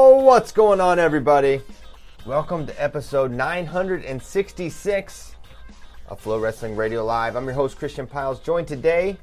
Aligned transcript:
Oh, 0.00 0.22
what's 0.22 0.52
going 0.52 0.80
on, 0.80 1.00
everybody? 1.00 1.60
Welcome 2.24 2.68
to 2.68 2.80
episode 2.80 3.32
966 3.32 5.34
of 6.06 6.20
Flow 6.20 6.38
Wrestling 6.38 6.76
Radio 6.76 7.04
Live. 7.04 7.34
I'm 7.34 7.44
your 7.44 7.54
host, 7.54 7.80
Christian 7.80 8.06
Pyles, 8.06 8.38
joined 8.38 8.68
today 8.68 9.16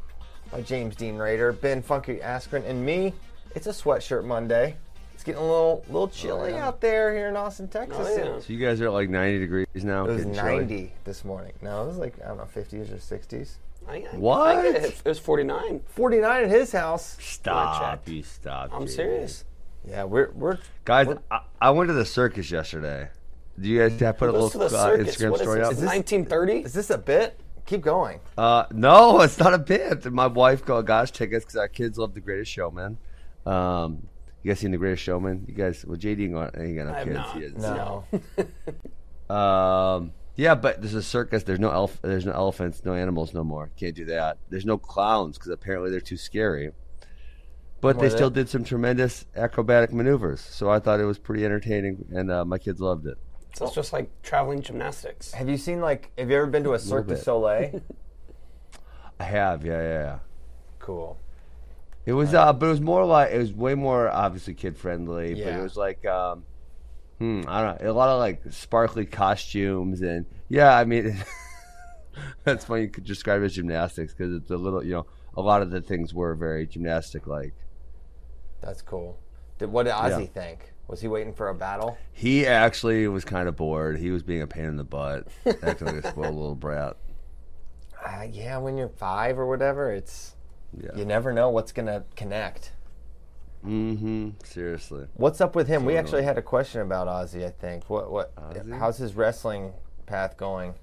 by 0.52 0.62
James 0.62 0.98
Dean 0.98 1.16
Rader, 1.16 1.54
Ben 1.54 1.82
Funky 1.82 2.18
Askren, 2.18 2.68
and 2.68 2.86
me. 2.86 3.14
It's 3.56 3.68
a 3.68 3.70
sweatshirt 3.70 4.26
Monday. 4.26 4.76
It's 5.14 5.24
getting 5.24 5.40
a 5.40 5.46
little 5.46 5.86
little 5.88 6.02
oh, 6.02 6.08
chilly 6.08 6.52
yeah. 6.52 6.68
out 6.68 6.82
there 6.82 7.14
here 7.14 7.30
in 7.30 7.38
Austin, 7.38 7.70
oh, 7.74 7.80
Texas. 7.80 8.08
Oh, 8.10 8.18
yeah. 8.18 8.40
So 8.42 8.52
you 8.52 8.60
guys 8.60 8.82
are 8.82 8.88
at 8.88 8.92
like 8.92 9.10
90 9.10 9.40
degrees 9.40 9.68
now. 9.76 10.04
It 10.04 10.10
was 10.10 10.26
getting 10.26 10.34
chilly? 10.34 10.58
90 10.58 10.94
this 11.06 11.24
morning. 11.24 11.54
No, 11.62 11.86
it 11.86 11.88
was 11.88 11.98
like, 11.98 12.22
I 12.22 12.28
don't 12.28 12.38
know, 12.38 12.50
50s 12.54 12.92
or 12.92 12.98
60s. 12.98 13.52
I, 13.88 14.06
I, 14.12 14.18
What? 14.18 14.58
I 14.58 14.68
it. 14.68 15.02
It 15.06 15.08
was 15.08 15.20
49. 15.20 15.84
49 15.88 16.44
at 16.44 16.50
his 16.50 16.74
house. 16.74 17.16
Stop! 17.22 18.06
You 18.10 18.24
stop. 18.24 18.72
I'm 18.74 18.82
dude. 18.82 18.90
serious. 18.90 19.46
Yeah, 19.88 20.04
we're, 20.06 20.32
we're 20.32 20.58
guys. 20.84 21.08
We're- 21.08 21.20
I, 21.32 21.40
I 21.62 21.70
went 21.72 21.90
to 21.90 21.94
the 21.94 22.06
circus 22.06 22.50
yesterday. 22.52 23.10
Do 23.60 23.70
you 23.70 23.80
guys 23.88 24.00
have 24.00 24.18
put 24.18 24.30
a 24.30 24.32
Goes 24.34 24.52
to 24.52 24.58
little 24.58 24.70
the 24.78 24.78
uh, 24.78 24.98
circus. 24.98 25.16
Instagram 25.16 25.30
What 25.32 25.36
is 25.40 25.42
story 25.42 25.60
this? 25.60 25.68
up? 25.68 25.72
Is 25.74 25.80
this 25.80 25.88
1930? 25.88 26.54
Is 26.66 26.74
this 26.74 26.90
a 26.90 26.98
bit? 26.98 27.40
Keep 27.66 27.82
going. 27.82 28.20
Uh, 28.38 28.66
no, 28.72 29.22
it's 29.22 29.40
not 29.40 29.54
a 29.54 29.58
bit. 29.58 30.06
My 30.12 30.28
wife 30.28 30.66
got 30.66 30.82
gosh 30.86 31.12
tickets 31.12 31.46
because 31.46 31.56
our 31.56 31.68
kids 31.68 31.98
love 31.98 32.14
The 32.14 32.20
Greatest 32.20 32.52
Showman. 32.52 32.98
Um, 33.46 34.08
you 34.44 34.52
guys 34.52 34.60
seen 34.60 34.72
The 34.72 34.78
Greatest 34.78 35.04
Showman? 35.04 35.46
You 35.48 35.54
guys, 35.54 35.86
well, 35.86 35.98
JD 35.98 36.32
got, 36.34 36.62
he 36.62 36.74
got 36.76 36.88
no 36.88 36.94
I 36.94 36.98
have 37.00 37.06
kids. 37.08 37.16
not. 37.16 37.36
He 37.36 37.42
doesn't 37.42 37.62
No. 37.62 38.04
see. 38.12 38.44
Um, 39.34 40.12
yeah, 40.36 40.54
but 40.54 40.82
there's 40.82 40.94
a 40.94 41.02
circus. 41.02 41.44
There's 41.44 41.60
no 41.60 41.72
elf. 41.72 42.00
There's 42.04 42.26
no 42.26 42.34
elephants. 42.34 42.84
No 42.86 42.94
animals. 42.94 43.34
No 43.34 43.44
more. 43.44 43.72
Can't 43.78 43.96
do 43.96 44.06
that. 44.06 44.38
There's 44.50 44.66
no 44.66 44.78
clowns 44.78 45.38
because 45.38 45.50
apparently 45.52 45.90
they're 45.90 46.00
too 46.02 46.18
scary. 46.18 46.72
But 47.86 48.00
they 48.00 48.10
still 48.10 48.30
did 48.30 48.50
some 48.50 48.64
tremendous 48.64 49.26
acrobatic 49.36 49.94
maneuvers, 49.94 50.42
so 50.42 50.70
I 50.70 50.80
thought 50.80 51.00
it 51.00 51.06
was 51.06 51.20
pretty 51.20 51.46
entertaining, 51.46 52.06
and 52.12 52.32
uh, 52.32 52.44
my 52.44 52.58
kids 52.58 52.82
loved 52.82 53.06
it. 53.06 53.18
So 53.56 53.66
it's 53.66 53.76
just 53.76 53.94
like 53.94 54.10
traveling 54.22 54.62
gymnastics. 54.62 55.32
Have 55.34 55.48
you 55.48 55.58
seen, 55.58 55.80
like, 55.82 56.12
have 56.18 56.30
you 56.30 56.36
ever 56.36 56.48
been 56.48 56.64
to 56.64 56.74
a 56.74 56.80
Cirque 56.80 57.08
du 57.08 57.14
bit. 57.14 57.24
Soleil? 57.24 57.82
I 59.20 59.24
have, 59.24 59.66
yeah, 59.66 59.82
yeah. 59.82 59.90
yeah. 60.04 60.20
cool. 60.80 61.20
It 62.06 62.14
was, 62.14 62.34
uh, 62.34 62.54
but 62.54 62.66
it 62.66 62.70
was 62.70 62.82
more 62.82 63.06
like 63.06 63.32
it 63.32 63.38
was 63.38 63.54
way 63.54 63.76
more 63.76 64.10
obviously 64.10 64.54
kid 64.54 64.78
friendly. 64.78 65.34
But 65.34 65.40
Yeah. 65.40 65.60
it 65.60 65.64
was 65.64 65.76
like, 65.76 66.06
um, 66.06 66.44
hmm, 67.20 67.42
I 67.48 67.62
don't 67.62 67.82
know, 67.82 67.92
a 67.92 67.94
lot 67.94 68.10
of 68.10 68.20
like 68.20 68.42
sparkly 68.52 69.06
costumes 69.06 70.02
and 70.02 70.26
yeah, 70.50 70.78
I 70.78 70.86
mean, 70.86 71.18
that's 72.44 72.66
funny 72.66 72.84
you 72.84 72.90
could 72.90 73.06
describe 73.06 73.42
it 73.42 73.46
as 73.46 73.54
gymnastics 73.54 74.14
because 74.14 74.36
it's 74.36 74.52
a 74.52 74.58
little, 74.58 74.84
you 74.84 74.94
know, 74.94 75.06
a 75.36 75.42
lot 75.42 75.62
of 75.62 75.72
the 75.72 75.82
things 75.82 76.14
were 76.14 76.36
very 76.36 76.68
gymnastic 76.68 77.26
like. 77.28 77.54
That's 78.66 78.82
cool. 78.82 79.18
Did, 79.60 79.72
what 79.72 79.84
did 79.84 79.94
Ozzy 79.94 80.22
Yeah. 80.22 80.26
think? 80.26 80.74
Was 80.88 81.02
he 81.02 81.08
waiting 81.08 81.34
for 81.34 81.50
a 81.50 81.56
battle? 81.56 81.98
He 82.14 82.46
actually 82.46 83.08
was 83.08 83.24
kind 83.26 83.48
of 83.48 83.56
bored. 83.56 83.98
He 83.98 84.12
was 84.12 84.22
being 84.24 84.42
a 84.42 84.48
pain 84.48 84.66
in 84.66 84.78
the 84.78 84.84
butt, 84.84 85.28
acting 85.64 85.88
like 85.88 86.04
a 86.04 86.10
spoiled 86.10 86.36
little 86.36 86.56
brat. 86.56 86.98
Uh, 88.06 88.22
yeah, 88.32 88.56
when 88.60 88.78
you're 88.78 88.88
five 88.90 89.40
or 89.40 89.48
whatever, 89.48 89.92
it's 89.92 90.36
Yeah. 90.80 90.92
you 90.96 91.06
never 91.06 91.34
know 91.34 91.50
what's 91.50 91.72
gonna 91.72 92.04
connect. 92.16 92.72
Mm-hmm. 93.66 94.30
Seriously. 94.44 95.08
What's 95.16 95.42
up 95.42 95.56
with 95.56 95.68
him? 95.68 95.86
we 95.86 95.98
actually 95.98 96.22
had 96.22 96.38
a 96.38 96.42
question 96.44 96.82
about 96.82 97.08
Ozzy. 97.08 97.44
I 97.44 97.50
think. 97.50 97.90
What? 97.90 98.12
What? 98.12 98.36
Ozzy? 98.36 98.78
How's 98.78 98.98
his 99.00 99.16
wrestling 99.16 99.74
path 100.06 100.38
going? 100.38 100.76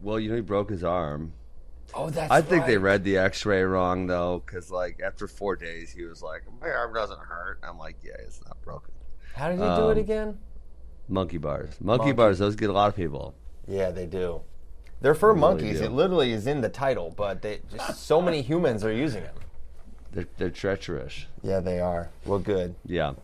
Well, 0.00 0.20
you 0.20 0.28
know, 0.30 0.36
he 0.36 0.42
broke 0.42 0.70
his 0.70 0.84
arm. 0.84 1.32
Oh, 1.92 2.10
that's. 2.10 2.30
I 2.30 2.40
think 2.40 2.66
they 2.66 2.78
read 2.78 3.04
the 3.04 3.18
X-ray 3.18 3.62
wrong 3.62 4.06
though, 4.06 4.42
because 4.44 4.70
like 4.70 5.00
after 5.04 5.28
four 5.28 5.56
days, 5.56 5.92
he 5.92 6.04
was 6.04 6.22
like, 6.22 6.42
"My 6.60 6.70
arm 6.70 6.94
doesn't 6.94 7.18
hurt." 7.20 7.60
I'm 7.62 7.78
like, 7.78 7.96
"Yeah, 8.02 8.12
it's 8.18 8.40
not 8.46 8.60
broken." 8.62 8.92
How 9.34 9.48
did 9.48 9.58
he 9.58 9.64
do 9.64 9.90
it 9.90 9.92
um, 9.92 9.98
again? 9.98 10.38
Monkey 11.08 11.38
bars, 11.38 11.68
monkey, 11.80 12.04
Monkey. 12.06 12.12
bars, 12.12 12.38
those 12.38 12.56
get 12.56 12.70
a 12.70 12.72
lot 12.72 12.88
of 12.88 12.96
people. 12.96 13.34
Yeah, 13.68 13.90
they 13.90 14.06
do. 14.06 14.40
They're 15.00 15.14
for 15.14 15.34
They 15.34 15.40
monkeys. 15.40 15.78
do. 15.80 15.84
It 15.84 15.92
literally 15.92 16.32
is 16.32 16.46
in 16.46 16.62
the 16.62 16.68
title, 16.68 17.12
but 17.14 17.42
they 17.42 17.60
just 17.70 18.04
so 18.06 18.22
many 18.22 18.40
humans 18.42 18.84
are 18.84 18.92
using 18.92 19.22
them. 19.22 19.34
They're, 20.12 20.28
they're 20.38 20.50
treacherous. 20.50 21.26
Yeah, 21.42 21.60
they 21.60 21.80
are. 21.80 22.08
Well, 22.24 22.38
good. 22.38 22.74
Yeah. 22.86 23.10
Okay. 23.10 23.18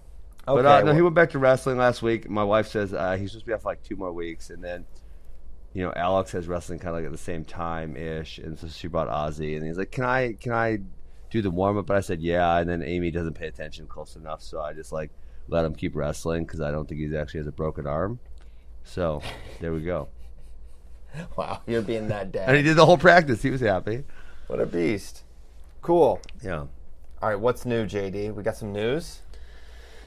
but 0.46 0.66
uh, 0.66 0.80
no, 0.80 0.86
well- 0.86 0.94
he 0.94 1.02
went 1.02 1.14
back 1.14 1.30
to 1.30 1.38
wrestling 1.38 1.78
last 1.78 2.02
week. 2.02 2.28
My 2.28 2.44
wife 2.44 2.66
says 2.68 2.92
uh, 2.92 3.16
he's 3.16 3.30
supposed 3.30 3.44
to 3.44 3.50
be 3.50 3.54
off 3.54 3.62
for 3.62 3.68
like 3.70 3.82
two 3.82 3.96
more 3.96 4.12
weeks, 4.12 4.50
and 4.50 4.62
then, 4.62 4.84
you 5.72 5.84
know, 5.84 5.92
Alex 5.94 6.32
has 6.32 6.48
wrestling 6.48 6.78
kind 6.78 6.96
of 6.96 7.02
like 7.02 7.06
at 7.06 7.12
the 7.12 7.18
same 7.18 7.44
time 7.44 7.96
ish, 7.96 8.38
and 8.38 8.58
so 8.58 8.68
she 8.68 8.88
brought 8.88 9.08
Ozzy, 9.08 9.56
and 9.56 9.66
he's 9.66 9.78
like, 9.78 9.90
"Can 9.90 10.04
I, 10.04 10.32
can 10.32 10.52
I 10.52 10.78
do 11.30 11.42
the 11.42 11.50
warm 11.50 11.78
up?" 11.78 11.86
But 11.86 11.96
I 11.96 12.00
said, 12.00 12.20
"Yeah," 12.20 12.58
and 12.58 12.68
then 12.68 12.82
Amy 12.82 13.10
doesn't 13.10 13.34
pay 13.34 13.46
attention 13.46 13.86
close 13.86 14.16
enough, 14.16 14.42
so 14.42 14.60
I 14.60 14.72
just 14.72 14.92
like 14.92 15.10
let 15.48 15.64
him 15.64 15.74
keep 15.74 15.94
wrestling 15.94 16.44
because 16.44 16.60
I 16.60 16.70
don't 16.70 16.88
think 16.88 17.00
he 17.00 17.16
actually 17.16 17.38
has 17.38 17.46
a 17.46 17.52
broken 17.52 17.86
arm. 17.86 18.18
So 18.84 19.22
there 19.60 19.72
we 19.72 19.82
go. 19.82 20.08
Wow, 21.36 21.60
you're 21.66 21.82
being 21.82 22.06
that 22.06 22.30
dad. 22.30 22.48
And 22.48 22.56
he 22.56 22.62
did 22.62 22.76
the 22.76 22.86
whole 22.86 22.96
practice. 22.96 23.42
He 23.42 23.50
was 23.50 23.60
happy. 23.60 24.04
What 24.46 24.60
a 24.60 24.66
beast. 24.66 25.24
Cool. 25.82 26.20
Yeah. 26.40 26.66
All 27.20 27.28
right, 27.28 27.34
what's 27.34 27.66
new, 27.66 27.84
JD? 27.84 28.32
We 28.32 28.44
got 28.44 28.56
some 28.56 28.72
news. 28.72 29.18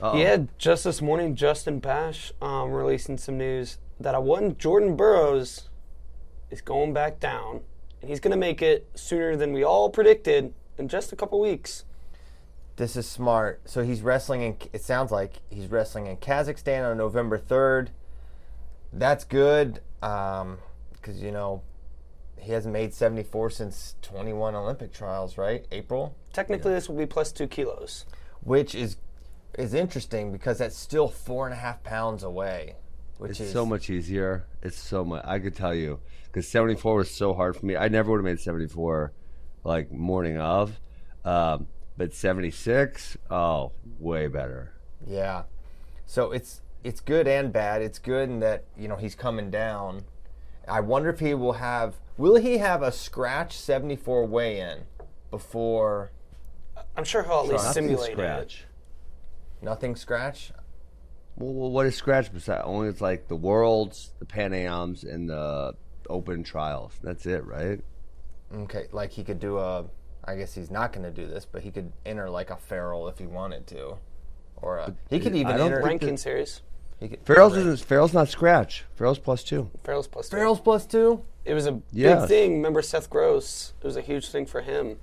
Uh-oh. 0.02 0.18
Yeah, 0.18 0.38
just 0.58 0.86
this 0.86 1.02
morning, 1.02 1.36
Justin 1.36 1.80
Bash 1.80 2.32
um, 2.42 2.72
releasing 2.72 3.18
some 3.18 3.38
news 3.38 3.80
that 4.00 4.16
a 4.16 4.22
one 4.22 4.58
Jordan 4.58 4.96
Burroughs 4.96 5.70
is 6.50 6.62
going 6.62 6.94
back 6.94 7.20
down, 7.20 7.62
and 8.02 8.10
he's 8.10 8.20
going 8.20 8.32
to 8.32 8.38
make 8.38 8.62
it 8.62 8.90
sooner 8.96 9.36
than 9.36 9.54
we 9.54 9.64
all 9.64 9.90
predicted 9.90 10.54
in 10.78 10.88
just 10.88 11.12
a 11.12 11.16
couple 11.16 11.40
weeks. 11.40 11.86
This 12.76 12.96
is 12.96 13.08
smart. 13.08 13.62
So 13.66 13.84
he's 13.84 14.02
wrestling 14.02 14.42
in. 14.42 14.58
It 14.74 14.84
sounds 14.84 15.12
like 15.12 15.42
he's 15.50 15.68
wrestling 15.68 16.08
in 16.08 16.18
Kazakhstan 16.18 16.90
on 16.90 16.98
November 16.98 17.38
third. 17.38 17.92
That's 18.92 19.24
good, 19.24 19.82
um, 20.02 20.58
because 20.94 21.22
you 21.22 21.32
know 21.32 21.62
he 22.38 22.52
hasn't 22.52 22.74
made 22.74 22.94
seventy 22.94 23.24
four 23.24 23.50
since 23.50 23.96
twenty 24.02 24.34
one 24.34 24.56
Olympic 24.56 24.92
trials, 24.92 25.38
right? 25.38 25.66
April, 25.72 26.16
Technically, 26.34 26.74
this 26.74 26.90
will 26.90 26.98
be 26.98 27.06
plus 27.06 27.32
two 27.32 27.48
kilos. 27.48 28.06
which 28.42 28.74
is 28.76 28.98
is 29.58 29.76
interesting 29.76 30.32
because 30.32 30.58
that's 30.58 30.76
still 30.76 31.08
four 31.08 31.46
and 31.46 31.54
a 31.54 31.58
half 31.58 31.84
pounds 31.84 32.24
away, 32.24 32.76
which 33.24 33.32
It's 33.32 33.40
is 33.40 33.52
so 33.54 33.66
much 33.66 33.90
easier. 33.90 34.46
It's 34.62 34.78
so 34.78 35.06
much. 35.06 35.24
I 35.26 35.40
could 35.40 35.56
tell 35.56 35.74
you 35.74 36.02
because 36.26 36.46
74 36.48 36.96
was 36.96 37.10
so 37.10 37.34
hard 37.34 37.56
for 37.56 37.66
me. 37.66 37.78
I 37.78 37.88
never 37.88 38.12
would 38.12 38.18
have 38.18 38.26
made 38.26 38.40
74 38.42 39.14
like 39.64 39.92
morning 39.94 40.38
of. 40.38 40.78
Um, 41.24 41.68
but 41.96 42.14
76, 42.14 43.16
oh, 43.32 43.72
way 43.98 44.28
better. 44.28 44.74
Yeah. 45.08 45.44
So 46.06 46.32
it's 46.34 46.62
it's 46.84 47.00
good 47.00 47.26
and 47.30 47.54
bad. 47.54 47.82
It's 47.82 47.98
good 47.98 48.28
in 48.28 48.40
that 48.42 48.66
you 48.78 48.90
know 48.90 48.98
he's 48.98 49.16
coming 49.16 49.50
down. 49.50 50.04
I 50.68 50.82
wonder 50.82 51.10
if 51.10 51.20
he 51.22 51.34
will 51.34 51.54
have. 51.54 51.96
Will 52.18 52.36
he 52.36 52.58
have 52.58 52.82
a 52.84 52.92
scratch 52.92 53.58
seventy 53.58 53.96
four 53.96 54.26
weigh 54.26 54.60
in 54.60 54.80
before 55.32 56.12
I'm 56.98 57.06
sure 57.06 57.24
he'll 57.24 57.40
at 57.40 57.48
least 57.48 57.64
Nothing 57.66 57.84
simulate 57.86 58.10
it. 58.10 58.14
scratch. 58.14 58.66
nothing 59.62 59.96
scratch? 59.96 60.52
Well, 61.38 61.54
well, 61.54 61.72
what 61.72 61.86
is 61.86 61.96
scratch 61.96 62.32
besides 62.32 62.62
only 62.66 62.90
it's 62.90 63.02
like 63.02 63.28
the 63.28 63.36
worlds, 63.36 64.14
the 64.20 64.26
Pan 64.26 64.54
Ams, 64.54 65.04
and 65.04 65.30
the 65.30 65.74
open 66.10 66.44
trials. 66.44 66.94
That's 67.02 67.26
it, 67.26 67.44
right? 67.46 67.80
Okay, 68.54 68.88
like 68.92 69.12
he 69.12 69.24
could 69.24 69.40
do 69.40 69.58
a. 69.58 69.86
I 70.26 70.36
guess 70.36 70.54
he's 70.54 70.72
not 70.72 70.94
going 70.94 71.04
to 71.04 71.12
do 71.12 71.28
this, 71.28 71.46
but 71.46 71.64
he 71.64 71.72
could 71.72 71.92
enter 72.06 72.30
like 72.30 72.50
a 72.50 72.56
Farrell 72.56 73.08
if 73.10 73.18
he 73.18 73.26
wanted 73.26 73.68
to, 73.68 73.98
or 74.58 74.78
a, 74.78 74.94
he 75.10 75.20
could 75.20 75.34
I 75.34 75.38
even 75.38 75.58
don't 75.58 75.66
enter. 75.68 75.76
think 75.78 75.86
Ranking 75.88 76.18
series. 76.18 76.62
he 77.00 77.10
could, 77.10 77.26
Farrell's 77.26 77.54
right. 77.58 77.66
isn't. 77.66 77.86
Farrell's 77.86 78.14
not 78.14 78.30
scratch. 78.30 78.86
Farrell's 78.96 79.20
plus 79.20 79.44
two. 79.44 79.70
Farrell's 79.84 80.08
plus 80.08 80.30
two. 80.30 80.38
Farrell's 80.38 80.62
plus 80.62 80.86
two. 80.86 81.24
It 81.46 81.54
was 81.56 81.68
a 81.68 81.82
Yes. 81.92 82.22
big 82.22 82.30
thing. 82.30 82.54
Remember 82.58 82.82
Seth 82.82 83.10
Gross? 83.10 83.74
It 83.82 83.86
was 83.86 83.98
a 83.98 84.02
huge 84.02 84.30
thing 84.30 84.46
for 84.46 84.62
him. 84.62 84.98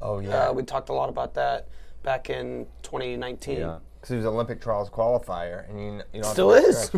Oh 0.00 0.20
yeah, 0.20 0.48
Uh, 0.48 0.52
we 0.52 0.62
talked 0.62 0.88
a 0.88 0.92
lot 0.94 1.08
about 1.08 1.34
that 1.34 1.66
back 2.04 2.30
in 2.30 2.66
2019. 2.82 3.58
Yeah. 3.58 3.78
Because 4.00 4.10
he 4.10 4.16
was 4.16 4.26
Olympic 4.26 4.60
trials 4.60 4.88
qualifier, 4.90 5.68
and 5.68 5.78
you, 5.80 5.86
you 6.12 6.20
know 6.20 6.22
don't 6.22 6.32
Still 6.32 6.52
is. 6.52 6.90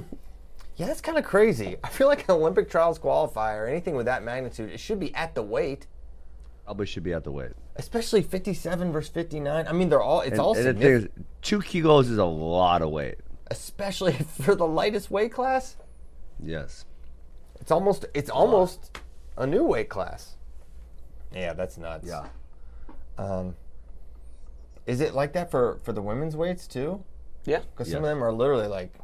Yeah, 0.77 0.87
that's 0.87 1.01
kind 1.01 1.19
of 1.19 1.25
crazy. 1.25 1.77
I 1.85 1.89
feel 1.89 2.07
like 2.07 2.21
an 2.29 2.35
Olympic 2.37 2.71
trials 2.71 2.99
qualifier, 2.99 3.69
anything 3.69 3.95
with 3.95 4.07
that 4.07 4.23
magnitude, 4.23 4.71
it 4.71 4.79
should 4.81 4.99
be 5.01 5.15
at 5.15 5.35
the 5.35 5.43
weight, 5.43 5.87
Probably 6.65 6.87
should 6.87 7.03
be 7.03 7.13
at 7.13 7.25
the 7.25 7.33
weight. 7.33 7.53
especially 7.77 8.23
57 8.23 8.93
versus 8.93 9.11
59. 9.13 9.67
I 9.67 9.73
mean, 9.73 9.89
they're 9.89 10.01
all, 10.01 10.21
it's 10.21 10.31
And, 10.33 10.41
all 10.41 10.57
and 10.57 10.65
the 10.65 10.73
thing 10.73 10.81
significant, 10.83 11.19
is, 11.19 11.25
two 11.43 11.61
kilos 11.61 12.09
is 12.09 12.19
a 12.19 12.25
lot 12.25 12.83
of 12.83 12.91
weight. 12.91 13.17
especially 13.51 14.13
for 14.43 14.55
the 14.55 14.67
lightest 14.67 15.11
weight 15.11 15.33
class. 15.33 15.77
Yes. 16.43 16.85
It's 17.61 17.71
almost, 17.71 18.07
it's 18.15 18.31
almost 18.31 18.99
a 19.37 19.47
new 19.47 19.65
weight 19.65 19.89
class. 19.89 20.37
Yeah, 21.35 21.53
that's 21.53 21.77
nuts. 21.79 22.09
Yeah. 22.09 22.27
Um, 23.19 23.57
is 24.87 25.01
it 25.01 25.15
like 25.15 25.33
that 25.35 25.51
for, 25.51 25.81
for 25.83 25.93
the 25.93 26.03
women's 26.03 26.37
weights 26.37 26.67
too? 26.67 27.03
Yeah, 27.45 27.61
Because 27.73 27.91
some 27.91 28.05
of 28.05 28.09
them 28.09 28.23
are 28.23 28.33
literally 28.33 28.69
like 28.69 28.95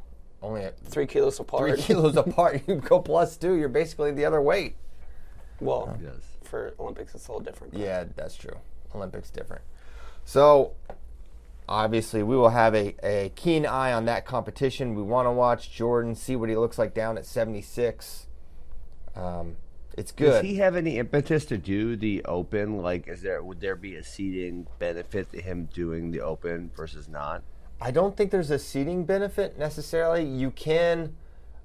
only 0.42 0.62
at 0.62 0.78
three 0.78 1.06
kilos 1.06 1.40
apart. 1.40 1.70
three 1.75 1.82
kilos 1.82 2.16
apart. 2.25 2.62
You 2.66 2.76
go 2.76 3.00
plus 3.00 3.36
two, 3.36 3.54
you're 3.54 3.69
basically 3.69 4.12
the 4.12 4.25
other 4.25 4.40
weight. 4.40 4.76
Well, 5.60 5.96
Yes. 6.02 6.14
for 6.44 6.72
Olympics, 6.78 7.14
it's 7.14 7.26
a 7.28 7.32
little 7.32 7.44
different. 7.44 7.75
Yeah, 7.75 8.04
that's 8.16 8.36
true. 8.36 8.56
Olympics 8.94 9.30
different. 9.30 9.62
So 10.25 10.75
obviously, 11.69 12.22
we 12.22 12.36
will 12.36 12.50
have 12.50 12.74
a, 12.74 12.94
a 13.02 13.31
keen 13.34 13.66
eye 13.66 13.92
on 13.92 14.04
that 14.04 14.24
competition. 14.24 14.94
We 14.94 15.02
want 15.02 15.26
to 15.26 15.32
watch 15.32 15.70
Jordan, 15.72 16.14
see 16.14 16.36
what 16.36 16.48
he 16.48 16.56
looks 16.56 16.78
like 16.78 16.94
down 16.94 17.19
at 17.19 17.26
76. 17.26 18.26
Um, 19.16 19.56
it's 19.98 20.12
good. 20.12 20.30
Does 20.30 20.42
he 20.42 20.56
have 20.56 20.76
any 20.76 20.98
impetus 20.98 21.44
to 21.46 21.58
do 21.58 21.96
the 21.96 22.24
open? 22.24 22.78
Like, 22.78 23.08
is 23.08 23.22
there 23.22 23.42
would 23.42 23.60
there 23.60 23.76
be 23.76 23.96
a 23.96 24.04
seating 24.04 24.66
benefit 24.78 25.32
to 25.32 25.40
him 25.40 25.68
doing 25.72 26.10
the 26.10 26.20
open 26.20 26.70
versus 26.76 27.08
not? 27.08 27.42
I 27.80 27.90
don't 27.90 28.16
think 28.16 28.30
there's 28.30 28.50
a 28.50 28.58
seating 28.58 29.04
benefit 29.04 29.58
necessarily. 29.58 30.24
You 30.24 30.50
can 30.50 31.14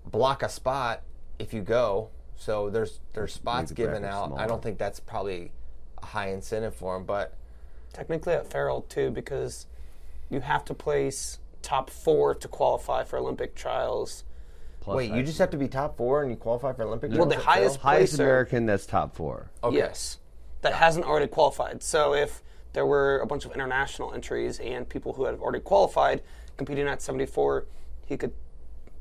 block 0.06 0.44
a 0.44 0.50
spot 0.50 1.02
if 1.40 1.54
you 1.54 1.62
go. 1.62 2.10
So 2.36 2.70
there's 2.70 3.00
there's 3.14 3.34
spots 3.34 3.70
the 3.70 3.76
given 3.76 4.02
bracket 4.02 4.18
out. 4.18 4.34
I 4.38 4.48
don't 4.48 4.62
think 4.62 4.78
that's 4.78 5.00
probably 5.00 5.52
a 6.02 6.06
high 6.08 6.30
incentive 6.30 6.76
for 6.76 6.96
him, 6.96 7.06
but 7.06 7.38
Technically 7.94 8.34
at 8.34 8.50
Farrell 8.50 8.82
too, 8.82 9.12
because 9.12 9.68
you 10.30 10.42
have 10.42 10.66
to 10.66 10.74
place 10.74 11.38
top 11.62 11.92
four 11.92 12.34
to 12.34 12.48
qualify 12.48 13.04
for 13.04 13.20
Olympic 13.20 13.56
trials. 13.56 14.24
Plus 14.84 14.98
wait, 14.98 15.12
you 15.14 15.24
just 15.24 15.38
have 15.40 15.50
to 15.52 15.58
be 15.58 15.70
top 15.70 15.96
four 15.96 16.22
and 16.24 16.30
you 16.30 16.36
qualify 16.36 16.74
for 16.74 16.84
Olympic. 16.84 17.12
Well, 17.14 17.26
the 17.26 17.38
highest 17.38 17.80
Farrell? 17.82 17.98
highest 17.98 18.14
placer- 18.16 18.24
American 18.24 18.66
that's 18.66 18.86
top 18.86 19.16
four. 19.16 19.50
Okay. 19.64 19.78
Yes, 19.78 20.18
that 20.62 20.74
hasn't 20.74 21.06
already 21.06 21.28
qualified. 21.28 21.82
So 21.82 22.14
if 22.14 22.44
there 22.74 22.86
were 22.86 23.20
a 23.20 23.26
bunch 23.26 23.46
of 23.46 23.54
international 23.54 24.14
entries 24.14 24.60
and 24.60 24.88
people 24.90 25.14
who 25.14 25.24
had 25.24 25.36
already 25.40 25.62
qualified 25.62 26.22
competing 26.58 26.86
at 26.88 27.02
74, 27.02 27.66
he 28.06 28.18
could 28.18 28.34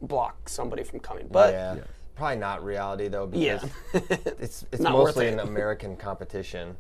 block 0.01 0.49
somebody 0.49 0.85
from 0.85 1.01
coming. 1.01 1.27
But 1.31 1.53
yeah, 1.53 1.75
Yes. 1.75 1.85
probably 2.15 2.37
not 2.37 2.63
reality 2.65 3.09
though 3.09 3.29
yeah, 3.33 3.59
because 3.93 4.19
it's 4.39 4.65
it's 4.71 4.81
Not 4.83 4.95
worth 4.95 5.07
mostly 5.17 5.27
it. 5.27 5.33
an 5.33 5.41
American 5.49 5.97
competition. 5.97 6.77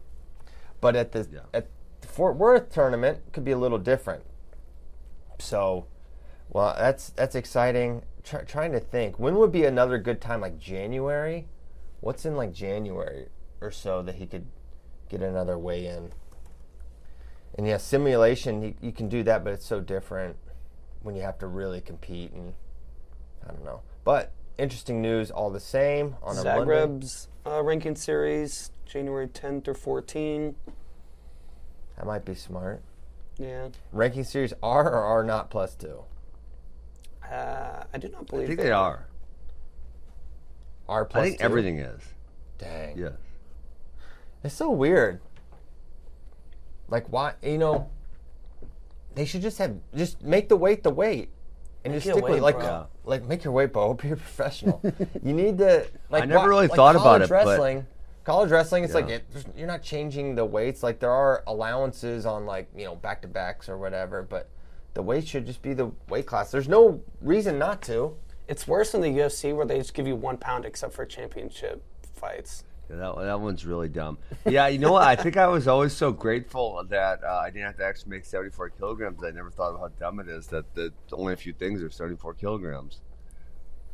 But 0.80 0.94
at 0.94 1.10
the 1.10 1.26
Yeah. 1.32 1.40
at 1.52 1.66
the 2.02 2.06
Fort 2.08 2.36
Worth 2.36 2.70
tournament 2.72 3.18
could 3.32 3.44
be 3.44 3.50
a 3.52 3.58
little 3.58 3.78
different. 3.78 4.22
So, 5.40 5.86
well, 6.50 6.74
that's 6.78 7.10
that's 7.10 7.34
exciting. 7.34 8.02
Try, 8.24 8.42
trying 8.42 8.72
to 8.72 8.80
think 8.80 9.18
when 9.18 9.36
would 9.36 9.52
be 9.52 9.64
another 9.64 9.98
good 9.98 10.20
time, 10.20 10.40
like 10.40 10.58
January. 10.58 11.46
What's 12.00 12.24
in 12.24 12.36
like 12.36 12.52
January 12.52 13.28
or 13.60 13.70
so 13.70 14.02
that 14.02 14.16
he 14.16 14.26
could 14.26 14.46
get 15.08 15.22
another 15.22 15.58
weigh 15.58 15.86
in? 15.86 16.12
And 17.56 17.66
yeah, 17.66 17.76
simulation 17.76 18.62
you, 18.62 18.74
you 18.80 18.92
can 18.92 19.08
do 19.08 19.22
that, 19.24 19.44
but 19.44 19.52
it's 19.52 19.66
so 19.66 19.80
different 19.80 20.36
when 21.02 21.14
you 21.14 21.22
have 21.22 21.38
to 21.38 21.46
really 21.46 21.80
compete 21.80 22.32
and 22.32 22.54
I 23.46 23.52
don't 23.52 23.64
know. 23.64 23.82
But 24.04 24.32
interesting 24.58 25.02
news 25.02 25.30
all 25.30 25.50
the 25.50 25.60
same 25.60 26.16
on 26.22 26.36
a. 26.36 26.42
Zagreb's 26.42 27.28
uh, 27.46 27.62
ranking 27.62 27.96
series, 27.96 28.70
January 28.86 29.28
10th 29.28 29.68
or 29.68 29.74
14. 29.74 30.54
That 31.96 32.06
might 32.06 32.24
be 32.24 32.34
smart. 32.34 32.82
Yeah, 33.38 33.68
Ranking 33.92 34.24
series 34.24 34.52
are 34.62 34.90
or 34.92 35.02
are 35.02 35.24
not 35.24 35.50
plus 35.50 35.74
two. 35.74 36.04
Uh, 37.30 37.84
I 37.92 37.98
do 37.98 38.08
not 38.08 38.22
I 38.22 38.24
believe 38.24 38.46
think 38.48 38.58
that. 38.58 38.64
they 38.64 38.72
are. 38.72 39.06
Are 40.88 41.04
plus 41.04 41.20
I 41.22 41.26
think 41.26 41.38
two? 41.38 41.44
everything 41.44 41.78
is. 41.78 42.02
Dang. 42.58 42.98
Yes. 42.98 43.12
It's 44.44 44.54
so 44.54 44.70
weird. 44.70 45.20
Like 46.88 47.06
why 47.10 47.34
you 47.42 47.58
know 47.58 47.88
they 49.14 49.24
should 49.24 49.42
just 49.42 49.58
have 49.58 49.76
just 49.94 50.22
make 50.22 50.48
the 50.48 50.56
weight 50.56 50.82
the 50.82 50.90
weight. 50.90 51.30
And 51.84 51.94
just 51.94 52.06
your 52.06 52.14
stick 52.14 52.24
with 52.24 52.32
weight, 52.34 52.42
like 52.42 52.58
bro. 52.58 52.86
like 53.04 53.24
make 53.26 53.42
your 53.44 53.52
weight, 53.52 53.72
bro. 53.72 53.94
Be 53.94 54.10
a 54.10 54.16
professional. 54.16 54.80
you 55.24 55.32
need 55.32 55.58
to 55.58 55.86
like 56.10 56.24
I 56.24 56.26
never 56.26 56.40
why- 56.40 56.46
really 56.46 56.66
like 56.68 56.76
thought 56.76 56.94
about 56.94 57.04
college 57.04 57.22
it, 57.22 57.28
but- 57.30 57.46
Wrestling, 57.46 57.86
college 58.24 58.50
wrestling, 58.50 58.84
it's 58.84 58.94
like 58.94 59.08
it, 59.08 59.24
you're 59.56 59.66
not 59.66 59.82
changing 59.82 60.34
the 60.34 60.44
weights. 60.44 60.82
Like 60.82 61.00
there 61.00 61.10
are 61.10 61.42
allowances 61.46 62.26
on 62.26 62.46
like 62.46 62.68
you 62.76 62.84
know 62.84 62.94
back 62.96 63.22
to 63.22 63.28
backs 63.28 63.68
or 63.68 63.78
whatever, 63.78 64.22
but 64.22 64.48
the 64.94 65.02
weight 65.02 65.26
should 65.26 65.46
just 65.46 65.62
be 65.62 65.74
the 65.74 65.90
weight 66.08 66.26
class. 66.26 66.50
There's 66.50 66.68
no 66.68 67.02
reason 67.20 67.58
not 67.58 67.82
to. 67.82 68.16
It's 68.48 68.66
worse 68.66 68.94
in 68.94 69.00
the 69.00 69.08
UFC 69.08 69.54
where 69.54 69.64
they 69.64 69.78
just 69.78 69.94
give 69.94 70.06
you 70.06 70.16
one 70.16 70.36
pound 70.36 70.64
except 70.64 70.92
for 70.92 71.06
championship 71.06 71.82
fights. 72.14 72.64
Yeah, 72.90 72.96
that, 72.96 73.16
that 73.16 73.40
one's 73.40 73.64
really 73.64 73.88
dumb. 73.88 74.18
Yeah, 74.44 74.66
you 74.66 74.78
know 74.78 74.92
what? 74.92 75.04
I 75.04 75.16
think 75.16 75.36
I 75.36 75.46
was 75.46 75.66
always 75.66 75.92
so 75.92 76.12
grateful 76.12 76.84
that 76.90 77.22
uh, 77.24 77.40
I 77.42 77.48
didn't 77.48 77.66
have 77.66 77.76
to 77.78 77.84
actually 77.84 78.10
make 78.10 78.24
74 78.24 78.70
kilograms. 78.70 79.22
I 79.24 79.30
never 79.30 79.50
thought 79.50 79.74
of 79.74 79.80
how 79.80 79.88
dumb 79.88 80.20
it 80.20 80.28
is 80.28 80.48
that 80.48 80.74
the 80.74 80.92
only 81.12 81.32
a 81.32 81.36
few 81.36 81.52
things 81.52 81.82
are 81.82 81.88
74 81.88 82.34
kilograms. 82.34 83.00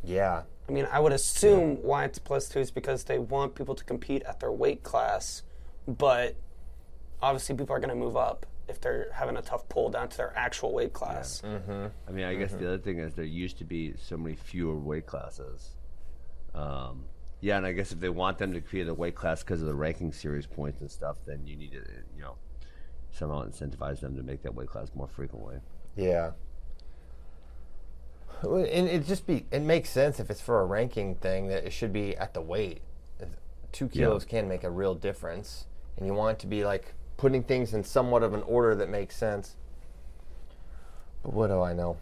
Yeah. 0.02 0.42
I 0.68 0.72
mean, 0.72 0.88
I 0.90 1.00
would 1.00 1.12
assume 1.12 1.82
why 1.82 2.04
it's 2.04 2.18
plus 2.18 2.48
two 2.48 2.60
is 2.60 2.70
because 2.70 3.04
they 3.04 3.18
want 3.18 3.54
people 3.54 3.74
to 3.74 3.84
compete 3.84 4.22
at 4.24 4.40
their 4.40 4.52
weight 4.52 4.82
class, 4.82 5.42
but 5.86 6.36
obviously 7.22 7.54
people 7.56 7.74
are 7.74 7.80
going 7.80 7.88
to 7.90 7.94
move 7.94 8.16
up 8.16 8.46
if 8.68 8.80
they're 8.80 9.08
having 9.12 9.36
a 9.36 9.42
tough 9.42 9.68
pull 9.68 9.88
down 9.88 10.08
to 10.08 10.16
their 10.16 10.32
actual 10.36 10.72
weight 10.72 10.92
class. 10.92 11.42
I 11.44 12.10
mean, 12.10 12.24
I 12.24 12.34
guess 12.34 12.52
the 12.52 12.66
other 12.66 12.78
thing 12.78 12.98
is 12.98 13.14
there 13.14 13.24
used 13.24 13.58
to 13.58 13.64
be 13.64 13.94
so 13.96 14.16
many 14.16 14.36
fewer 14.36 14.76
weight 14.76 15.06
classes. 15.06 15.76
Um, 16.54 17.04
yeah, 17.40 17.56
and 17.56 17.66
I 17.66 17.72
guess 17.72 17.92
if 17.92 18.00
they 18.00 18.08
want 18.08 18.38
them 18.38 18.52
to 18.52 18.60
compete 18.60 18.82
at 18.82 18.88
a 18.88 18.94
weight 18.94 19.14
class 19.14 19.42
because 19.42 19.60
of 19.60 19.68
the 19.68 19.74
ranking 19.74 20.12
series 20.12 20.46
points 20.46 20.80
and 20.80 20.90
stuff, 20.90 21.16
then 21.26 21.46
you 21.46 21.56
need 21.56 21.72
to, 21.72 21.82
you 22.16 22.22
know, 22.22 22.36
somehow 23.10 23.44
incentivize 23.44 24.00
them 24.00 24.16
to 24.16 24.22
make 24.22 24.42
that 24.42 24.54
weight 24.54 24.68
class 24.68 24.90
more 24.94 25.08
frequently. 25.08 25.56
Yeah. 25.96 26.32
And 28.42 28.88
it 28.88 29.06
just 29.06 29.26
be 29.26 29.46
it 29.50 29.62
makes 29.62 29.90
sense 29.90 30.20
if 30.20 30.30
it's 30.30 30.40
for 30.40 30.60
a 30.60 30.64
ranking 30.64 31.16
thing 31.16 31.48
that 31.48 31.64
it 31.64 31.72
should 31.72 31.92
be 31.92 32.16
at 32.16 32.34
the 32.34 32.40
weight. 32.40 32.82
Two 33.72 33.88
kilos 33.88 34.24
can 34.24 34.48
make 34.48 34.64
a 34.64 34.70
real 34.70 34.94
difference, 34.94 35.66
and 35.96 36.06
you 36.06 36.14
want 36.14 36.38
it 36.38 36.40
to 36.40 36.46
be 36.46 36.64
like 36.64 36.94
putting 37.18 37.42
things 37.42 37.74
in 37.74 37.84
somewhat 37.84 38.22
of 38.22 38.32
an 38.32 38.42
order 38.44 38.74
that 38.76 38.88
makes 38.88 39.14
sense. 39.16 39.56
But 41.22 41.34
what 41.34 41.48
do 41.48 41.60
I 41.60 41.74
know? 41.74 41.98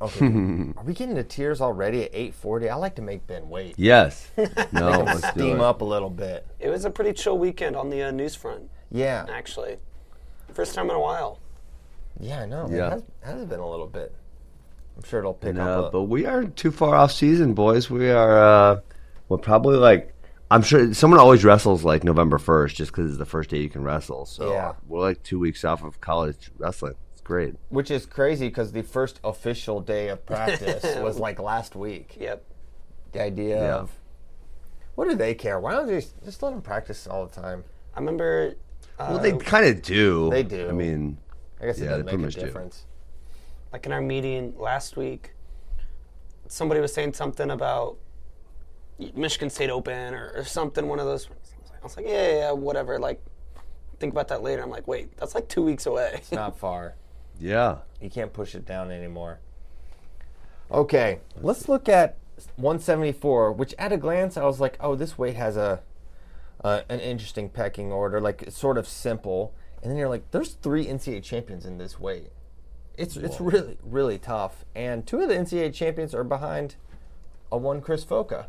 Okay, 0.00 0.26
are 0.76 0.84
we 0.84 0.94
getting 0.94 1.14
to 1.16 1.22
tears 1.24 1.60
already 1.60 2.04
at 2.04 2.10
eight 2.12 2.34
forty? 2.34 2.68
I 2.68 2.74
like 2.76 2.94
to 2.96 3.02
make 3.02 3.26
Ben 3.26 3.48
wait, 3.48 3.74
Yes. 3.76 4.30
No, 4.72 4.90
let's 5.02 5.20
do 5.22 5.28
steam 5.40 5.56
it. 5.56 5.62
up 5.62 5.80
a 5.80 5.84
little 5.84 6.10
bit. 6.10 6.46
It 6.60 6.68
was 6.70 6.84
a 6.84 6.90
pretty 6.90 7.12
chill 7.12 7.38
weekend 7.38 7.76
on 7.76 7.88
the 7.90 8.02
uh, 8.02 8.10
news 8.10 8.34
front, 8.34 8.68
Yeah, 8.90 9.26
actually. 9.30 9.76
First 10.52 10.74
time 10.74 10.90
in 10.90 10.96
a 10.96 11.00
while. 11.00 11.38
yeah, 12.20 12.40
I 12.42 12.46
know. 12.46 12.68
Yeah. 12.70 12.88
It 12.88 13.04
has, 13.22 13.32
has 13.36 13.44
been 13.46 13.60
a 13.60 13.68
little 13.68 13.86
bit. 13.86 14.12
I'm 14.96 15.04
sure 15.04 15.20
it'll 15.20 15.32
pick 15.34 15.54
No, 15.54 15.84
up. 15.84 15.88
a- 15.88 15.90
but 15.92 16.02
we 16.02 16.26
aren't 16.26 16.56
too 16.56 16.70
far 16.72 16.94
off 16.96 17.12
season, 17.12 17.54
boys. 17.54 17.88
We 17.88 18.10
are, 18.10 18.38
uh, 18.72 18.80
we're 19.28 19.38
probably 19.38 19.76
like, 19.76 20.11
I'm 20.52 20.62
sure 20.62 20.92
someone 20.92 21.18
always 21.18 21.44
wrestles 21.44 21.82
like 21.82 22.04
November 22.04 22.36
1st 22.38 22.74
just 22.74 22.92
because 22.92 23.08
it's 23.10 23.18
the 23.18 23.24
first 23.24 23.48
day 23.48 23.58
you 23.58 23.70
can 23.70 23.82
wrestle. 23.82 24.26
So 24.26 24.52
Yeah. 24.52 24.74
we're 24.86 25.00
like 25.00 25.22
two 25.22 25.38
weeks 25.38 25.64
off 25.64 25.82
of 25.82 26.00
college 26.00 26.50
wrestling. 26.58 26.94
It's 27.12 27.22
great. 27.22 27.54
Which 27.70 27.90
is 27.90 28.04
crazy 28.04 28.48
because 28.48 28.72
the 28.72 28.82
first 28.82 29.18
official 29.24 29.80
day 29.80 30.08
of 30.08 30.26
practice 30.26 30.84
was 31.02 31.18
like 31.18 31.38
last 31.40 31.74
week. 31.74 32.16
Yep. 32.20 32.44
The 33.12 33.22
idea 33.22 33.56
Yeah. 33.62 33.74
of 33.76 33.92
what 34.94 35.08
do 35.08 35.14
they 35.14 35.32
care? 35.34 35.58
Why 35.58 35.72
don't 35.72 35.86
they 35.86 36.00
just, 36.00 36.22
just 36.22 36.42
let 36.42 36.50
them 36.50 36.60
practice 36.60 37.06
all 37.06 37.24
the 37.26 37.32
time? 37.34 37.64
I 37.96 38.00
remember. 38.00 38.56
Uh, 38.98 39.06
Well, 39.12 39.18
they 39.20 39.32
kind 39.32 39.64
of 39.64 39.80
do. 39.80 40.28
They 40.28 40.42
do. 40.42 40.68
I 40.68 40.72
mean, 40.72 41.16
I 41.62 41.66
guess 41.66 41.78
it 41.78 41.84
Yeah, 41.84 41.90
doesn't 41.92 42.06
they 42.06 42.12
make 42.12 42.20
pretty 42.20 42.22
a 42.24 42.26
much 42.26 42.34
do. 42.34 42.40
difference. 42.42 42.84
like 43.72 43.86
in 43.86 43.92
our 43.92 44.02
meeting 44.02 44.52
last 44.58 44.98
week, 44.98 45.32
somebody 46.46 46.78
was 46.80 46.92
saying 46.92 47.14
something 47.14 47.50
about 47.50 47.96
Michigan 49.14 49.50
State 49.50 49.70
Open 49.70 50.14
or, 50.14 50.32
or 50.36 50.44
something. 50.44 50.88
One 50.88 50.98
of 50.98 51.06
those. 51.06 51.28
I 51.28 51.84
was 51.84 51.96
like, 51.96 52.06
yeah, 52.06 52.12
yeah, 52.12 52.38
yeah, 52.38 52.52
whatever. 52.52 52.98
Like, 52.98 53.20
think 53.98 54.12
about 54.12 54.28
that 54.28 54.42
later. 54.42 54.62
I'm 54.62 54.70
like, 54.70 54.86
wait, 54.86 55.16
that's 55.16 55.34
like 55.34 55.48
two 55.48 55.62
weeks 55.62 55.86
away. 55.86 56.12
It's 56.14 56.32
not 56.32 56.58
far. 56.58 56.94
yeah. 57.40 57.78
You 58.00 58.10
can't 58.10 58.32
push 58.32 58.54
it 58.54 58.64
down 58.64 58.90
anymore. 58.90 59.40
Okay, 60.70 61.20
let's 61.40 61.68
look 61.68 61.88
at 61.88 62.16
174, 62.56 63.52
which 63.52 63.74
at 63.78 63.92
a 63.92 63.96
glance 63.96 64.36
I 64.36 64.44
was 64.44 64.58
like, 64.58 64.76
oh, 64.80 64.94
this 64.94 65.18
weight 65.18 65.36
has 65.36 65.56
a 65.56 65.82
uh, 66.64 66.82
an 66.88 67.00
interesting 67.00 67.48
pecking 67.48 67.92
order. 67.92 68.20
Like 68.20 68.42
it's 68.42 68.56
sort 68.56 68.78
of 68.78 68.88
simple, 68.88 69.54
and 69.82 69.90
then 69.90 69.98
you're 69.98 70.08
like, 70.08 70.30
there's 70.30 70.52
three 70.54 70.86
NCAA 70.86 71.22
champions 71.22 71.66
in 71.66 71.78
this 71.78 72.00
weight. 72.00 72.30
It's 72.96 73.16
it's 73.16 73.40
really 73.40 73.78
really 73.82 74.18
tough, 74.18 74.64
and 74.74 75.06
two 75.06 75.20
of 75.20 75.28
the 75.28 75.34
NCAA 75.34 75.74
champions 75.74 76.14
are 76.14 76.24
behind 76.24 76.76
a 77.50 77.58
one 77.58 77.80
Chris 77.80 78.04
Foca, 78.04 78.46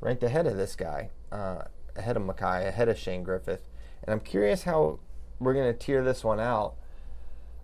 ranked 0.00 0.22
ahead 0.22 0.46
of 0.46 0.56
this 0.56 0.76
guy, 0.76 1.10
uh, 1.30 1.62
ahead 1.96 2.16
of 2.16 2.22
Mekhi, 2.22 2.66
ahead 2.66 2.88
of 2.88 2.98
Shane 2.98 3.22
Griffith, 3.22 3.62
and 4.02 4.12
I'm 4.12 4.20
curious 4.20 4.64
how 4.64 4.98
we're 5.38 5.54
gonna 5.54 5.72
tier 5.72 6.02
this 6.02 6.24
one 6.24 6.40
out. 6.40 6.74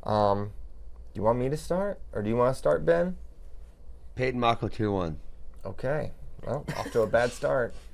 Um, 0.03 0.53
do 1.13 1.19
you 1.19 1.23
want 1.23 1.39
me 1.39 1.49
to 1.49 1.57
start, 1.57 2.01
or 2.13 2.23
do 2.23 2.29
you 2.29 2.37
want 2.37 2.55
to 2.55 2.59
start, 2.59 2.85
Ben? 2.85 3.17
Peyton 4.15 4.41
Mocco 4.41 4.73
tier 4.73 4.91
one. 4.91 5.19
Okay. 5.65 6.13
Well, 6.47 6.65
off 6.77 6.91
to 6.93 7.03
a 7.03 7.07
bad 7.07 7.33
start. 7.33 7.75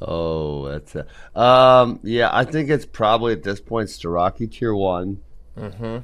Oh, 0.00 0.68
that's 0.68 0.94
a, 0.94 1.06
um, 1.38 2.00
yeah. 2.02 2.30
I 2.32 2.44
think 2.44 2.70
it's 2.70 2.86
probably 2.86 3.32
at 3.32 3.42
this 3.42 3.60
point 3.60 3.88
Starocci 3.88 4.50
tier 4.50 4.74
one. 4.74 5.20
Mm-hmm. 5.56 5.98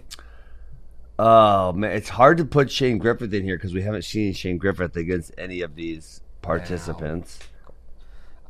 Oh 1.19 1.73
man, 1.73 1.93
it's 1.93 2.09
hard 2.09 2.39
to 2.39 2.45
put 2.45 2.71
Shane 2.71 2.99
Griffith 2.99 3.33
in 3.33 3.45
here 3.45 3.57
because 3.57 3.73
we 3.73 3.83
haven't 3.83 4.03
seen 4.03 4.33
Shane 4.33 4.59
Griffith 4.59 4.97
against 4.97 5.33
any 5.39 5.61
of 5.61 5.77
these 5.77 6.21
participants. 6.43 7.39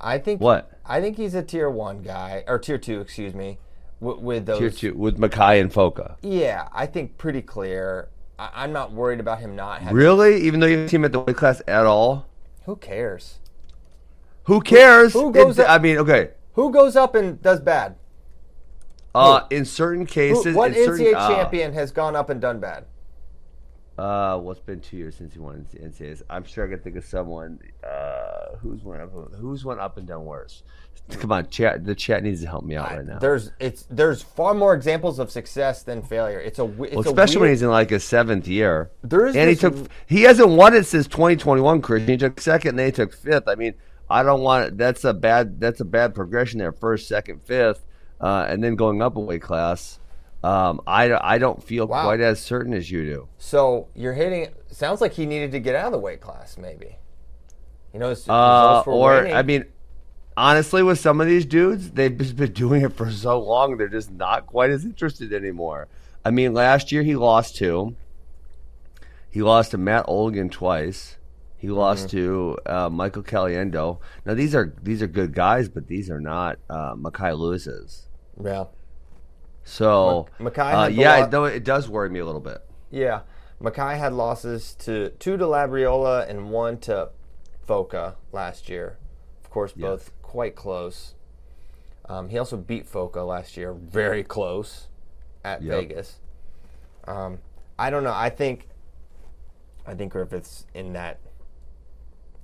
I 0.01 0.19
think 0.19 0.41
What? 0.41 0.71
I 0.87 1.01
think 1.01 1.17
he's 1.17 1.35
a 1.35 1.43
tier 1.43 1.69
one 1.71 2.03
guy 2.03 2.45
or 2.47 2.59
tier 2.59 2.79
two, 2.79 3.01
excuse 3.01 3.35
me. 3.35 3.59
with, 4.01 4.19
with 4.19 4.47
those. 4.47 4.59
Tier 4.59 4.71
two 4.71 4.95
with 4.95 5.19
Mekhi 5.19 5.61
and 5.61 5.73
Foca. 5.73 6.17
Yeah, 6.23 6.69
I 6.73 6.87
think 6.87 7.17
pretty 7.19 7.43
clear. 7.43 8.09
I, 8.39 8.51
I'm 8.55 8.73
not 8.73 8.93
worried 8.93 9.21
about 9.21 9.41
him 9.41 9.55
not 9.57 9.81
having. 9.81 9.97
Really? 9.97 10.43
Even 10.43 10.61
though 10.61 10.67
you 10.67 10.75
haven't 10.77 10.89
seen 10.89 11.01
him 11.01 11.05
at 11.07 11.13
the 11.13 11.21
weight 11.21 11.37
class 11.37 11.63
at 11.69 11.87
all? 11.87 12.27
Who 12.65 12.77
cares? 12.77 13.39
Who 14.45 14.61
cares? 14.61 15.13
who 15.13 15.33
goes 15.33 15.59
It- 15.59 15.67
up- 15.67 15.71
I 15.71 15.83
mean, 15.83 15.99
okay. 15.99 16.31
Who 16.55 16.71
goes 16.71 16.97
up 16.97 17.15
and 17.15 17.41
does 17.43 17.61
bad? 17.61 17.97
Uh, 19.15 19.47
in 19.51 19.65
certain 19.65 20.07
Who, 20.07 20.13
cases, 20.13 20.57
what 20.57 20.77
in 20.77 20.85
certain, 20.85 21.07
NCAA 21.07 21.15
uh, 21.15 21.29
champion 21.29 21.73
has 21.73 21.93
gone 21.93 22.17
up 22.17 22.31
and 22.31 22.41
done 22.41 22.61
bad? 22.61 22.85
Uh, 23.97 24.37
well, 24.43 24.51
it's 24.51 24.61
been 24.61 24.81
two 24.81 24.97
years 24.97 25.15
since 25.15 25.35
he 25.35 25.39
won 25.39 25.67
NCAAs. 25.73 26.23
I'm 26.29 26.43
sure 26.45 26.67
I 26.67 26.71
can 26.71 26.81
think 26.81 26.97
of 26.97 27.05
someone. 27.05 27.61
Uh, 27.87 28.57
who's 28.61 28.83
went 28.83 29.03
up? 29.03 29.13
Who's 29.35 29.65
went 29.65 29.79
up 29.79 29.99
and 29.99 30.07
done 30.07 30.25
worse? 30.25 30.65
Come 31.11 31.33
on, 31.33 31.49
chat. 31.49 31.85
The 31.85 31.95
chat 31.95 32.23
needs 32.23 32.41
to 32.41 32.49
help 32.49 32.65
me 32.65 32.77
out 32.77 32.91
right 32.91 33.07
now. 33.07 33.19
There's 33.19 33.53
it's 33.61 33.87
there's 33.91 34.23
far 34.23 34.55
more 34.55 34.75
examples 34.75 35.19
of 35.19 35.31
success 35.31 35.83
than 35.83 36.03
failure. 36.03 36.41
It's 36.41 36.59
a 36.59 36.65
it's 36.65 36.97
Well, 36.97 37.07
a 37.07 37.09
especially 37.09 37.43
when 37.43 37.51
he's 37.51 37.63
in 37.63 37.69
like 37.69 37.91
his 37.91 38.03
seventh 38.03 38.49
year. 38.49 38.91
There 39.03 39.27
is 39.27 39.37
and 39.37 39.49
he 39.49 39.55
took. 39.55 39.77
He 40.07 40.23
hasn't 40.23 40.49
won 40.49 40.75
it 40.75 40.87
since 40.87 41.07
2021. 41.07 41.83
Christian, 41.83 42.09
he 42.09 42.17
took 42.17 42.41
second, 42.41 42.71
and 42.71 42.79
then 42.79 42.87
he 42.87 42.93
took 42.93 43.13
fifth. 43.13 43.47
I 43.47 43.55
mean, 43.55 43.75
I 44.09 44.23
don't 44.23 44.41
want 44.41 44.67
it. 44.67 44.79
That's 44.79 45.05
a 45.05 45.13
bad. 45.13 45.61
That's 45.61 45.81
a 45.81 45.85
bad 45.85 46.15
progression 46.15 46.59
there. 46.59 46.73
First, 46.73 47.07
second, 47.07 47.43
fifth, 47.43 47.85
uh, 48.21 48.47
and 48.49 48.63
then 48.63 48.77
going 48.77 49.03
up 49.03 49.17
a 49.17 49.21
weight 49.21 49.43
class. 49.43 49.99
Um, 50.43 50.83
I, 50.87 51.11
I 51.15 51.39
don't 51.39 51.63
feel 51.63 51.87
Wow. 51.87 52.05
quite 52.05 52.21
as 52.21 52.39
certain 52.41 52.75
as 52.75 52.91
you 52.91 53.05
do. 53.07 53.29
So 53.39 53.89
you're 53.95 54.13
hitting. 54.13 54.49
Sounds 54.71 55.01
like 55.01 55.13
he 55.15 55.25
needed 55.25 55.53
to 55.53 55.61
get 55.61 55.75
out 55.75 55.87
of 55.87 55.93
the 55.93 55.99
weight 55.99 56.21
class, 56.21 56.59
maybe. 56.59 56.97
You 57.95 58.01
know, 58.01 58.11
his, 58.11 58.29
Uh, 58.29 58.83
or 58.87 59.13
waning. 59.23 59.33
I 59.35 59.43
mean, 59.43 59.65
honestly, 60.37 60.83
with 60.83 60.99
some 60.99 61.21
of 61.23 61.27
these 61.27 61.47
dudes, 61.47 61.93
they've 61.93 62.17
just 62.17 62.37
been 62.37 62.53
doing 62.65 62.83
it 62.83 62.93
for 62.93 63.11
so 63.11 63.41
long, 63.41 63.79
they're 63.79 63.89
just 63.89 64.11
not 64.11 64.47
quite 64.47 64.69
as 64.71 64.85
interested 64.85 65.33
anymore. 65.33 65.89
I 66.25 66.31
mean, 66.31 66.53
last 66.53 66.93
year 66.93 67.03
he 67.03 67.17
lost 67.17 67.57
to. 67.57 67.95
He 69.31 69.43
lost 69.43 69.71
to 69.73 69.79
Matt 69.79 70.07
Olguin 70.07 70.51
twice. 70.51 71.17
He 71.57 71.69
lost 71.71 72.11
to 72.11 72.59
uh, 72.67 72.89
Michael 72.91 73.23
Caliendo. 73.23 73.99
Now 74.27 74.35
these 74.35 74.55
are 74.55 74.75
these 74.83 75.01
are 75.03 75.07
good 75.07 75.33
guys, 75.35 75.69
but 75.71 75.87
these 75.87 76.11
are 76.11 76.21
not 76.21 76.59
uh, 76.69 76.95
Mekhi 76.95 77.37
Lewis's. 77.39 78.04
Yeah, 78.43 78.65
So 79.65 80.27
Mekhi 80.41 80.85
uh, 80.85 80.89
yeah, 80.89 81.17
lo- 81.19 81.25
it, 81.25 81.31
though 81.31 81.45
it 81.45 81.65
does 81.65 81.89
worry 81.89 82.11
me 82.11 82.21
a 82.21 82.25
little 82.25 82.41
bit. 82.41 82.63
yeah. 82.91 83.21
Mekhi 83.63 83.97
had 83.97 84.13
losses 84.13 84.75
to 84.81 85.11
two 85.21 85.37
to 85.37 85.45
Labriola 85.45 86.29
and 86.29 86.51
one 86.51 86.77
to 86.81 87.11
Foca 87.67 88.15
last 88.33 88.69
year. 88.69 88.99
Of 89.43 89.49
course, 89.51 89.73
both 89.73 90.11
quite 90.23 90.55
close. 90.57 91.15
Um, 92.07 92.29
he 92.29 92.37
also 92.37 92.57
beat 92.59 92.91
Foca 92.91 93.27
last 93.27 93.57
year, 93.57 93.73
very 93.73 94.23
close 94.25 94.89
at 95.45 95.63
Yep. 95.63 95.81
Vegas. 95.81 96.19
Um, 97.07 97.39
I 97.79 97.89
don't 97.91 98.05
know. 98.05 98.13
I 98.13 98.29
think, 98.29 98.69
I 99.87 99.95
think 99.95 100.13
Griffith's 100.13 100.67
in 100.75 100.93
that. 100.95 101.21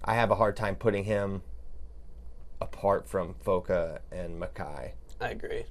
I 0.04 0.14
have 0.14 0.30
a 0.30 0.36
hard 0.36 0.56
time 0.56 0.76
putting 0.76 1.04
him 1.04 1.42
apart 2.62 3.06
from 3.06 3.34
Foca 3.44 3.98
and 4.10 4.40
Makai. 4.40 4.92
I 5.20 5.30
agree. 5.30 5.64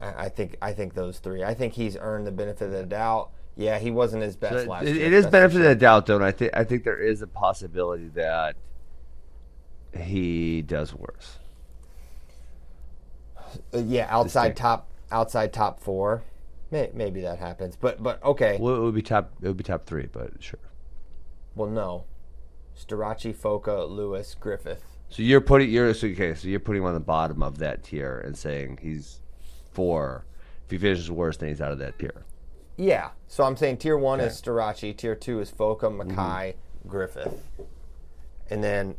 I 0.00 0.24
I 0.24 0.28
think 0.28 0.56
I 0.62 0.72
think 0.72 0.94
those 0.94 1.18
three. 1.18 1.42
I 1.44 1.54
think 1.54 1.74
he's 1.74 1.96
earned 1.96 2.26
the 2.26 2.32
benefit 2.32 2.66
of 2.66 2.72
the 2.72 2.84
doubt. 2.84 3.30
Yeah, 3.56 3.78
he 3.78 3.90
wasn't 3.90 4.22
his 4.22 4.36
best 4.36 4.64
So 4.64 4.70
last 4.70 4.86
it, 4.86 4.96
year. 4.96 5.06
it 5.06 5.12
is 5.12 5.26
benefit 5.26 5.58
of 5.58 5.62
the 5.64 5.74
doubt, 5.76 6.06
though, 6.06 6.16
and 6.16 6.24
I 6.24 6.32
think 6.32 6.52
I 6.54 6.64
think 6.64 6.84
there 6.84 6.98
is 6.98 7.22
a 7.22 7.26
possibility 7.26 8.08
that 8.08 8.56
he 9.96 10.62
does 10.62 10.94
worse. 10.94 11.38
Uh, 13.72 13.78
yeah, 13.78 14.06
outside 14.10 14.56
top 14.56 14.88
outside 15.10 15.52
top 15.52 15.80
four. 15.80 16.22
May, 16.70 16.90
maybe 16.92 17.20
that 17.22 17.38
happens, 17.38 17.76
but 17.76 18.02
but 18.02 18.22
okay. 18.24 18.58
Well, 18.60 18.74
it 18.74 18.80
would 18.80 18.94
be 18.94 19.02
top. 19.02 19.32
It 19.40 19.46
would 19.46 19.56
be 19.56 19.64
top 19.64 19.86
three, 19.86 20.08
but 20.10 20.42
sure. 20.42 20.58
Well, 21.54 21.70
no. 21.70 22.04
Starocci, 22.76 23.32
Foca, 23.32 23.88
Lewis, 23.88 24.34
Griffith. 24.34 24.82
So 25.08 25.22
you're 25.22 25.40
putting 25.40 25.70
you're 25.70 25.86
okay. 25.90 26.34
So 26.34 26.48
you're 26.48 26.58
putting 26.58 26.82
him 26.82 26.88
on 26.88 26.94
the 26.94 27.00
bottom 27.00 27.42
of 27.42 27.58
that 27.58 27.84
tier 27.84 28.18
and 28.18 28.36
saying 28.36 28.80
he's 28.82 29.20
four. 29.74 30.24
If 30.64 30.70
he 30.70 30.78
finishes 30.78 31.10
worse, 31.10 31.36
then 31.36 31.50
he's 31.50 31.60
out 31.60 31.72
of 31.72 31.78
that 31.78 31.98
tier. 31.98 32.24
Yeah. 32.76 33.10
So 33.28 33.44
I'm 33.44 33.56
saying 33.56 33.78
tier 33.78 33.98
one 33.98 34.20
is 34.20 34.40
Okay. 34.40 34.50
Starocci, 34.50 34.96
tier 34.96 35.14
two 35.14 35.40
is 35.40 35.50
Foca, 35.50 35.90
Mekhi, 35.90 36.54
Griffith, 36.86 37.42
and 38.50 38.62
then 38.64 38.94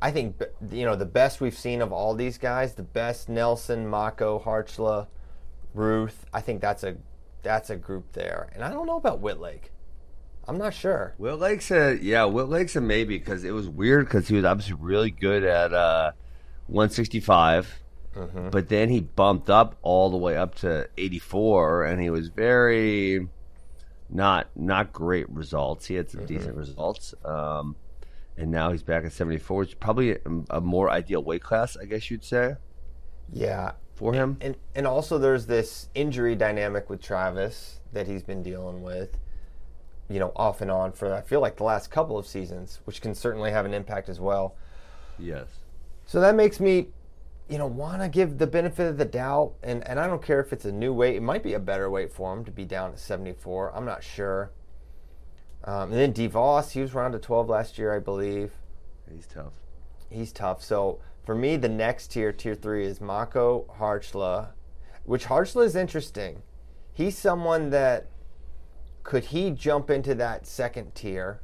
I 0.00 0.10
think 0.10 0.40
you 0.70 0.84
know 0.84 0.94
the 0.96 1.06
best 1.06 1.40
we've 1.40 1.56
seen 1.56 1.82
of 1.82 1.92
all 1.92 2.14
these 2.14 2.38
guys. 2.38 2.74
The 2.74 2.82
best 2.82 3.28
Nelson, 3.28 3.86
Mocco, 3.86 4.42
Kharchla, 4.42 5.06
Ruth. 5.74 6.26
I 6.32 6.40
think 6.40 6.60
that's 6.60 6.84
a 6.84 6.96
that's 7.42 7.70
a 7.70 7.76
group 7.76 8.12
there, 8.12 8.48
and 8.54 8.62
I 8.62 8.70
don't 8.70 8.86
know 8.86 8.96
about 8.96 9.20
Wittlake. 9.20 9.72
I'm 10.48 10.58
not 10.58 10.74
sure. 10.74 11.14
Wittlake's 11.18 11.70
a 11.70 11.98
yeah. 12.00 12.22
Wittlake's 12.22 12.76
a 12.76 12.80
maybe 12.80 13.18
because 13.18 13.42
it 13.42 13.50
was 13.50 13.68
weird 13.68 14.06
because 14.06 14.28
he 14.28 14.36
was 14.36 14.44
obviously 14.44 14.74
really 14.78 15.10
good 15.10 15.42
at 15.42 15.72
uh, 15.72 16.12
165, 16.68 17.80
but 18.50 18.68
then 18.68 18.88
he 18.88 19.00
bumped 19.00 19.50
up 19.50 19.76
all 19.82 20.10
the 20.10 20.16
way 20.16 20.36
up 20.36 20.54
to 20.56 20.88
84, 20.96 21.84
and 21.84 22.00
he 22.00 22.10
was 22.10 22.28
very 22.28 23.28
not 24.08 24.48
not 24.54 24.92
great 24.92 25.28
results. 25.30 25.86
He 25.86 25.94
had 25.96 26.10
some 26.10 26.24
decent 26.26 26.56
results, 26.56 27.14
um, 27.24 27.76
and 28.36 28.50
now 28.50 28.70
he's 28.72 28.82
back 28.82 29.04
at 29.04 29.12
74, 29.12 29.58
which 29.58 29.68
is 29.70 29.74
probably 29.74 30.12
a, 30.12 30.18
a 30.50 30.60
more 30.60 30.90
ideal 30.90 31.22
weight 31.22 31.42
class, 31.42 31.76
I 31.76 31.84
guess 31.86 32.10
you'd 32.10 32.24
say, 32.24 32.56
Yeah, 33.32 33.72
for 33.94 34.12
him. 34.12 34.36
and 34.40 34.56
and 34.74 34.86
also 34.86 35.18
there's 35.18 35.46
this 35.46 35.88
injury 35.94 36.34
dynamic 36.36 36.88
with 36.88 37.02
Travis 37.02 37.80
that 37.92 38.06
he's 38.06 38.22
been 38.22 38.42
dealing 38.42 38.82
with, 38.82 39.18
you 40.08 40.18
know, 40.20 40.32
off 40.36 40.60
and 40.60 40.70
on 40.70 40.92
for 40.92 41.12
I 41.14 41.22
feel 41.22 41.40
like 41.40 41.56
the 41.56 41.64
last 41.64 41.90
couple 41.90 42.16
of 42.18 42.26
seasons, 42.26 42.80
which 42.84 43.00
can 43.00 43.14
certainly 43.14 43.50
have 43.50 43.64
an 43.66 43.74
impact 43.74 44.08
as 44.08 44.20
well. 44.20 44.54
Yes. 45.18 45.46
So 46.04 46.20
that 46.20 46.34
makes 46.36 46.60
me, 46.60 46.88
you 47.48 47.58
know, 47.58 47.66
want 47.66 48.02
to 48.02 48.08
give 48.08 48.38
the 48.38 48.46
benefit 48.46 48.88
of 48.88 48.98
the 48.98 49.04
doubt, 49.04 49.54
and 49.62 49.86
and 49.86 50.00
I 50.00 50.06
don't 50.06 50.22
care 50.22 50.40
if 50.40 50.52
it's 50.52 50.64
a 50.64 50.72
new 50.72 50.92
weight. 50.92 51.16
It 51.16 51.22
might 51.22 51.42
be 51.42 51.54
a 51.54 51.60
better 51.60 51.88
weight 51.88 52.12
for 52.12 52.32
him 52.32 52.44
to 52.44 52.50
be 52.50 52.64
down 52.64 52.92
at 52.92 52.98
74. 52.98 53.74
I'm 53.74 53.84
not 53.84 54.02
sure. 54.02 54.50
Um, 55.64 55.92
and 55.92 55.94
then 55.94 56.12
DeVos, 56.12 56.72
he 56.72 56.80
was 56.80 56.94
around 56.94 57.12
to 57.12 57.18
12 57.18 57.48
last 57.48 57.78
year, 57.78 57.94
I 57.94 57.98
believe. 57.98 58.52
He's 59.12 59.26
tough. 59.26 59.54
He's 60.10 60.32
tough. 60.32 60.62
So 60.62 61.00
for 61.24 61.34
me, 61.34 61.56
the 61.56 61.68
next 61.68 62.12
tier, 62.12 62.32
tier 62.32 62.54
three, 62.54 62.84
is 62.84 63.00
Mocco 63.00 63.66
Kharchla, 63.78 64.50
which 65.04 65.24
Kharchla 65.24 65.64
is 65.64 65.74
interesting. 65.74 66.42
He's 66.92 67.18
someone 67.18 67.70
that 67.70 68.06
could 69.02 69.26
he 69.26 69.50
jump 69.50 69.88
into 69.88 70.16
that 70.16 70.46
second 70.46 70.94
tier? 70.94 71.40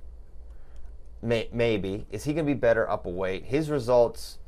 May, 1.21 1.49
maybe 1.53 2.07
is 2.11 2.25
he 2.25 2.33
going 2.33 2.45
to 2.45 2.53
be 2.53 2.59
better 2.59 2.91
up 2.91 3.07
a 3.07 3.09
weight? 3.09 3.45
His 3.45 3.71
results 3.71 4.39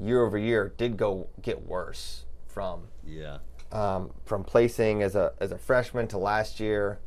year 0.00 0.24
over 0.24 0.38
year 0.38 0.72
did 0.76 0.96
go 0.96 1.28
get 1.42 1.66
worse 1.66 2.24
from 2.46 2.88
Yeah. 3.06 3.38
um, 3.72 4.10
from 4.24 4.44
placing 4.44 5.02
as 5.02 5.14
a 5.16 5.32
as 5.40 5.52
a 5.52 5.58
freshman 5.58 6.06
to 6.08 6.18
last 6.18 6.60
year, 6.60 6.98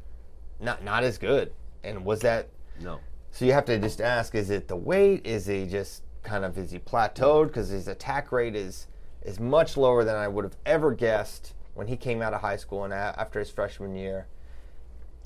not 0.60 0.83
not 0.83 1.03
as 1.03 1.17
good. 1.17 1.53
And 1.83 2.05
was 2.05 2.19
that 2.21 2.48
No. 2.79 3.00
so 3.31 3.45
you 3.45 3.53
have 3.53 3.65
to 3.65 3.77
just 3.79 4.01
ask: 4.01 4.36
Is 4.36 4.50
it 4.50 4.67
the 4.67 4.75
weight? 4.75 5.25
Is 5.25 5.45
he 5.48 5.65
just 5.67 6.03
kind 6.24 6.45
of 6.45 6.57
is 6.57 6.71
he 6.71 6.79
plateaued? 6.79 7.48
Because 7.48 7.69
his 7.69 7.88
attack 7.88 8.31
rate 8.31 8.55
is 8.55 8.88
is 9.24 9.39
much 9.39 9.77
lower 9.77 10.03
than 10.03 10.15
I 10.15 10.27
would 10.27 10.43
have 10.45 10.57
ever 10.65 10.91
guessed 10.93 11.53
when 11.74 11.88
he 11.88 11.95
came 11.98 12.21
out 12.21 12.33
of 12.33 12.41
high 12.41 12.57
school 12.57 12.83
and 12.83 12.91
a- 12.93 13.15
after 13.17 13.39
his 13.39 13.50
freshman 13.50 13.95
year. 13.95 14.27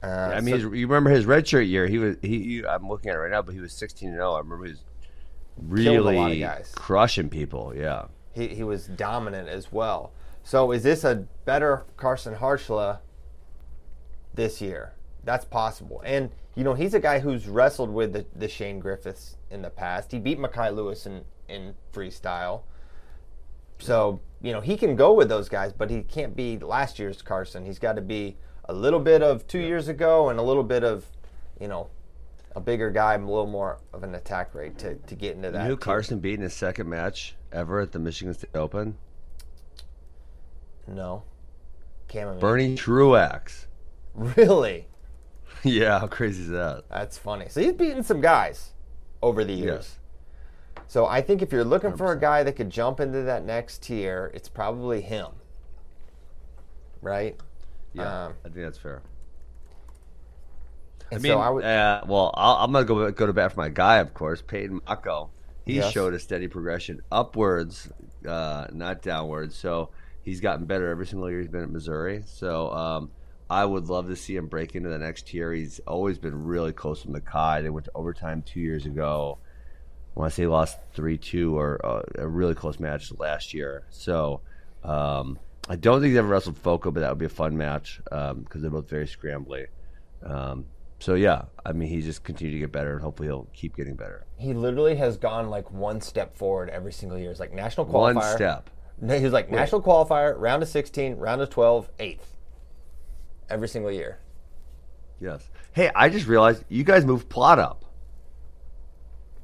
Uh, 0.03 0.07
I 0.35 0.41
mean, 0.41 0.59
so- 0.61 0.69
his, 0.69 0.79
you 0.79 0.87
remember 0.87 1.09
his 1.09 1.25
redshirt 1.25 1.67
year? 1.67 1.87
He 1.87 1.97
was 1.97 2.15
he, 2.21 2.39
he. 2.43 2.65
I'm 2.65 2.87
looking 2.87 3.09
at 3.09 3.15
it 3.15 3.19
right 3.19 3.31
now, 3.31 3.41
but 3.41 3.53
he 3.55 3.59
was 3.61 3.73
16 3.73 4.09
and 4.09 4.17
0. 4.17 4.33
I 4.33 4.37
remember 4.39 4.65
he 4.65 4.71
was 4.71 4.83
really 5.57 6.15
lot 6.15 6.31
of 6.31 6.39
guys. 6.39 6.71
crushing 6.75 7.29
people. 7.29 7.73
Yeah. 7.75 8.05
he, 8.33 8.47
he 8.47 8.63
was 8.63 8.87
dominant 8.87 9.49
as 9.49 9.71
well. 9.71 10.11
So 10.43 10.71
is 10.71 10.83
this 10.83 11.03
a 11.03 11.25
better 11.45 11.85
Carson 11.97 12.35
Kharchla 12.35 12.99
this 14.33 14.61
year? 14.61 14.93
That's 15.23 15.45
possible. 15.45 16.01
And 16.05 16.29
you 16.55 16.63
know, 16.63 16.73
he's 16.73 16.93
a 16.93 16.99
guy 16.99 17.19
who's 17.19 17.47
wrestled 17.47 17.89
with 17.89 18.13
the, 18.13 18.25
the 18.35 18.47
Shane 18.47 18.79
Griffiths 18.79 19.35
in 19.51 19.61
the 19.61 19.69
past. 19.69 20.11
He 20.11 20.19
beat 20.19 20.39
Mekhi 20.39 20.73
Lewis 20.73 21.05
in, 21.05 21.23
in 21.49 21.75
freestyle. 21.93 22.61
So, 23.79 24.21
you 24.41 24.53
know, 24.53 24.61
he 24.61 24.77
can 24.77 24.95
go 24.95 25.13
with 25.13 25.27
those 25.27 25.49
guys, 25.49 25.73
but 25.73 25.89
he 25.89 26.01
can't 26.01 26.33
be 26.33 26.57
last 26.57 26.97
year's 26.97 27.21
Carson. 27.21 27.65
He's 27.65 27.77
got 27.77 27.97
to 27.97 28.01
be 28.01 28.37
a 28.69 28.73
little 28.73 29.01
bit 29.01 29.21
of 29.21 29.45
two 29.47 29.59
years 29.59 29.89
ago 29.89 30.29
and 30.29 30.39
a 30.39 30.41
little 30.41 30.63
bit 30.63 30.85
of, 30.85 31.05
you 31.59 31.67
know, 31.67 31.89
a 32.55 32.61
bigger 32.61 32.89
guy, 32.89 33.13
a 33.15 33.17
little 33.19 33.45
more 33.47 33.79
of 33.93 34.03
an 34.03 34.15
attack 34.15 34.55
rate 34.55 34.77
to, 34.79 34.95
to 34.95 35.15
get 35.15 35.35
into 35.35 35.51
that. 35.51 35.63
who 35.63 35.69
tier. 35.75 35.77
Carson 35.77 36.19
beat 36.19 36.35
in 36.35 36.41
his 36.41 36.53
second 36.53 36.89
match 36.89 37.35
ever 37.51 37.79
at 37.81 37.91
the 37.91 37.99
Michigan 37.99 38.33
State 38.33 38.55
Open? 38.55 38.97
No. 40.87 41.23
Cam 42.07 42.39
Bernie 42.39 42.75
Truax. 42.75 43.67
Really? 44.13 44.87
yeah, 45.63 45.99
how 45.99 46.07
crazy 46.07 46.43
is 46.43 46.49
that? 46.49 46.83
That's 46.89 47.17
funny. 47.17 47.47
So 47.49 47.59
he's 47.61 47.73
beaten 47.73 48.03
some 48.03 48.21
guys 48.21 48.71
over 49.21 49.43
the 49.43 49.53
years. 49.53 49.97
So 50.87 51.07
I 51.07 51.21
think 51.21 51.41
if 51.41 51.51
you're 51.51 51.63
looking 51.65 51.97
for 51.97 52.11
a 52.11 52.19
guy 52.19 52.43
that 52.43 52.53
could 52.53 52.69
jump 52.69 52.99
into 52.99 53.23
that 53.23 53.43
next 53.43 53.81
tier, 53.81 54.31
it's 54.33 54.47
probably 54.47 55.01
him. 55.01 55.31
right? 57.01 57.35
Yeah, 57.93 58.25
Um, 58.27 58.33
I 58.45 58.49
think 58.49 58.65
that's 58.65 58.77
fair. 58.77 59.01
I 61.15 61.19
mean, 61.19 61.31
so 61.31 61.39
I 61.39 61.49
would, 61.49 61.63
uh, 61.63 62.01
well, 62.07 62.33
I'll, 62.35 62.55
I'm 62.63 62.71
gonna 62.71 62.85
go 62.85 63.11
go 63.11 63.25
to 63.27 63.33
bat 63.33 63.53
for 63.53 63.59
my 63.59 63.69
guy, 63.69 63.97
of 63.97 64.13
course, 64.13 64.41
Peyton 64.41 64.81
Mocco. 64.81 65.29
He 65.65 65.75
Yes. 65.75 65.91
showed 65.91 66.13
a 66.13 66.19
steady 66.19 66.47
progression 66.47 67.01
upwards, 67.11 67.89
uh, 68.27 68.67
not 68.71 69.01
downwards. 69.01 69.55
So 69.55 69.89
he's 70.21 70.39
gotten 70.39 70.65
better 70.65 70.89
every 70.89 71.07
single 71.07 71.29
year 71.29 71.39
he's 71.39 71.49
been 71.49 71.63
at 71.63 71.71
Missouri. 71.71 72.23
So 72.27 72.71
um, 72.71 73.11
I 73.49 73.65
would 73.65 73.87
love 73.87 74.07
to 74.09 74.15
see 74.15 74.35
him 74.35 74.47
break 74.47 74.75
into 74.75 74.89
the 74.89 74.97
next 74.99 75.27
tier. 75.27 75.51
He's 75.53 75.79
always 75.87 76.19
been 76.19 76.43
really 76.43 76.71
close 76.71 77.01
to 77.01 77.07
Mekhi. 77.07 77.63
They 77.63 77.69
went 77.71 77.85
to 77.85 77.91
overtime 77.95 78.43
two 78.43 78.59
years 78.59 78.85
ago. 78.85 79.39
I 80.15 80.19
want 80.19 80.31
to 80.31 80.35
say 80.35 80.43
he 80.43 80.47
lost 80.47 80.77
three 80.93 81.17
two 81.17 81.57
or 81.57 81.83
uh, 81.85 82.01
a 82.15 82.27
really 82.27 82.53
close 82.55 82.79
match 82.79 83.11
last 83.17 83.53
year. 83.53 83.83
So 83.89 84.41
um, 84.83 85.39
I 85.67 85.75
don't 85.77 85.99
think 85.99 86.11
he's 86.11 86.17
ever 86.17 86.27
wrestled 86.27 86.61
Foca, 86.61 86.93
but 86.93 86.99
that 87.01 87.09
would 87.09 87.17
be 87.17 87.25
a 87.25 87.29
fun 87.29 87.57
match 87.57 87.99
because 88.03 88.61
they're 88.61 88.69
both 88.69 88.89
very 88.89 89.07
scrambly. 89.07 89.65
Um, 90.23 90.65
so 90.99 91.15
yeah, 91.15 91.43
I 91.65 91.71
mean, 91.73 91.89
he 91.89 92.01
just 92.01 92.23
continued 92.23 92.53
to 92.53 92.59
get 92.59 92.71
better, 92.71 92.93
and 92.93 93.01
hopefully 93.01 93.27
he'll 93.27 93.47
keep 93.53 93.75
getting 93.75 93.95
better. 93.95 94.25
he 94.37 94.53
literally 94.53 94.95
has 94.95 95.17
gone 95.17 95.49
like 95.49 95.71
one 95.71 96.01
step 96.01 96.35
forward 96.35 96.69
every 96.69 96.91
single 96.93 97.17
year. 97.17 97.31
It's 97.31 97.39
like 97.39 97.53
national 97.53 97.85
qualifier. 97.87 98.15
One 98.15 98.35
step. 98.35 98.69
No, 99.01 99.17
he 99.17 99.23
was 99.23 99.33
like 99.33 99.51
national 99.51 99.81
qualifier, 99.81 100.33
round 100.37 100.63
of 100.63 100.69
16, 100.69 101.17
round 101.17 101.41
of 101.41 101.49
12, 101.49 101.89
eighth. 101.99 102.35
Every 103.49 103.67
single 103.67 103.91
year. 103.91 104.19
Yes. 105.19 105.49
Hey, 105.73 105.91
I 105.93 106.09
just 106.09 106.27
realized 106.27 106.63
you 106.69 106.83
guys 106.83 107.05
moved 107.05 107.29
Plott 107.29 107.57
up. 107.59 107.83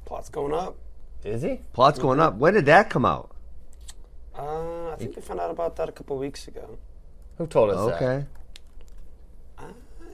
Plott's 0.06 0.28
going 0.28 0.52
up. 0.52 0.76
Is 1.24 1.42
he? 1.42 1.60
Plott's 1.74 1.98
going 1.98 2.18
up. 2.20 2.34
When 2.36 2.54
did 2.54 2.66
that 2.66 2.90
come 2.90 3.04
out? 3.04 3.30
Uh, 4.36 4.90
I 4.90 4.96
think 4.98 5.14
we 5.14 5.22
found 5.22 5.40
out 5.40 5.50
about 5.50 5.76
that 5.76 5.88
a 5.88 5.92
couple 5.92 6.16
weeks 6.18 6.48
ago. 6.48 6.78
Who 7.38 7.46
told 7.46 7.70
us 7.70 7.86
that? 7.86 8.02
Okay. 8.02 8.26
I 9.58 9.64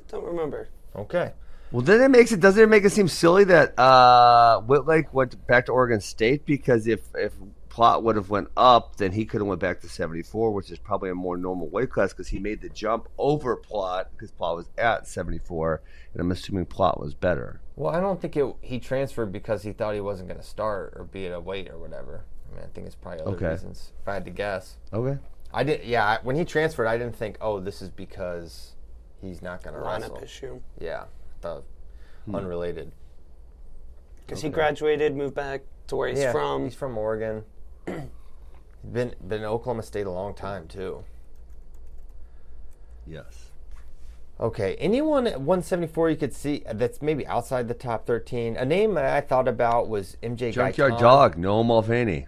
don't 0.09 0.25
remember. 0.25 0.69
Okay. 0.97 1.33
Well, 1.71 1.83
then 1.83 2.01
it 2.01 2.09
makes 2.09 2.33
it 2.33 2.41
doesn't 2.41 2.63
it 2.63 2.67
make 2.69 2.85
it 2.85 2.91
seem 2.91 3.09
silly 3.09 3.45
that 3.45 3.79
uh, 3.79 4.63
Wittlake 4.67 5.13
went 5.13 5.47
back 5.47 5.67
to 5.67 5.73
Oregon 5.73 6.01
State 6.01 6.47
because 6.47 6.87
if 6.87 7.03
if 7.15 7.35
Plott 7.69 8.03
would 8.03 8.17
have 8.17 8.31
went 8.31 8.49
up, 8.57 8.97
then 8.97 9.13
he 9.13 9.25
could 9.27 9.41
have 9.43 9.47
went 9.49 9.61
back 9.61 9.81
to 9.83 9.89
seventy 9.89 10.23
four, 10.23 10.51
which 10.53 10.71
is 10.71 10.79
probably 10.79 11.11
a 11.11 11.15
more 11.15 11.37
normal 11.37 11.69
weight 11.69 11.91
class 11.91 12.13
because 12.13 12.29
he 12.29 12.39
made 12.39 12.63
the 12.63 12.71
jump 12.71 13.09
over 13.19 13.55
Plott 13.57 14.07
because 14.13 14.33
Plott 14.33 14.57
was 14.57 14.71
at 14.79 15.07
seventy 15.07 15.39
four, 15.39 15.83
and 16.15 16.23
I'm 16.23 16.31
assuming 16.33 16.65
Plott 16.67 16.99
was 17.01 17.13
better. 17.15 17.61
Well, 17.77 17.95
I 17.95 18.01
don't 18.01 18.21
think 18.21 18.37
it, 18.37 18.57
he 18.63 18.81
transferred 18.81 19.31
because 19.31 19.63
he 19.63 19.73
thought 19.73 19.95
he 19.95 20.01
wasn't 20.01 20.29
going 20.29 20.41
to 20.41 20.47
start 20.47 20.95
or 20.97 21.05
be 21.05 21.27
at 21.27 21.33
a 21.33 21.39
weight 21.39 21.69
or 21.71 21.79
whatever. 21.79 22.25
I 22.51 22.55
mean, 22.57 22.65
I 22.65 22.69
think 22.75 22.87
it's 22.87 22.97
probably 22.97 23.21
other 23.21 23.37
Okay. 23.37 23.49
reasons. 23.51 23.93
If 24.03 24.09
I 24.09 24.15
had 24.15 24.25
to 24.25 24.31
guess, 24.31 24.79
Okay. 24.93 25.19
I 25.53 25.65
did. 25.65 25.85
Yeah, 25.85 26.05
I, 26.05 26.19
when 26.23 26.35
he 26.35 26.45
transferred, 26.47 26.87
I 26.89 26.97
didn't 26.99 27.15
think, 27.15 27.37
oh, 27.43 27.61
this 27.61 27.81
is 27.83 27.91
because 27.91 28.73
he's 29.21 29.43
not 29.43 29.63
going 29.63 29.75
to 29.75 29.81
wrestle. 29.81 30.17
Lineup 30.17 30.23
issue. 30.23 30.61
Yeah, 30.81 31.05
the 31.41 31.63
Hmm. 32.27 32.35
unrelated. 32.35 32.93
Because 34.21 34.43
he 34.43 34.51
graduated, 34.51 35.17
moved 35.17 35.35
back 35.35 35.63
to 35.87 35.97
where 35.97 36.09
he's 36.09 36.19
yeah, 36.19 36.33
from. 36.33 36.65
he's 36.65 36.75
from 36.75 36.99
Oregon. 36.99 37.45
been 37.87 39.15
been 39.27 39.41
in 39.41 39.45
Oklahoma 39.45 39.83
State 39.83 40.07
a 40.07 40.11
long 40.11 40.35
time 40.35 40.69
too. 40.69 41.05
Yes. 43.07 43.47
Okay, 44.41 44.77
anyone 44.77 45.27
at 45.27 45.41
174 45.41 46.11
you 46.11 46.17
could 46.17 46.33
see 46.33 46.63
that's 46.75 47.03
maybe 47.03 47.27
outside 47.27 47.67
the 47.67 47.75
top 47.75 48.07
13. 48.07 48.57
A 48.57 48.65
name 48.65 48.95
that 48.95 49.05
I 49.05 49.21
thought 49.21 49.49
about 49.49 49.89
was 49.89 50.17
MJ 50.23 50.53
Junkyard 50.53 50.93
Gaitan. 50.95 51.01
Dog, 51.01 51.39
Noah 51.39 51.65
Mulvaney. 51.65 52.27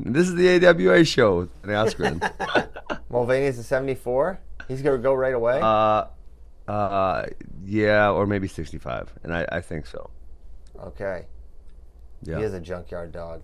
This 0.00 0.28
is 0.28 0.34
the 0.34 0.48
AWA 0.66 1.04
show 1.04 1.40
with 1.40 1.50
an 1.62 1.70
Askren. 1.70 3.42
is 3.42 3.58
a 3.58 3.62
74. 3.62 4.40
He's 4.66 4.82
gonna 4.82 4.98
go 4.98 5.14
right 5.14 5.34
away. 5.34 5.60
uh, 5.62 6.06
uh, 6.68 7.26
yeah, 7.64 8.10
or 8.10 8.26
maybe 8.26 8.48
65, 8.48 9.12
and 9.22 9.34
I, 9.34 9.46
I 9.50 9.60
think 9.60 9.86
so. 9.86 10.10
okay, 10.80 11.26
Yeah. 12.22 12.38
he 12.38 12.44
is 12.44 12.54
a 12.54 12.60
junkyard 12.60 13.12
dog. 13.12 13.42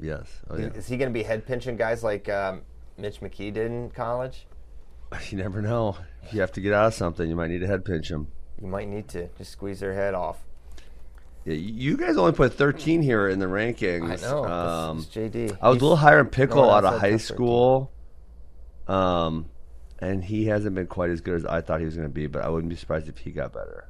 yes. 0.00 0.26
Oh, 0.50 0.56
yeah. 0.58 0.66
Is 0.66 0.86
he 0.88 0.96
gonna 0.96 1.10
be 1.10 1.22
head 1.22 1.46
pinching 1.46 1.76
guys 1.76 2.02
like 2.02 2.28
um, 2.28 2.62
Mitch 2.98 3.20
McKee 3.20 3.52
did 3.52 3.70
in 3.70 3.90
college? 3.90 4.46
You 5.30 5.38
never 5.38 5.62
know. 5.62 5.96
If 6.24 6.34
you 6.34 6.40
have 6.40 6.50
to 6.52 6.60
get 6.60 6.72
out 6.72 6.86
of 6.86 6.94
something, 6.94 7.28
you 7.28 7.36
might 7.36 7.48
need 7.48 7.60
to 7.60 7.68
head 7.68 7.84
pinch 7.84 8.10
him. 8.10 8.26
You 8.60 8.66
might 8.66 8.88
need 8.88 9.06
to 9.10 9.28
just 9.38 9.52
squeeze 9.52 9.78
their 9.78 9.92
head 9.94 10.12
off. 10.14 10.42
Yeah, 11.44 11.54
you 11.54 11.96
guys 11.96 12.16
only 12.16 12.32
put 12.32 12.54
13 12.54 13.00
here 13.02 13.28
in 13.28 13.38
the 13.38 13.46
rankings. 13.46 14.24
I 14.24 14.28
know. 14.28 14.44
Um, 14.44 15.04
JD. 15.04 15.34
I 15.34 15.38
was 15.38 15.50
He's- 15.50 15.60
a 15.62 15.70
little 15.70 15.96
higher 15.96 16.18
in 16.20 16.26
Pickle 16.26 16.62
going 16.62 16.70
out 16.74 16.84
of 16.84 17.00
high 17.00 17.18
school. 17.18 17.92
Um, 18.88 19.46
and 20.06 20.24
he 20.24 20.46
hasn't 20.46 20.74
been 20.74 20.86
quite 20.86 21.10
as 21.10 21.20
good 21.20 21.34
as 21.36 21.44
I 21.46 21.60
thought 21.60 21.80
he 21.80 21.86
was 21.86 21.96
going 21.96 22.08
to 22.08 22.12
be, 22.12 22.26
but 22.26 22.42
I 22.42 22.48
wouldn't 22.48 22.70
be 22.70 22.76
surprised 22.76 23.08
if 23.08 23.18
he 23.18 23.30
got 23.30 23.52
better. 23.52 23.88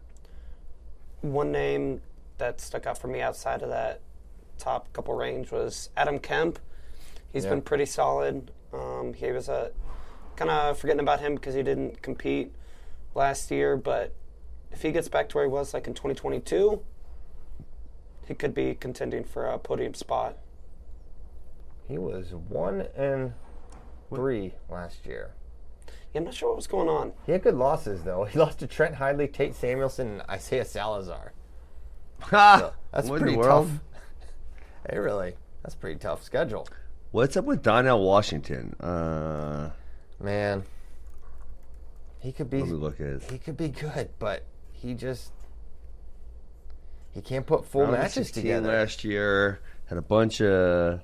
One 1.20 1.52
name 1.52 2.00
that 2.38 2.60
stuck 2.60 2.86
out 2.86 2.98
for 2.98 3.08
me 3.08 3.20
outside 3.20 3.62
of 3.62 3.68
that 3.70 4.00
top 4.58 4.92
couple 4.92 5.14
range 5.14 5.50
was 5.50 5.90
Adam 5.96 6.18
Kemp. 6.18 6.58
He's 7.32 7.44
Yeah. 7.44 7.50
been 7.50 7.62
pretty 7.62 7.86
solid. 7.86 8.50
Um, 8.72 9.14
he 9.14 9.30
was 9.32 9.48
a 9.48 9.72
kind 10.36 10.50
of 10.50 10.78
forgetting 10.78 11.00
about 11.00 11.20
him 11.20 11.34
because 11.36 11.54
he 11.54 11.62
didn't 11.62 12.02
compete 12.02 12.52
last 13.14 13.50
year, 13.50 13.76
but 13.76 14.12
if 14.72 14.82
he 14.82 14.90
gets 14.92 15.08
back 15.08 15.28
to 15.30 15.36
where 15.36 15.44
he 15.44 15.50
was 15.50 15.72
like 15.72 15.86
in 15.86 15.94
2022, 15.94 16.82
he 18.26 18.34
could 18.34 18.54
be 18.54 18.74
contending 18.74 19.22
for 19.24 19.46
a 19.46 19.58
podium 19.58 19.94
spot. 19.94 20.38
He 21.88 21.98
was 21.98 22.34
one 22.34 22.88
and 22.96 23.34
three 24.12 24.54
last 24.68 25.06
year. 25.06 25.34
Yeah, 26.14 26.20
I'm 26.20 26.24
not 26.26 26.34
sure 26.34 26.48
what 26.50 26.56
was 26.56 26.66
going 26.68 26.88
on. 26.88 27.12
He 27.26 27.32
had 27.32 27.42
good 27.42 27.56
losses 27.56 28.02
though. 28.04 28.24
He 28.30 28.38
lost 28.38 28.60
to 28.60 28.66
Trent 28.66 28.94
Hidlay, 28.94 29.30
Tate 29.32 29.54
Samuelson, 29.54 30.08
and 30.20 30.22
Isaiah 30.30 30.64
Salazar. 30.64 31.32
Ha! 32.20 32.72
That's 32.92 33.08
What 33.08 33.16
in 33.16 33.20
pretty 33.20 33.34
the 33.34 33.40
world? 33.40 33.68
tough. 33.68 33.80
Hey, 34.90 34.98
really? 34.98 35.34
That's 35.62 35.74
a 35.74 35.78
pretty 35.78 35.98
tough 35.98 36.22
schedule, 36.22 36.68
What's 37.10 37.36
up 37.36 37.44
with 37.46 37.62
Donnell 37.62 38.04
Washington? 38.04 38.74
Uh, 38.80 39.70
man. 40.20 40.64
He 42.20 42.32
could 42.32 42.50
be. 42.50 42.58
let 42.60 42.68
me 42.68 42.74
look 42.74 43.00
at. 43.00 43.22
He 43.30 43.38
could 43.38 43.56
be 43.56 43.68
good, 43.68 44.10
but 44.18 44.42
he 44.72 44.94
just 44.94 45.32
he 47.12 47.20
can't 47.22 47.46
put 47.46 47.64
full 47.66 47.86
matches 47.86 48.30
together. 48.30 48.68
last 48.68 49.04
year. 49.04 49.60
Had 49.86 49.98
a 49.98 50.02
bunch 50.02 50.40
of 50.40 51.00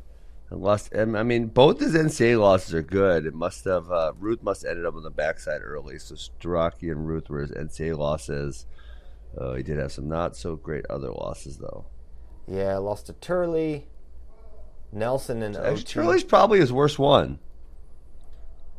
lost. 0.57 0.95
I 0.95 1.05
mean, 1.05 1.47
both 1.47 1.81
his 1.81 1.95
NCAA 1.95 2.41
losses 2.41 2.75
are 2.75 2.83
good. 2.83 3.27
It 3.27 3.35
must 3.35 3.65
have 3.65 3.91
uh, 3.91 4.13
Ruth 4.19 4.43
must 4.43 4.63
have 4.63 4.71
ended 4.71 4.87
up 4.87 4.95
on 4.97 5.03
the 5.03 5.11
backside 5.11 5.61
early. 5.63 5.99
So 5.99 6.15
Starocci 6.15 6.91
and 6.91 7.07
Ruth 7.07 7.29
were 7.29 7.41
his 7.41 7.53
NCAA 7.53 7.97
losses. 7.97 8.67
Uh, 9.39 9.55
he 9.55 9.63
did 9.63 9.79
have 9.79 9.93
some 9.93 10.09
not 10.09 10.37
so 10.37 10.57
great 10.57 10.85
other 10.91 11.11
losses 11.11 11.59
though. 11.59 11.87
Yeah, 12.49 12.79
lost 12.79 13.07
to 13.07 13.13
Turley, 13.13 13.87
Nelson, 14.93 15.43
and 15.43 15.57
Actually, 15.57 15.83
Turley's 15.85 16.25
probably 16.25 16.59
his 16.59 16.73
worst 16.73 16.99
one. 16.99 17.39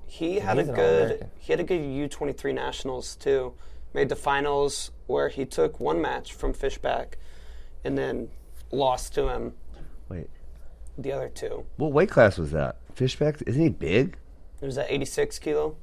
He 0.05 0.39
had 0.39 0.57
he's 0.57 0.67
a 0.67 0.73
good 0.73 1.29
he 1.39 1.53
had 1.53 1.61
a 1.61 1.63
good 1.63 1.81
U23 1.81 2.53
nationals 2.53 3.15
too. 3.15 3.53
Made 3.93 4.09
the 4.09 4.15
finals 4.15 4.91
where 5.07 5.29
he 5.29 5.45
took 5.45 5.79
one 5.79 6.01
match 6.01 6.33
from 6.33 6.53
Fishback, 6.53 7.17
and 7.83 7.97
then 7.97 8.29
lost 8.71 9.13
to 9.15 9.29
him 9.29 9.53
Wait, 10.11 10.29
the 11.01 11.11
other 11.11 11.29
two. 11.29 11.65
what 11.77 11.91
weight 11.91 12.09
class 12.09 12.37
was 12.37 12.51
that? 12.51 12.77
Fishback? 12.95 13.41
Isn't 13.47 13.61
he 13.61 13.69
big? 13.69 14.17
It 14.61 14.65
was 14.65 14.77
at 14.77 14.91
86 14.91 15.39
kilo. 15.39 15.75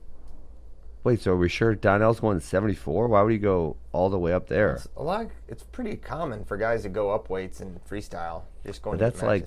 Wait, 1.04 1.20
so 1.22 1.33
are 1.33 1.37
we 1.37 1.48
sure 1.48 1.74
Donnell's 1.74 2.20
going 2.20 2.40
74? 2.40 3.09
Why 3.09 3.22
would 3.22 3.33
he 3.33 3.38
go 3.38 3.76
all 3.92 4.11
the 4.11 4.18
way 4.18 4.33
up 4.33 4.48
there? 4.48 4.81
A 4.96 5.02
lot. 5.02 5.28
It's 5.48 5.62
pretty 5.62 5.96
common 5.96 6.44
for 6.44 6.57
guys 6.57 6.83
to 6.83 6.88
go 6.88 7.11
up 7.11 7.31
weights 7.31 7.61
in 7.61 7.81
freestyle. 7.88 8.42
Just 8.66 8.83
going. 8.83 8.98
But 8.98 9.04
that's 9.04 9.22
like- 9.22 9.46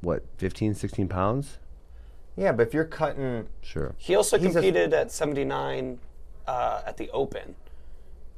What, 0.00 0.24
15, 0.38 0.74
16 0.74 1.08
pounds? 1.08 1.58
Yeah, 2.36 2.52
but 2.52 2.68
if 2.68 2.74
you're 2.74 2.84
cutting, 2.84 3.48
Sure. 3.62 3.94
He 3.98 4.14
also 4.14 4.38
He's 4.38 4.48
a- 4.50 4.52
competed 4.60 4.94
at 4.94 5.10
79 5.12 5.98
uh, 6.46 6.82
at 6.86 6.96
the 6.96 7.10
Open 7.10 7.54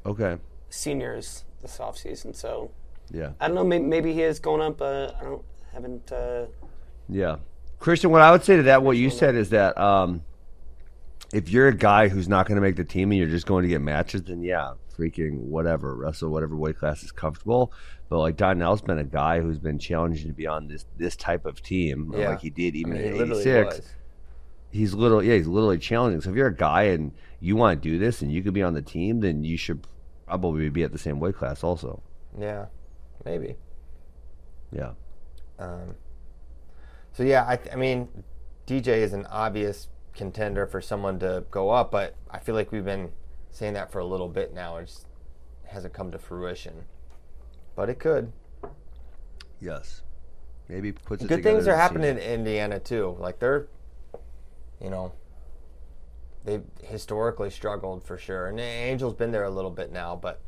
Okay. 0.06 0.38
seniors 0.70 1.44
this 1.62 1.78
offseason. 1.78 2.35
So 2.35 2.70
Yeah. 3.11 3.33
I 3.40 3.46
don't 3.46 3.54
know. 3.56 3.64
Maybe, 3.64 3.85
maybe 3.85 4.12
he 4.14 4.22
is 4.22 4.38
going 4.40 4.61
up. 4.62 4.80
Uh, 4.80 5.12
I 5.20 5.24
don't 5.24 5.44
haven't. 5.72 6.11
Uh, 6.12 6.46
Yeah. 7.09 7.37
Christian, 7.78 8.11
what 8.11 8.20
I 8.20 8.30
would 8.30 8.44
say 8.44 8.56
to 8.56 8.64
that, 8.64 8.83
what 8.83 8.96
you 8.98 9.09
said 9.09 9.35
is 9.35 9.50
that 9.50 9.76
um, 9.78 10.22
if 11.33 11.48
you're 11.48 11.68
a 11.68 11.74
guy 11.74 12.09
who's 12.09 12.28
not 12.28 12.46
going 12.46 12.56
to 12.56 12.61
make 12.61 12.76
the 12.76 12.85
team 12.85 13.11
and 13.11 13.18
you're 13.18 13.28
just 13.28 13.46
going 13.46 13.62
to 13.62 13.68
get 13.68 13.80
matches, 13.80 14.22
then 14.24 14.42
yeah, 14.42 14.74
freaking 14.98 15.38
whatever, 15.38 15.94
wrestle 15.94 16.30
whatever 16.30 16.56
weight 16.56 16.78
class 16.78 17.02
is 17.02 17.11
comfortable. 17.11 17.72
But 18.11 18.18
like 18.18 18.37
Donnell's 18.37 18.83
been 18.83 18.98
a 18.98 19.04
guy 19.04 19.40
who's 19.40 19.59
been 19.59 19.78
challenging 19.78 20.28
to 20.28 20.35
be 20.35 20.46
on 20.46 20.68
this 20.68 20.85
this 20.98 21.16
type 21.16 21.46
of 21.46 21.62
team, 21.62 22.12
yeah, 22.14 22.30
like 22.30 22.40
he 22.40 22.50
did 22.50 22.74
I 22.74 22.78
even 22.78 22.92
mean, 22.92 23.04
at 23.04 23.14
literally 23.14 23.42
86. 23.48 23.94
He's 24.72 24.94
little, 24.94 25.22
yeah, 25.22 25.35
he's 25.35 25.46
literally 25.48 25.78
challenging. 25.78 26.20
So 26.20 26.30
if 26.30 26.37
you're 26.37 26.48
a 26.48 26.54
guy 26.54 26.83
and 26.83 27.12
you 27.40 27.56
want 27.56 27.83
to 27.83 27.88
do 27.88 27.98
this 27.98 28.22
and 28.22 28.30
you 28.30 28.42
could 28.42 28.54
be 28.54 28.62
on 28.62 28.74
the 28.74 28.83
team, 28.83 29.20
then 29.20 29.42
you 29.42 29.56
should 29.56 29.87
probably 30.26 30.68
be 30.68 30.83
at 30.85 30.92
the 30.92 30.98
same 30.98 31.18
weight 31.18 31.37
class 31.37 31.64
also. 31.64 32.02
Yeah, 32.38 32.66
maybe. 33.24 33.56
Yeah. 34.70 34.92
Um, 35.60 35.94
so 37.12 37.22
yeah, 37.22 37.44
I, 37.46 37.56
th- 37.56 37.72
I 37.72 37.76
mean, 37.76 38.08
DJ 38.66 38.98
is 38.98 39.12
an 39.12 39.26
obvious 39.26 39.88
contender 40.14 40.66
for 40.66 40.80
someone 40.80 41.18
to 41.20 41.44
go 41.50 41.70
up, 41.70 41.90
but 41.90 42.16
I 42.30 42.38
feel 42.38 42.54
like 42.54 42.72
we've 42.72 42.84
been 42.84 43.10
saying 43.50 43.74
that 43.74 43.92
for 43.92 43.98
a 43.98 44.04
little 44.04 44.28
bit 44.28 44.54
now. 44.54 44.78
It 44.78 44.86
just 44.86 45.06
hasn't 45.66 45.92
come 45.92 46.10
to 46.12 46.18
fruition, 46.18 46.84
but 47.76 47.88
it 47.88 47.98
could. 47.98 48.32
Yes. 49.60 50.02
Maybe 50.68 50.92
puts 50.92 51.24
it 51.24 51.28
Good 51.28 51.42
things 51.42 51.66
are 51.66 51.76
happening 51.76 52.10
in 52.10 52.18
Indiana 52.18 52.78
too. 52.78 53.16
Like 53.18 53.38
they're, 53.40 53.66
you 54.80 54.88
know, 54.88 55.12
they've 56.44 56.64
historically 56.82 57.50
struggled 57.50 58.04
for 58.04 58.16
sure, 58.16 58.46
and 58.46 58.60
Angel's 58.60 59.14
been 59.14 59.32
there 59.32 59.44
a 59.44 59.50
little 59.50 59.70
bit 59.70 59.92
now, 59.92 60.16
but 60.16 60.40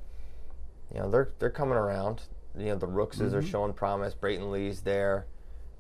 you 0.95 1.01
know 1.01 1.11
they're 1.11 1.31
they're 1.39 1.51
coming 1.51 1.77
around. 1.77 2.23
You 2.57 2.67
know 2.67 2.77
the 2.77 2.87
Rookses 2.87 3.31
Mm-hmm. 3.33 3.37
are 3.39 3.43
showing 3.43 3.73
promise. 3.73 4.15
Brayton 4.15 4.51
Lee's 4.51 4.83
there. 4.83 5.27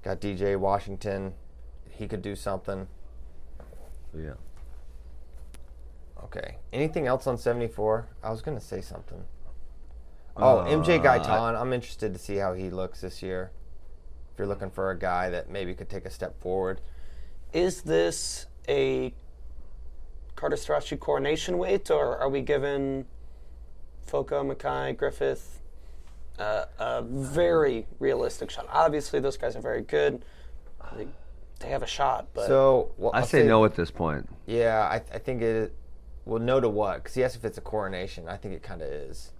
Got 0.03 0.21
DJ 0.21 0.57
Washington. 0.59 1.35
He 1.91 2.09
could 2.09 2.23
do 2.23 2.35
something. 2.35 2.89
Yeah. 4.17 4.33
Okay. 6.25 6.57
Anything 6.73 7.07
else 7.07 7.27
on 7.27 7.37
74? 7.37 8.09
I 8.23 8.31
was 8.31 8.43
going 8.43 8.59
to 8.59 8.65
say 8.65 8.81
something. 8.81 9.23
Oh, 10.37 10.65
MJ 10.67 10.99
Uh, 10.99 11.03
Gaitan. 11.03 11.61
I'm 11.61 11.73
interested 11.73 12.13
to 12.15 12.19
see 12.19 12.37
how 12.37 12.55
he 12.55 12.71
looks 12.71 13.03
this 13.03 13.23
year. 13.23 13.51
If 14.33 14.39
you're 14.39 14.47
looking 14.49 14.71
for 14.71 14.91
a 14.91 14.99
guy 14.99 15.29
that 15.31 15.51
maybe 15.51 15.75
could 15.75 15.91
take 15.91 16.07
a 16.07 16.11
step 16.11 16.41
forward. 16.41 16.81
Is 17.53 17.83
this 17.83 18.47
a 18.69 19.13
Carter 20.37 20.57
Starocci 20.57 20.99
coronation 20.99 21.59
weight, 21.59 21.91
or 21.91 22.17
are 22.17 22.31
we 22.31 22.41
giving 22.41 23.05
Foca, 24.07 24.43
Mekhi, 24.43 24.97
Griffith 24.97 25.61
uh, 26.43 26.65
a 26.79 27.03
very 27.03 27.87
realistic 27.99 28.51
shot? 28.51 28.67
Obviously, 28.71 29.21
those 29.21 29.37
guys 29.37 29.57
are 29.57 29.61
very 29.61 29.83
good. 29.83 30.25
They, 30.97 31.07
they 31.61 31.69
have 31.69 31.83
a 31.83 31.87
shot, 31.87 32.29
but 32.35 32.47
So, 32.47 32.93
well, 32.97 33.13
I 33.15 33.21
I'll 33.21 33.27
say 33.27 33.45
no 33.45 33.65
at 33.65 33.77
this 33.77 33.91
point. 33.91 34.29
Yeah, 34.47 34.81
I, 34.81 34.97
I 35.15 35.19
think 35.19 35.43
it. 35.43 35.75
Well, 36.25 36.41
no 36.41 36.61
to 36.61 36.69
what? 36.69 36.97
Because 36.97 37.15
he 37.15 37.25
asked 37.25 37.37
if 37.37 37.45
it's 37.45 37.59
a 37.59 37.63
coronation. 37.63 38.29
I 38.29 38.37
think 38.37 38.55
it 38.55 38.63
kind 38.63 38.83
of 38.83 38.89
is. 38.89 39.33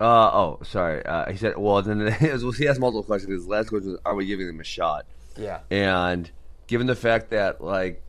Uh 0.00 0.30
oh, 0.32 0.58
sorry. 0.62 1.04
Uh, 1.04 1.30
he 1.30 1.36
said, 1.36 1.56
well, 1.56 1.80
then 1.82 1.98
well, 2.20 2.50
he 2.52 2.68
asked 2.68 2.80
multiple 2.80 3.02
questions. 3.02 3.32
His 3.32 3.46
last 3.46 3.68
question 3.68 3.92
was, 3.92 4.00
"Are 4.04 4.14
we 4.14 4.26
giving 4.26 4.46
them 4.46 4.60
a 4.60 4.64
shot?" 4.64 5.06
Yeah. 5.36 5.60
And 5.70 6.30
given 6.66 6.86
the 6.86 6.96
fact 6.96 7.30
that 7.30 7.60
like, 7.62 8.02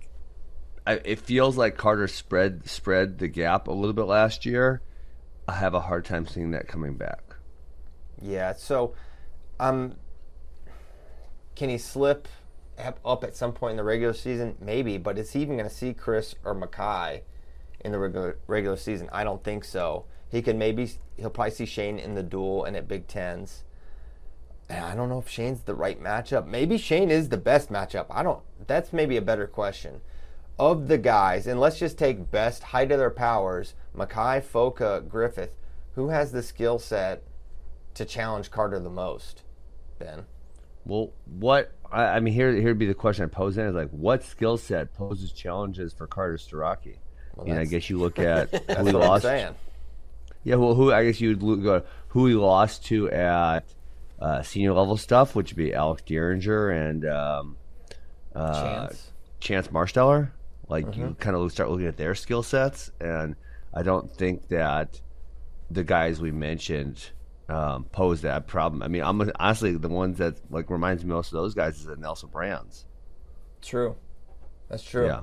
I, 0.85 0.93
it 1.05 1.19
feels 1.19 1.57
like 1.57 1.77
Carter 1.77 2.07
spread 2.07 2.67
spread 2.67 3.19
the 3.19 3.27
gap 3.27 3.67
a 3.67 3.71
little 3.71 3.93
bit 3.93 4.05
last 4.05 4.45
year, 4.45 4.81
I 5.47 5.53
have 5.53 5.73
a 5.73 5.81
hard 5.81 6.05
time 6.05 6.25
seeing 6.27 6.51
that 6.51 6.67
coming 6.67 6.95
back. 6.95 7.34
Yeah. 8.21 8.53
So, 8.53 8.93
um, 9.59 9.95
can 11.55 11.69
he 11.69 11.77
slip 11.77 12.27
up- 12.77 13.23
at 13.23 13.35
some 13.35 13.53
point 13.53 13.71
in 13.71 13.77
the 13.77 13.83
regular 13.83 14.13
season? 14.13 14.55
Maybe, 14.59 14.97
but 14.97 15.17
is 15.17 15.31
he 15.31 15.41
even 15.41 15.57
going 15.57 15.69
to 15.69 15.73
see 15.75 15.93
Chris 15.93 16.35
or 16.43 16.53
Mekhi 16.53 17.21
in 17.81 17.91
the 17.91 17.99
regular 17.99 18.37
regular 18.47 18.77
season? 18.77 19.09
I 19.11 19.23
don't 19.23 19.43
think 19.43 19.63
so. 19.63 20.05
He 20.29 20.41
can 20.41 20.57
maybe 20.57 20.91
he'll 21.17 21.29
probably 21.29 21.51
see 21.51 21.65
Shane 21.65 21.97
in 21.97 22.15
the 22.15 22.23
duel 22.23 22.65
and 22.65 22.75
at 22.75 22.87
Big 22.87 23.07
Tens. 23.07 23.63
And 24.67 24.83
I 24.83 24.95
don't 24.95 25.09
know 25.09 25.19
if 25.19 25.29
Shane's 25.29 25.61
the 25.61 25.75
right 25.75 26.01
matchup. 26.01 26.47
Maybe 26.47 26.77
Shane 26.77 27.11
is 27.11 27.29
the 27.29 27.37
best 27.37 27.71
matchup. 27.71 28.07
I 28.09 28.23
don't. 28.23 28.41
That's 28.65 28.91
maybe 28.91 29.15
a 29.15 29.21
better 29.21 29.47
question. 29.47 30.01
Of 30.57 30.87
the 30.87 30.97
guys, 30.97 31.47
and 31.47 31.59
let's 31.59 31.77
just 31.77 31.97
take 31.97 32.31
best 32.31 32.63
height 32.63 32.91
of 32.91 32.97
their 32.97 33.09
powers: 33.09 33.75
Mekhi, 33.95 34.41
Foca, 34.41 35.07
Griffith. 35.07 35.55
Who 35.95 36.09
has 36.09 36.31
the 36.31 36.43
skill 36.43 36.79
set 36.79 37.23
to 37.95 38.05
challenge 38.05 38.51
Carter 38.51 38.79
the 38.79 38.89
most? 38.89 39.43
Ben. 39.99 40.25
Well, 40.85 41.11
what 41.25 41.71
I, 41.91 42.03
I 42.03 42.19
mean 42.19 42.33
here 42.33 42.51
here'd 42.51 42.77
be 42.77 42.85
the 42.85 42.93
question 42.93 43.25
I 43.25 43.27
pose 43.27 43.55
then 43.55 43.67
is 43.67 43.75
like, 43.75 43.89
what 43.89 44.23
skill 44.23 44.57
set 44.57 44.93
poses 44.93 45.31
challenges 45.31 45.93
for 45.93 46.05
Carter 46.07 46.37
Starocci? 46.37 46.97
I 47.39 47.43
mean, 47.43 47.57
I 47.57 47.65
guess 47.65 47.89
you 47.89 47.97
look 47.97 48.19
at 48.19 48.53
who 48.77 48.85
he 48.85 48.91
lost. 48.91 49.25
Yeah, 50.43 50.55
well, 50.55 50.75
who 50.75 50.91
I 50.93 51.05
guess 51.05 51.19
you'd 51.19 51.41
look, 51.41 51.63
go 51.63 51.83
who 52.09 52.27
he 52.27 52.33
lost 52.35 52.85
to 52.85 53.09
at 53.09 53.65
uh, 54.19 54.41
senior 54.43 54.73
level 54.73 54.95
stuff, 54.95 55.35
which 55.35 55.51
would 55.51 55.57
be 55.57 55.73
Alex 55.73 56.03
Dieringer 56.07 56.89
and 56.89 57.05
um, 57.05 57.57
uh, 58.35 58.87
Chance. 58.87 59.11
Chance 59.39 59.67
Marsteller. 59.69 60.31
Like 60.67 60.85
Mm-hmm. 60.85 61.01
you 61.01 61.15
kind 61.19 61.35
of 61.35 61.51
start 61.51 61.69
looking 61.69 61.87
at 61.87 61.97
their 61.97 62.15
skill 62.15 62.41
sets, 62.43 62.91
and 62.99 63.35
I 63.73 63.83
don't 63.83 64.11
think 64.15 64.47
that 64.49 64.99
the 65.69 65.83
guys 65.83 66.19
we 66.21 66.31
mentioned 66.31 67.09
um, 67.49 67.85
pose 67.85 68.21
that 68.21 68.47
problem. 68.47 68.81
I 68.81 68.87
mean, 68.87 69.03
I'm 69.03 69.31
honestly 69.39 69.75
the 69.77 69.89
ones 69.89 70.17
that 70.17 70.39
like 70.49 70.69
reminds 70.69 71.03
me 71.03 71.11
most 71.11 71.27
of 71.27 71.33
those 71.33 71.53
guys 71.53 71.77
is 71.77 71.85
the 71.85 71.95
Nelson 71.95 72.29
Brands. 72.29 72.85
True. 73.61 73.95
That's 74.69 74.83
true. 74.83 75.05
Yeah, 75.05 75.21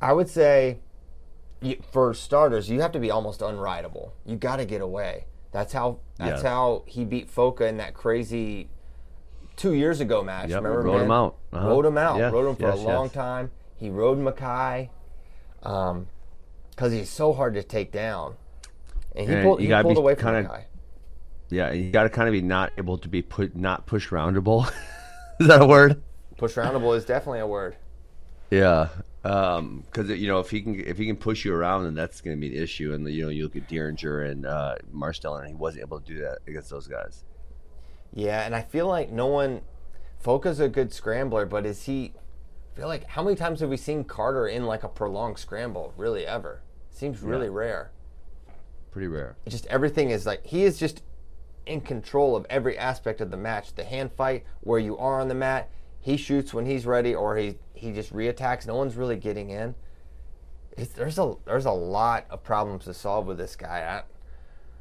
I 0.00 0.12
would 0.12 0.28
say, 0.28 0.78
for 1.90 2.14
starters, 2.14 2.70
you 2.70 2.80
have 2.80 2.92
to 2.92 3.00
be 3.00 3.10
almost 3.10 3.40
unrideable. 3.40 4.12
You 4.24 4.36
got 4.36 4.56
to 4.56 4.64
get 4.64 4.80
away. 4.80 5.26
That's 5.50 5.72
how. 5.72 5.98
That's 6.18 6.42
how 6.42 6.84
he 6.86 7.04
beat 7.04 7.28
Foca 7.28 7.68
in 7.68 7.78
that 7.78 7.94
crazy 7.94 8.68
two 9.56 9.74
years 9.74 10.00
ago 10.00 10.22
match. 10.22 10.50
Yep, 10.50 10.62
Remember, 10.62 10.82
rode 10.82 10.94
man? 10.94 11.04
him 11.04 11.10
out. 11.10 11.36
Uh-huh. 11.52 11.68
Rode 11.68 11.86
him 11.86 11.98
out. 11.98 12.18
Yes, 12.18 12.32
rode 12.32 12.48
him 12.50 12.56
for 12.56 12.68
yes, 12.68 12.78
a 12.78 12.82
long 12.82 13.04
yes. 13.06 13.12
time. 13.12 13.50
He 13.76 13.90
rode 13.90 14.18
Mekhi, 14.18 14.90
um, 15.64 16.06
because 16.70 16.92
he's 16.92 17.10
so 17.10 17.32
hard 17.32 17.54
to 17.54 17.62
take 17.64 17.90
down. 17.90 18.36
And 19.14 19.28
he 19.28 19.34
And 19.34 19.44
pulled, 19.44 19.60
you 19.60 19.74
he 19.74 19.82
pulled 19.82 19.98
away 19.98 20.14
from 20.14 20.34
Mekhi. 20.34 20.64
Yeah. 21.52 21.72
You 21.72 21.90
got 21.90 22.04
to 22.04 22.08
kind 22.08 22.28
of 22.28 22.32
be 22.32 22.42
not 22.42 22.72
able 22.78 22.98
to 22.98 23.08
be 23.08 23.22
put 23.22 23.54
not 23.54 23.86
push 23.86 24.08
roundable. 24.08 24.66
is 25.40 25.46
that 25.48 25.62
a 25.62 25.66
word? 25.66 26.02
Push 26.36 26.54
roundable 26.54 26.96
is 26.96 27.04
definitely 27.04 27.40
a 27.40 27.46
word. 27.46 27.76
Yeah, 28.50 28.88
because 29.22 30.10
you 30.10 30.28
know 30.28 30.40
if 30.40 30.50
he 30.50 30.60
can 30.60 30.78
if 30.78 30.98
he 30.98 31.06
can 31.06 31.16
push 31.16 31.44
you 31.44 31.54
around, 31.54 31.84
then 31.84 31.94
that's 31.94 32.20
going 32.20 32.36
to 32.36 32.40
be 32.40 32.56
an 32.56 32.62
issue. 32.62 32.92
And 32.92 33.08
you 33.08 33.24
know 33.24 33.28
you 33.30 33.44
look 33.44 33.56
at 33.56 33.68
Dieringer 33.68 34.30
and 34.30 34.46
uh, 34.46 34.76
and 34.92 35.46
he 35.46 35.54
wasn't 35.54 35.82
able 35.82 36.00
to 36.00 36.06
do 36.06 36.20
that 36.20 36.38
against 36.46 36.70
those 36.70 36.86
guys. 36.86 37.24
Yeah, 38.12 38.42
and 38.42 38.54
I 38.54 38.62
feel 38.62 38.86
like 38.86 39.10
no 39.10 39.26
one. 39.26 39.62
Foca's 40.20 40.60
a 40.60 40.68
good 40.68 40.92
scrambler, 40.92 41.46
but 41.46 41.66
is 41.66 41.84
he? 41.84 42.12
I 42.72 42.76
feel 42.76 42.88
like 42.88 43.04
how 43.04 43.22
many 43.22 43.36
times 43.36 43.60
have 43.60 43.70
we 43.70 43.76
seen 43.76 44.04
Carter 44.04 44.46
in 44.46 44.66
like 44.66 44.84
a 44.84 44.88
prolonged 44.88 45.38
scramble? 45.38 45.92
Really, 45.96 46.26
ever? 46.26 46.62
Seems 46.90 47.22
really 47.22 47.48
rare. 47.48 47.90
Pretty 48.90 49.08
rare. 49.08 49.36
It's 49.46 49.54
just 49.54 49.66
everything 49.66 50.10
is 50.10 50.26
like 50.26 50.46
he 50.46 50.64
is 50.64 50.78
just 50.78 51.02
in 51.66 51.80
control 51.80 52.36
of 52.36 52.46
every 52.50 52.76
aspect 52.76 53.20
of 53.20 53.30
the 53.30 53.36
match. 53.36 53.74
The 53.74 53.84
hand 53.84 54.12
fight, 54.12 54.44
where 54.60 54.78
you 54.78 54.96
are 54.98 55.20
on 55.20 55.28
the 55.28 55.34
mat, 55.34 55.70
he 56.00 56.16
shoots 56.16 56.52
when 56.52 56.66
he's 56.66 56.86
ready, 56.86 57.14
or 57.14 57.36
he 57.36 57.56
he 57.74 57.92
just 57.92 58.12
reattacks. 58.12 58.66
No 58.66 58.76
one's 58.76 58.96
really 58.96 59.16
getting 59.16 59.50
in. 59.50 59.74
It's, 60.76 60.92
there's 60.92 61.18
a 61.18 61.34
there's 61.44 61.66
a 61.66 61.72
lot 61.72 62.26
of 62.30 62.42
problems 62.42 62.84
to 62.84 62.94
solve 62.94 63.26
with 63.26 63.38
this 63.38 63.56
guy. 63.56 63.80
I, 63.80 64.02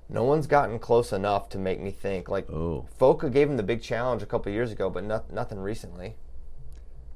no 0.09 0.23
one's 0.25 0.45
gotten 0.45 0.77
close 0.77 1.13
enough 1.13 1.49
to 1.49 1.57
make 1.57 1.79
me 1.79 1.91
think. 1.91 2.27
Like 2.27 2.49
Oh. 2.49 2.85
Foca 2.99 3.31
gave 3.31 3.49
him 3.49 3.57
the 3.57 3.63
big 3.63 3.81
challenge 3.81 4.21
a 4.21 4.25
couple 4.25 4.51
years 4.51 4.71
ago, 4.71 4.89
but 4.89 5.03
not, 5.05 5.31
nothing 5.31 5.59
recently. 5.59 6.15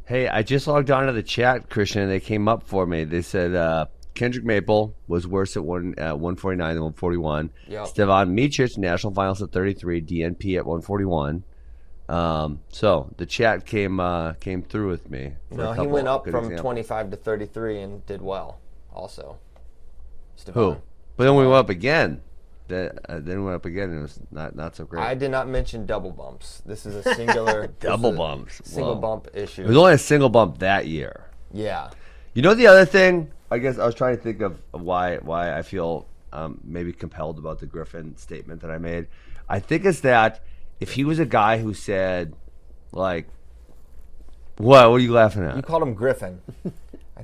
Hey, 0.05 0.27
I 0.27 0.43
just 0.43 0.67
logged 0.67 0.91
on 0.91 1.07
to 1.07 1.11
the 1.11 1.23
chat, 1.23 1.69
Christian, 1.69 2.03
and 2.03 2.11
they 2.11 2.19
came 2.19 2.47
up 2.47 2.63
for 2.63 2.85
me. 2.85 3.03
They 3.03 3.21
said 3.21 3.55
uh, 3.55 3.87
Kendrick 4.15 4.45
Maple 4.45 4.95
was 5.07 5.27
worse 5.27 5.55
at 5.55 5.63
one 5.63 5.93
uh, 5.99 6.15
149 6.15 6.73
than 6.75 6.83
141. 6.83 7.51
Yep. 7.67 7.87
Stevan 7.87 8.35
Micic, 8.35 8.77
national 8.77 9.13
finals 9.13 9.41
at 9.41 9.51
33, 9.51 10.01
DNP 10.01 10.57
at 10.57 10.65
141. 10.65 11.43
Um, 12.07 12.61
so 12.69 13.13
the 13.17 13.25
chat 13.25 13.65
came 13.65 13.99
uh, 13.99 14.33
came 14.33 14.61
through 14.63 14.89
with 14.89 15.09
me. 15.09 15.33
No, 15.51 15.73
he 15.73 15.85
went 15.85 16.07
up 16.07 16.23
from 16.25 16.45
examples. 16.45 16.61
25 16.61 17.11
to 17.11 17.17
33 17.17 17.79
and 17.81 18.05
did 18.05 18.21
well. 18.21 18.59
Also, 18.93 19.37
Who? 20.53 20.77
But 21.17 21.25
then 21.25 21.35
we 21.35 21.43
went 21.43 21.55
up 21.55 21.69
again. 21.69 22.21
Then, 22.67 22.97
uh, 23.07 23.19
then 23.21 23.43
went 23.43 23.55
up 23.55 23.65
again, 23.65 23.89
and 23.89 23.99
it 23.99 24.01
was 24.01 24.19
not 24.31 24.55
not 24.55 24.75
so 24.75 24.85
great. 24.85 25.03
I 25.03 25.13
did 25.13 25.29
not 25.29 25.47
mention 25.47 25.85
double 25.85 26.11
bumps. 26.11 26.61
This 26.65 26.85
is 26.85 27.05
a 27.05 27.13
singular 27.15 27.67
Double 27.79 28.11
bumps. 28.11 28.61
Single 28.63 28.95
Whoa. 28.95 29.01
bump 29.01 29.27
issue. 29.33 29.63
It 29.63 29.67
was 29.67 29.77
only 29.77 29.93
a 29.93 29.97
single 29.97 30.29
bump 30.29 30.59
that 30.59 30.87
year. 30.87 31.25
yeah. 31.51 31.89
You 32.33 32.41
know 32.41 32.53
the 32.53 32.67
other 32.67 32.83
thing? 32.85 33.31
I 33.51 33.59
guess 33.59 33.77
I 33.77 33.85
was 33.85 33.95
trying 33.95 34.17
to 34.17 34.21
think 34.23 34.41
of 34.41 34.59
why 34.71 35.17
why 35.17 35.57
I 35.57 35.61
feel 35.61 36.07
um, 36.33 36.59
maybe 36.63 36.91
compelled 36.91 37.37
about 37.37 37.59
the 37.59 37.65
Griffin 37.65 38.17
statement 38.17 38.61
that 38.61 38.71
I 38.71 38.77
made. 38.77 39.07
I 39.47 39.59
think 39.59 39.85
it's 39.85 40.01
that 40.01 40.43
if 40.79 40.93
he 40.93 41.03
was 41.03 41.19
a 41.19 41.25
guy 41.25 41.59
who 41.59 41.73
said 41.73 42.33
like, 42.91 43.27
"What? 44.57 44.89
What 44.89 44.95
are 44.97 44.99
you 44.99 45.13
laughing 45.13 45.43
at? 45.43 45.55
You 45.55 45.61
called 45.61 45.83
him 45.83 45.93
Griffin. 45.93 46.41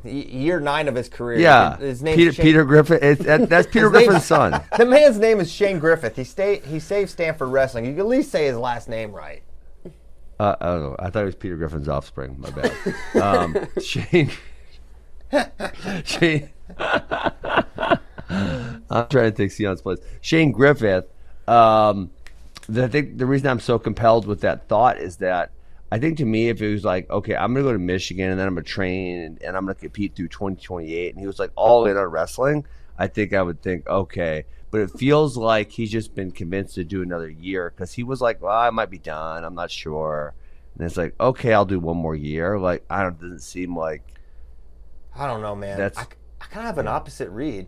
Year 0.06 0.60
nine 0.62 0.88
of 0.88 0.96
his 0.96 1.10
career. 1.10 1.38
Yeah, 1.40 1.76
His 1.78 2.02
name 2.02 2.16
Peter 2.16 2.32
Shane- 2.32 2.46
Peter 2.46 2.64
Griffin. 2.64 3.00
It's, 3.02 3.24
that, 3.26 3.50
that's 3.50 3.68
Peter 3.68 3.90
Griffin's 3.90 4.24
son. 4.26 4.64
The 4.78 4.86
man's 4.86 5.18
name 5.20 5.40
is 5.42 5.52
Shane 5.52 5.80
Griffith. 5.80 6.16
He 6.16 6.24
stay 6.24 6.62
he 6.62 6.80
saved 6.80 7.10
Stanford 7.10 7.50
wrestling. 7.50 7.86
You 7.86 7.92
can 7.92 8.00
at 8.02 8.08
least 8.08 8.32
say 8.32 8.46
his 8.46 8.56
last 8.58 8.88
name 8.88 9.12
right. 9.12 9.44
Uh, 10.40 10.56
I 10.60 10.66
don't 10.66 10.82
know. 10.82 10.96
I 10.98 11.10
thought 11.10 11.24
it 11.24 11.26
was 11.26 11.36
Peter 11.36 11.56
Griffin's 11.58 11.90
offspring. 11.90 12.38
My 12.40 12.50
bad. 12.52 12.72
Um, 13.22 13.68
Shane. 13.82 14.32
I'm 15.34 15.54
trying 19.08 19.10
to 19.10 19.32
take 19.32 19.52
Sion's 19.52 19.82
place. 19.82 20.00
Shane 20.22 20.52
Griffith. 20.52 21.06
Um, 21.48 22.12
the, 22.67 22.86
I 22.86 22.88
think 22.88 23.17
the 23.17 23.26
reason 23.26 23.48
I'm 23.48 23.60
so 23.60 23.80
compelled 23.80 24.28
with 24.28 24.41
that 24.41 24.67
thought 24.67 25.00
is 25.00 25.17
that 25.17 25.52
I 25.91 26.00
think 26.00 26.17
to 26.20 26.26
me, 26.26 26.50
if 26.50 26.62
it 26.62 26.72
was 26.72 26.86
like, 26.86 27.10
okay, 27.10 27.36
I'm 27.36 27.54
gonna 27.54 27.65
go 27.65 27.74
to 27.74 27.80
Michigan 27.80 28.30
and 28.30 28.39
then 28.39 28.48
I'm 28.48 28.56
gonna 28.56 28.63
train 28.63 29.20
and, 29.20 29.41
and 29.41 29.58
I'm 29.58 29.65
gonna 29.65 29.76
compete 29.76 30.15
through 30.15 30.30
2028, 30.30 31.13
and 31.13 31.20
he 31.20 31.28
was 31.28 31.39
like 31.39 31.52
all 31.56 31.86
in 31.86 31.98
on 31.98 32.06
wrestling, 32.06 32.65
I 32.98 33.08
think 33.08 33.34
I 33.34 33.41
would 33.41 33.62
think, 33.62 33.88
okay. 33.88 34.46
But 34.70 34.82
it 34.82 34.91
feels 34.91 35.36
like 35.36 35.72
he's 35.72 35.91
just 35.91 36.15
been 36.15 36.32
convinced 36.32 36.76
to 36.76 36.86
do 36.86 37.02
another 37.02 37.30
year 37.30 37.74
because 37.76 37.91
he 37.91 38.04
was 38.04 38.22
like, 38.22 38.41
well, 38.41 38.58
I 38.58 38.70
might 38.70 38.89
be 38.89 39.00
done. 39.00 39.44
I'm 39.44 39.56
not 39.56 39.70
sure. 39.70 40.34
And 40.78 40.86
it's 40.86 40.96
like, 40.96 41.13
okay, 41.20 41.52
I'll 41.52 41.65
do 41.65 41.80
one 41.80 41.98
more 41.98 42.15
year. 42.15 42.58
Like, 42.58 42.86
I 42.89 43.04
don't. 43.04 43.20
Doesn't 43.20 43.41
seem 43.41 43.76
like 43.76 44.02
I 45.15 45.28
don't 45.28 45.41
know, 45.41 45.56
man. 45.56 45.78
That's- 45.78 45.97
I, 45.97 46.08
I 46.43 46.45
kind 46.45 46.67
of 46.67 46.76
have 46.76 46.78
an 46.78 46.88
opposite 46.88 47.30
read 47.30 47.67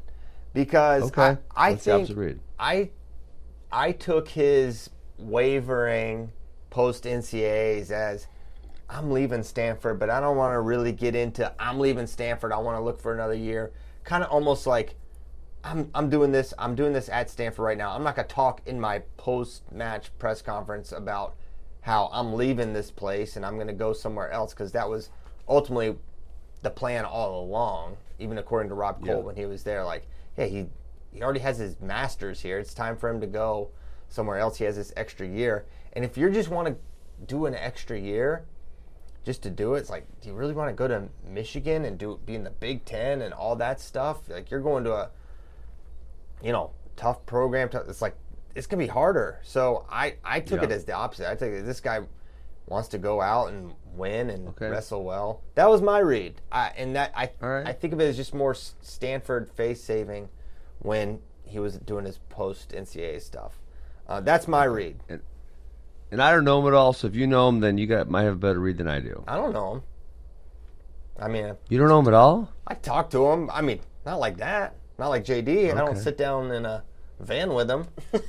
because 0.54 1.04
okay. 1.04 1.38
I, 1.56 1.70
I 1.70 1.76
think? 1.76 2.10
I 2.60 2.90
I 3.72 3.92
took 3.92 4.30
his 4.30 4.90
wavering 5.18 6.32
post 6.70 7.04
NCAAs 7.04 7.92
as 7.92 8.28
I'm 8.90 9.12
leaving 9.12 9.44
Stanford, 9.44 10.00
but 10.00 10.10
I 10.10 10.20
don't 10.20 10.38
want 10.38 10.54
to 10.54 10.60
really 10.60 10.92
get 10.92 11.16
into 11.16 11.52
I'm 11.60 11.80
leaving 11.80 12.08
Stanford. 12.08 12.52
I 12.52 12.58
want 12.58 12.78
to 12.78 12.84
look 12.84 13.00
for 13.00 13.14
another 13.14 13.34
year. 13.34 13.72
Kind 14.04 14.24
of 14.24 14.30
almost 14.30 14.68
like 14.68 14.96
I'm 15.64 15.90
I'm 15.96 16.10
doing 16.10 16.32
this. 16.32 16.54
I'm 16.58 16.76
doing 16.76 16.94
this 16.94 17.10
at 17.10 17.30
Stanford 17.30 17.64
right 17.64 17.78
now. 17.78 17.92
I'm 17.96 18.04
not 18.04 18.16
gonna 18.16 18.28
talk 18.28 18.62
in 18.66 18.80
my 18.80 19.00
post 19.18 19.72
match 19.72 20.12
press 20.20 20.42
conference 20.42 20.92
about 20.92 21.36
how 21.82 22.10
I'm 22.14 22.34
leaving 22.34 22.74
this 22.74 22.92
place 22.92 23.36
and 23.36 23.46
I'm 23.46 23.58
gonna 23.58 23.74
go 23.74 23.94
somewhere 23.94 24.32
else 24.32 24.54
because 24.54 24.72
that 24.74 24.90
was 24.90 25.10
ultimately 25.48 25.96
the 26.64 26.72
plan 26.72 27.06
all 27.06 27.44
along. 27.44 27.98
Even 28.20 28.38
according 28.38 28.70
to 28.70 28.76
Rob 28.76 29.06
Koll 29.06 29.18
Yeah. 29.18 29.22
when 29.22 29.36
he 29.36 29.46
was 29.46 29.64
there, 29.64 29.84
like, 29.84 30.08
yeah, 30.38 30.46
he 30.46 30.70
he 31.12 31.22
already 31.22 31.42
has 31.42 31.60
his 31.60 31.80
masters 31.80 32.42
here. 32.42 32.58
It's 32.58 32.74
time 32.74 32.98
for 32.98 33.08
him 33.10 33.22
to 33.22 33.28
go 33.28 33.70
somewhere 34.10 34.38
else. 34.40 34.58
He 34.58 34.64
has 34.66 34.76
this 34.76 34.92
extra 34.98 35.28
year, 35.28 35.66
and 35.94 36.04
if 36.04 36.18
you 36.18 36.30
just 36.32 36.50
want 36.50 36.68
to 36.70 36.76
do 37.28 37.46
an 37.46 37.54
extra 37.54 38.00
year, 38.00 38.46
just 39.24 39.44
to 39.44 39.50
do 39.52 39.76
it, 39.76 39.80
it's 39.80 39.90
like, 39.92 40.06
do 40.22 40.30
you 40.30 40.36
really 40.36 40.54
want 40.56 40.70
to 40.70 40.74
go 40.74 40.88
to 40.88 41.08
Michigan 41.28 41.86
and 41.86 41.98
do 42.00 42.20
be 42.26 42.34
in 42.36 42.44
the 42.44 42.50
Big 42.50 42.84
Ten 42.86 43.22
and 43.22 43.34
all 43.34 43.56
that 43.58 43.80
stuff? 43.80 44.28
Like, 44.30 44.50
you're 44.50 44.60
going 44.62 44.84
to 44.86 44.94
a 44.94 45.10
you 46.42 46.52
know, 46.52 46.72
tough 46.96 47.26
program. 47.26 47.70
Tough, 47.70 47.88
it's 47.88 48.02
like 48.02 48.16
it's 48.56 48.68
gonna 48.68 48.84
be 48.84 48.88
harder. 48.88 49.40
So 49.44 49.86
I 49.90 50.16
I 50.24 50.40
took 50.40 50.60
Yeah. 50.62 50.66
it 50.68 50.72
as 50.72 50.86
the 50.86 50.94
opposite. 50.94 51.30
I 51.30 51.36
think 51.36 51.66
this 51.66 51.80
guy 51.80 52.02
wants 52.68 52.88
to 52.90 52.98
go 52.98 53.22
out 53.22 53.50
and 53.50 53.74
win 53.96 54.30
and 54.30 54.50
Okay. 54.50 54.68
wrestle 54.68 55.04
well. 55.04 55.42
That 55.56 55.70
was 55.70 55.82
my 55.82 56.00
read. 56.00 56.42
I 56.52 56.72
and 56.78 56.96
that 56.96 57.12
I 57.16 57.30
right. 57.40 57.68
I 57.68 57.74
think 57.74 57.94
of 57.94 58.02
it 58.02 58.06
as 58.06 58.18
just 58.18 58.34
more 58.34 58.54
Stanford 58.56 59.52
face 59.54 59.82
saving 59.84 60.30
when 60.80 61.20
he 61.46 61.60
was 61.60 61.78
doing 61.78 62.06
his 62.06 62.18
post 62.30 62.72
NCAA 62.72 63.22
stuff. 63.22 63.60
Uh, 64.08 64.20
that's 64.22 64.48
my 64.48 64.64
read. 64.66 64.98
And 66.12 66.22
I 66.22 66.32
don't 66.32 66.44
know 66.44 66.60
him 66.62 66.68
at 66.68 66.74
all. 66.74 66.94
So 66.94 67.08
if 67.08 67.16
you 67.16 67.26
know 67.28 67.48
him, 67.50 67.60
then 67.60 67.78
you 67.78 67.88
got 67.88 68.10
might 68.10 68.24
have 68.24 68.34
a 68.34 68.38
better 68.38 68.60
read 68.60 68.78
than 68.78 68.88
I 68.88 69.00
do. 69.00 69.24
I 69.28 69.36
don't 69.36 69.54
know 69.54 69.74
him. 69.76 69.82
I 71.20 71.28
mean, 71.28 71.56
You 71.70 71.78
don't 71.78 71.88
know 71.90 72.00
him 72.00 72.08
at 72.08 72.14
all? 72.14 72.50
I 72.68 72.74
talk 72.76 73.10
to 73.12 73.26
him. 73.28 73.50
I 73.52 73.62
mean, 73.62 73.80
not 74.06 74.20
like 74.20 74.38
that. 74.38 74.76
Not 74.98 75.10
like 75.10 75.26
JD. 75.26 75.72
I 75.72 75.78
don't 75.78 75.98
sit 75.98 76.18
down 76.18 76.52
in 76.52 76.66
a 76.66 76.84
van 77.20 77.54
with 77.54 77.70
him. 77.70 77.88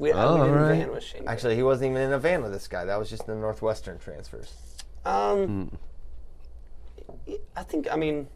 We, 0.00 0.12
Oh, 0.14 0.34
we 0.34 0.40
didn't 0.40 0.54
alright. 0.56 0.78
van 0.78 0.90
with 0.92 1.04
Shane. 1.04 1.28
Actually, 1.28 1.56
he 1.56 1.62
wasn't 1.62 1.90
even 1.90 2.02
in 2.02 2.12
a 2.14 2.18
van 2.18 2.42
with 2.42 2.52
this 2.52 2.66
guy. 2.68 2.86
That 2.86 2.98
was 2.98 3.10
just 3.10 3.26
the 3.26 3.34
Northwestern 3.34 3.98
transfers. 3.98 4.52
Um, 5.04 5.76
I 7.54 7.62
think. 7.62 7.86
I 7.92 7.96
mean, 7.96 8.26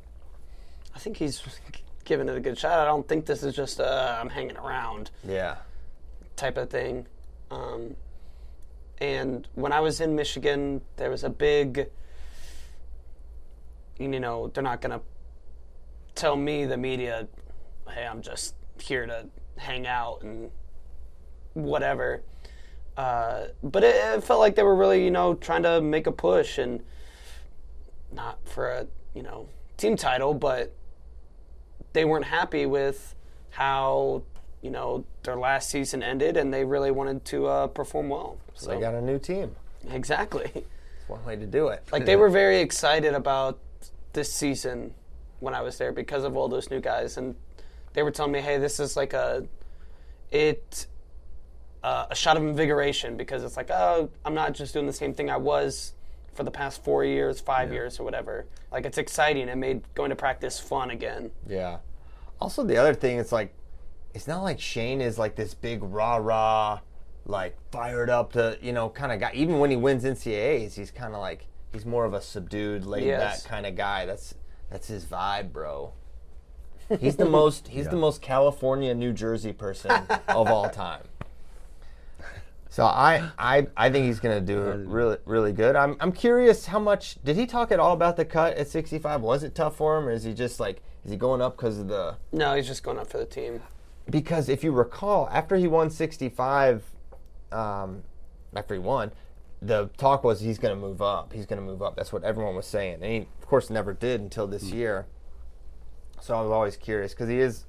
I 0.95 0.99
think 0.99 1.17
he's 1.17 1.43
giving 2.05 2.29
it 2.29 2.37
a 2.37 2.41
good 2.41 2.59
shot. 2.59 2.79
I 2.79 2.85
don't 2.85 3.09
think 3.09 3.25
this 3.25 3.43
is 3.43 3.55
just 3.57 3.81
uh, 3.81 4.19
I'm 4.21 4.29
hanging 4.29 4.59
around 4.59 5.11
Yeah. 5.27 5.57
type 6.37 6.59
of 6.59 6.69
thing. 6.69 7.07
Um, 7.51 7.97
and 8.99 9.49
when 9.55 9.73
I 9.73 9.81
was 9.81 10.01
in 10.03 10.15
Michigan, 10.15 10.83
there 10.97 11.09
was 11.11 11.25
a 11.25 11.31
big. 11.31 11.89
You 13.99 14.09
know, 14.21 14.49
they're 14.49 14.63
not 14.63 14.81
gonna 14.83 15.01
tell 16.15 16.37
me 16.37 16.67
the 16.67 16.77
media, 16.77 17.27
"Hey, 17.89 18.07
I'm 18.07 18.21
just 18.23 18.55
here 18.79 19.07
to 19.07 19.27
hang 19.57 19.87
out 19.87 20.23
and 20.23 20.51
whatever." 21.55 22.23
Uh, 22.97 23.47
but 23.63 23.83
it, 23.83 23.97
it 23.97 24.23
felt 24.23 24.39
like 24.39 24.55
they 24.55 24.63
were 24.63 24.77
really, 24.77 25.05
you 25.05 25.11
know, 25.11 25.35
trying 25.35 25.63
to 25.65 25.81
make 25.81 26.07
a 26.07 26.13
push 26.13 26.59
and 26.59 26.81
not 28.13 28.39
for 28.45 28.71
a, 28.71 28.87
you 29.15 29.23
know, 29.23 29.49
team 29.77 29.97
title, 29.97 30.33
but 30.35 30.73
they 31.93 32.05
weren't 32.05 32.27
happy 32.27 32.67
with 32.67 33.17
how, 33.51 34.23
you 34.63 34.71
know, 34.71 35.05
their 35.25 35.37
last 35.37 35.71
season 35.71 36.03
ended, 36.03 36.37
and 36.37 36.55
they 36.55 36.65
really 36.65 36.91
wanted 36.93 37.25
to 37.25 37.47
uh, 37.47 37.67
perform 37.67 38.09
well. 38.09 38.37
So 38.55 38.71
They 38.71 38.79
got 38.81 38.95
a 38.95 39.03
new 39.03 39.19
team. 39.19 39.57
exactly, 39.91 40.51
It's 40.55 41.09
one 41.09 41.25
way 41.25 41.35
to 41.37 41.47
do 41.47 41.69
it. 41.69 41.83
like 41.91 42.05
they 42.07 42.17
were 42.17 42.31
very 42.31 42.61
excited 42.61 43.15
about 43.15 43.59
this 44.13 44.33
season 44.33 44.95
when 45.41 45.53
I 45.55 45.61
was 45.63 45.79
there 45.79 45.91
because 45.93 46.23
of 46.23 46.37
all 46.37 46.49
those 46.49 46.71
new 46.71 46.81
guys, 46.81 47.17
and 47.17 47.35
they 47.93 48.03
were 48.05 48.13
telling 48.13 48.31
me, 48.33 48.41
"Hey, 48.41 48.59
this 48.59 48.79
is 48.79 48.97
like 48.97 49.13
a 49.13 49.45
it." 50.31 50.87
Uh, 51.85 52.07
a 52.11 52.15
shot 52.15 52.39
of 52.39 52.43
invigoration 52.43 53.15
because 53.15 53.45
it's 53.45 53.59
like, 53.59 53.71
oh, 53.71 54.09
I'm 54.25 54.33
not 54.33 54.55
just 54.55 54.73
doing 54.73 54.87
the 54.87 54.93
same 54.93 55.13
thing 55.13 55.29
I 55.29 55.37
was 55.37 55.93
for 56.33 56.43
the 56.43 56.51
past 56.51 56.83
four 56.83 57.05
years, 57.05 57.41
five 57.41 57.71
years, 57.75 58.01
or 58.01 58.05
whatever. 58.05 58.47
Like, 58.73 58.87
it's 58.87 58.97
exciting. 58.97 59.49
It 59.49 59.57
made 59.57 59.83
going 59.95 60.09
to 60.09 60.17
practice 60.17 60.59
fun 60.59 60.89
again. 60.91 61.31
Yeah. 61.47 61.81
Also, 62.41 62.65
the 62.65 62.79
other 62.79 62.95
thing, 62.95 63.19
it's 63.19 63.33
like, 63.33 63.53
it's 64.15 64.27
not 64.27 64.43
like 64.43 64.59
Shane 64.59 65.03
is 65.03 65.19
like 65.19 65.37
this 65.37 65.53
big 65.53 65.81
rah 65.83 66.17
rah, 66.17 66.81
like 67.27 67.55
fired 67.71 68.09
up 68.09 68.33
to, 68.33 68.57
you 68.63 68.73
know, 68.73 68.89
kind 68.89 69.13
of 69.13 69.21
guy. 69.21 69.33
Even 69.35 69.59
when 69.59 69.71
he 69.71 69.77
wins 69.77 70.05
NCAAs, 70.05 70.73
he's 70.73 70.91
kind 70.91 71.13
of 71.13 71.21
like, 71.21 71.47
he's 71.75 71.85
more 71.85 72.07
of 72.07 72.15
a 72.15 72.21
subdued, 72.23 72.87
laid 72.87 73.05
Yes. 73.05 73.43
back 73.43 73.51
kind 73.51 73.67
of 73.67 73.77
guy. 73.77 74.07
That's 74.07 74.35
that's 74.71 74.89
his 74.89 75.05
vibe, 75.05 75.53
bro. 75.53 75.93
He's 76.99 77.17
the 77.17 77.27
most 77.27 77.69
he's 77.69 77.89
the 77.95 77.97
most 77.97 78.23
California, 78.23 78.95
New 78.95 79.13
Jersey 79.13 79.53
person 79.53 79.91
of 80.29 80.49
all 80.49 80.71
time. 80.71 81.03
So 82.75 82.85
I, 82.85 83.31
I 83.39 83.69
I 83.77 83.89
think 83.89 84.07
he's 84.07 84.19
gonna 84.19 84.41
do 84.41 84.61
really 84.85 85.19
really 85.27 85.53
good. 85.53 85.77
I'm 85.77 85.97
I'm 86.01 86.11
curious 86.11 86.67
how 86.67 86.81
much 86.81 87.23
did 87.23 87.37
he 87.37 87.47
talk 87.47 87.71
at 87.71 87.79
all 87.79 87.93
about 87.93 88.17
the 88.17 88.25
cut 88.25 88.57
at 88.57 88.67
65? 88.67 89.21
Was 89.21 89.45
it 89.45 89.55
tough 89.55 89.77
for 89.77 89.97
him, 89.97 90.09
or 90.09 90.11
is 90.11 90.25
he 90.25 90.35
just 90.35 90.59
like 90.59 90.83
is 91.05 91.13
he 91.13 91.17
going 91.17 91.41
up 91.41 91.57
because 91.57 91.79
of 91.79 91.87
the 91.87 92.17
No, 92.33 92.57
he's 92.57 92.67
just 92.67 92.83
going 92.83 92.99
up 92.99 93.09
for 93.09 93.19
the 93.19 93.27
team. 93.27 93.63
because 94.11 94.49
if 94.49 94.65
you 94.65 94.73
recall, 94.73 95.29
after 95.31 95.55
he 95.55 95.69
won 95.69 95.89
65, 95.89 96.83
um, 97.53 98.03
after 98.57 98.75
he 98.75 98.81
won, 98.81 99.13
the 99.63 99.89
talk 99.97 100.25
was 100.25 100.41
he's 100.41 100.59
going 100.59 100.75
to 100.75 100.81
move 100.81 101.01
up. 101.01 101.33
He's 101.33 101.47
going 101.47 101.61
to 101.61 101.65
move 101.65 101.81
up. 101.81 101.95
That's 101.95 102.13
what 102.13 102.25
everyone 102.25 102.57
was 102.57 102.67
saying. 102.67 102.95
And 102.95 103.05
he, 103.05 103.19
of 103.19 103.47
course, 103.47 103.71
never 103.71 103.93
did 103.93 104.21
until 104.21 104.49
this 104.49 104.65
year. 104.65 105.07
So 106.21 106.35
I 106.35 106.41
was 106.41 106.51
always 106.51 106.77
curious 106.77 107.13
because 107.13 107.29
he 107.29 107.39
is, 107.39 107.67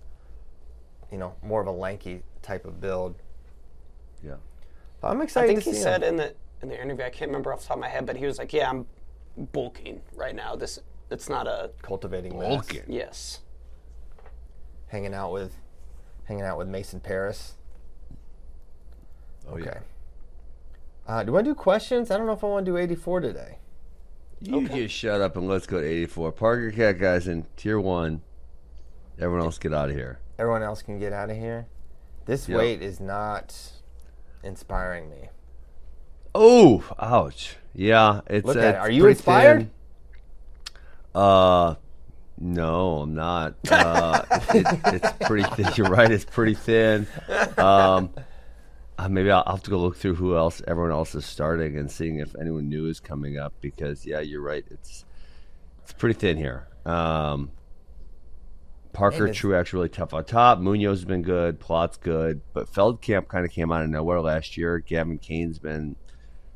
you 1.12 1.20
know, 1.20 1.36
more 1.44 1.62
of 1.62 1.68
a 1.68 1.72
lanky 1.72 2.24
type 2.41 2.65
of 2.65 2.82
build. 2.82 3.15
Yeah. 5.06 5.10
But 5.12 5.15
I'm 5.18 5.22
excited. 5.22 5.46
I 5.50 5.54
think 5.54 5.63
to 5.63 5.70
he 5.70 5.76
see 5.76 5.82
said 5.82 6.02
him. 6.04 6.10
in 6.10 6.15
the 6.18 6.36
in 6.62 6.70
the 6.70 6.82
interview, 6.82 7.06
I 7.06 7.10
can't 7.10 7.30
remember 7.30 7.54
off 7.54 7.62
the 7.62 7.68
top 7.68 7.78
of 7.78 7.82
my 7.82 7.89
head, 7.89 8.06
but 8.06 8.15
he 8.18 8.26
was 8.26 8.38
like, 8.38 8.54
"Yeah, 8.54 8.70
I'm 8.70 8.86
bulking 9.38 10.02
right 10.15 10.36
now. 10.36 10.56
This 10.56 10.80
it's 11.12 11.30
not 11.30 11.48
a 11.48 11.72
cultivating 11.82 12.38
mass, 12.38 12.50
Bulking. 12.68 12.84
yes." 12.88 13.41
hanging 14.88 15.13
out 15.13 15.32
with, 15.34 15.58
hanging 16.26 16.44
out 16.44 16.58
with 16.58 16.68
Mason 16.70 17.00
Parris. 17.02 17.56
Oh, 19.48 19.54
Okay. 19.56 19.63
yeah. 19.65 19.80
Uh, 21.08 21.24
do 21.24 21.36
I 21.36 21.41
do 21.41 21.54
questions? 21.54 22.10
I 22.12 22.18
don't 22.18 22.26
know 22.28 22.34
if 22.34 22.44
I 22.44 22.48
want 22.48 22.65
to 22.65 22.72
do 22.72 22.78
84 22.78 23.20
today. 23.20 23.58
You 24.39 24.68
just 24.70 24.96
shut 24.96 25.20
up 25.22 25.36
and 25.36 25.48
let's 25.50 25.68
go 25.68 25.82
to 25.82 25.86
84. 25.88 26.32
Parker 26.32 26.72
Cat 26.72 26.98
guys 27.00 27.28
in 27.28 27.46
tier 27.58 27.80
one. 27.80 28.22
Everyone 29.20 29.41
else 29.46 29.58
get 29.58 29.74
out 29.74 29.89
of 29.89 29.96
here. 29.96 30.20
everyone 30.38 30.63
else 30.63 30.82
can 30.82 30.98
get 31.00 31.12
out 31.13 31.30
of 31.30 31.36
here. 31.38 31.68
This 32.26 32.48
Yep. 32.48 32.58
weight 32.58 32.82
is 32.82 33.00
not 33.00 33.54
inspiring 34.46 35.10
me. 35.10 35.30
Oh, 36.34 36.84
ouch. 37.00 37.58
Yeah, 37.74 38.22
it's. 38.28 38.46
Look 38.46 38.58
at 38.58 38.76
it. 38.76 38.78
Are 38.78 38.92
you 38.92 39.08
inspired? 39.08 39.60
thin. 39.60 39.72
Uh, 41.14 41.76
no, 42.38 43.00
I'm 43.00 43.16
not. 43.16 43.56
Uh, 43.72 44.24
it, 44.54 44.66
it's 44.86 45.12
pretty 45.28 45.44
thin. 45.56 45.68
You're 45.76 45.90
right. 45.90 46.12
It's 46.12 46.26
pretty 46.26 46.54
thin. 46.54 47.08
Um, 47.58 48.10
uh, 48.98 49.10
maybe 49.10 49.30
I'll, 49.32 49.44
I'll 49.46 49.56
have 49.56 49.64
to 49.64 49.70
go 49.70 49.80
look 49.80 49.98
through 49.98 50.16
who 50.16 50.38
else, 50.38 50.62
everyone 50.68 50.92
else 50.92 51.16
is 51.16 51.26
starting, 51.26 51.78
and 51.78 51.92
seeing 51.92 52.20
if 52.20 52.36
anyone 52.40 52.70
new 52.70 52.88
is 52.88 53.00
coming 53.00 53.38
up. 53.38 53.54
Because 53.62 54.06
yeah, 54.06 54.20
you're 54.20 54.42
right. 54.42 54.66
It's 54.70 55.06
it's 55.84 55.94
pretty 55.94 56.18
thin 56.20 56.38
here. 56.38 56.68
Um, 56.86 57.52
Parker 58.96 59.28
it's- 59.28 59.38
Truex 59.38 59.74
really 59.74 59.90
tough 59.90 60.14
on 60.14 60.24
top. 60.26 60.60
Munoz 60.60 61.00
has 61.00 61.06
been 61.06 61.22
good. 61.22 61.60
Plott's 61.60 61.98
good, 61.98 62.42
but 62.54 62.72
Feldkamp 62.72 63.28
kind 63.28 63.46
of 63.46 63.52
came 63.52 63.72
out 63.72 63.84
of 63.84 63.90
nowhere 63.90 64.22
last 64.22 64.58
year. 64.58 64.80
Gavin 64.80 65.18
Kane's 65.18 65.60
been 65.60 65.96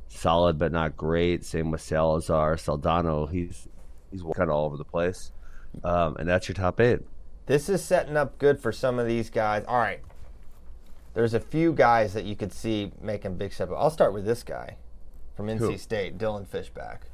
solid 0.07 0.57
but 0.57 0.71
not 0.71 0.97
great. 0.97 1.45
Same 1.45 1.71
with 1.71 1.81
Salazar, 1.81 2.55
Saldano. 2.55 3.29
He's 3.29 3.67
he's 4.11 4.21
kind 4.21 4.49
of 4.49 4.55
all 4.55 4.65
over 4.65 4.77
the 4.77 4.85
place. 4.85 5.31
Um, 5.83 6.15
and 6.17 6.27
that's 6.27 6.47
your 6.47 6.55
top 6.55 6.79
eight. 6.79 6.99
This 7.45 7.69
is 7.69 7.83
setting 7.83 8.17
up 8.17 8.37
good 8.37 8.59
for 8.59 8.71
some 8.71 8.99
of 8.99 9.07
these 9.07 9.29
guys. 9.29 9.63
All 9.67 9.77
right. 9.77 9.99
There's 11.13 11.33
a 11.33 11.39
few 11.39 11.73
guys 11.73 12.13
that 12.13 12.25
you 12.25 12.35
could 12.35 12.53
see 12.53 12.91
making 13.01 13.35
big 13.35 13.53
step. 13.53 13.69
I'll 13.75 13.89
start 13.89 14.13
with 14.13 14.25
this 14.25 14.43
guy 14.43 14.77
from 15.35 15.47
NC 15.47 15.59
Who? 15.59 15.77
State, 15.77 16.17
Dylan 16.17 16.47
Fishback. 16.47 17.07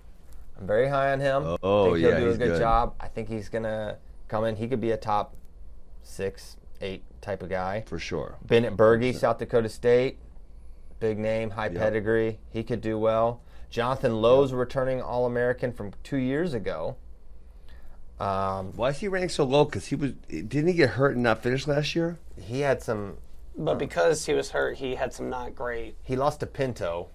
I'm 0.57 0.67
very 0.67 0.87
high 0.87 1.11
on 1.11 1.19
him. 1.19 1.57
Oh, 1.63 1.85
think 1.85 1.97
he'll 1.97 2.11
yeah, 2.11 2.19
do 2.19 2.29
a 2.29 2.37
good, 2.37 2.47
good. 2.49 2.59
job. 2.59 2.93
I 2.99 3.07
think 3.07 3.29
he's 3.29 3.49
gonna 3.49 3.97
come 4.27 4.45
in. 4.45 4.55
He 4.55 4.67
could 4.67 4.81
be 4.81 4.91
a 4.91 4.97
top 4.97 5.35
six, 6.03 6.57
eight 6.81 7.03
type 7.21 7.41
of 7.41 7.49
guy. 7.49 7.83
for 7.87 7.99
sure. 7.99 8.37
Bennett 8.45 8.75
Berge, 8.77 9.15
South 9.15 9.39
Dakota 9.39 9.69
State, 9.69 10.17
big 10.99 11.17
name, 11.17 11.51
high 11.51 11.69
pedigree. 11.69 12.39
He 12.49 12.63
could 12.63 12.81
do 12.81 12.97
well. 12.97 13.41
Jonathan 13.69 14.21
Lowe's 14.21 14.53
returning 14.53 15.01
All 15.01 15.25
American 15.25 15.73
from 15.73 15.91
two 16.03 16.17
years 16.17 16.53
ago. 16.53 16.95
Um, 18.19 18.71
Why 18.77 18.89
is 18.89 18.99
he 18.99 19.07
ranked 19.09 19.33
so 19.33 19.43
low? 19.43 19.65
Because 19.65 19.87
he 19.87 19.95
was 19.95 20.11
didn't 20.29 20.67
he 20.67 20.73
get 20.73 20.91
hurt 20.91 21.15
and 21.15 21.23
not 21.23 21.43
finish 21.43 21.67
last 21.67 21.95
year? 21.95 22.17
he 22.39 22.61
had 22.61 22.81
some. 22.81 23.17
But 23.57 23.77
because 23.79 24.25
he 24.25 24.33
was 24.33 24.51
hurt, 24.51 24.77
he 24.77 24.95
had 24.95 25.13
some 25.13 25.29
not 25.29 25.55
great. 25.55 25.95
He 26.03 26.15
lost 26.17 26.41
to 26.41 26.45
Pinto, 26.45 27.07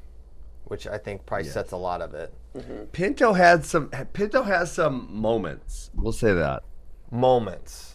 which 0.64 0.87
I 0.87 0.96
think 0.99 1.27
probably 1.27 1.49
sets 1.49 1.73
a 1.73 1.77
lot 1.77 2.01
of 2.01 2.14
it. 2.14 2.33
Pinto 2.92 3.33
had 3.35 3.64
some. 3.64 3.88
Pinto 4.12 4.42
has 4.42 4.73
some 4.73 5.09
moments. 5.11 5.90
We'll 5.94 6.12
say 6.12 6.33
that. 6.35 6.62
Moments. 7.11 7.94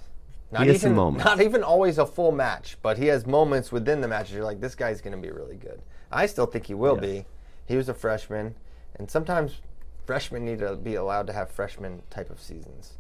Not 0.52 0.62
He 0.64 0.68
has 0.68 0.76
even 0.78 0.90
some 0.92 0.96
moments. 0.96 1.26
not 1.26 1.42
even 1.42 1.64
always 1.64 1.98
a 1.98 2.06
full 2.06 2.32
match, 2.32 2.78
but 2.82 2.98
he 2.98 3.08
has 3.08 3.26
moments 3.26 3.72
within 3.72 4.02
the 4.02 4.08
matches. 4.08 4.34
You're 4.34 4.44
like, 4.44 4.62
this 4.62 4.76
guy's 4.76 5.02
going 5.02 5.16
to 5.16 5.22
be 5.22 5.32
really 5.32 5.56
good. 5.56 5.82
I 6.12 6.26
still 6.28 6.46
think 6.46 6.68
he 6.68 6.74
will 6.74 6.96
Yes. 6.96 7.02
be. 7.02 7.26
He 7.66 7.76
was 7.78 7.90
a 7.90 7.94
freshman, 7.94 8.56
and 8.98 9.10
sometimes 9.10 9.60
freshmen 10.06 10.46
need 10.46 10.60
to 10.60 10.76
be 10.76 10.96
allowed 10.96 11.28
to 11.28 11.34
have 11.34 11.50
freshman 11.50 12.04
type 12.10 12.30
of 12.30 12.40
seasons. 12.40 12.94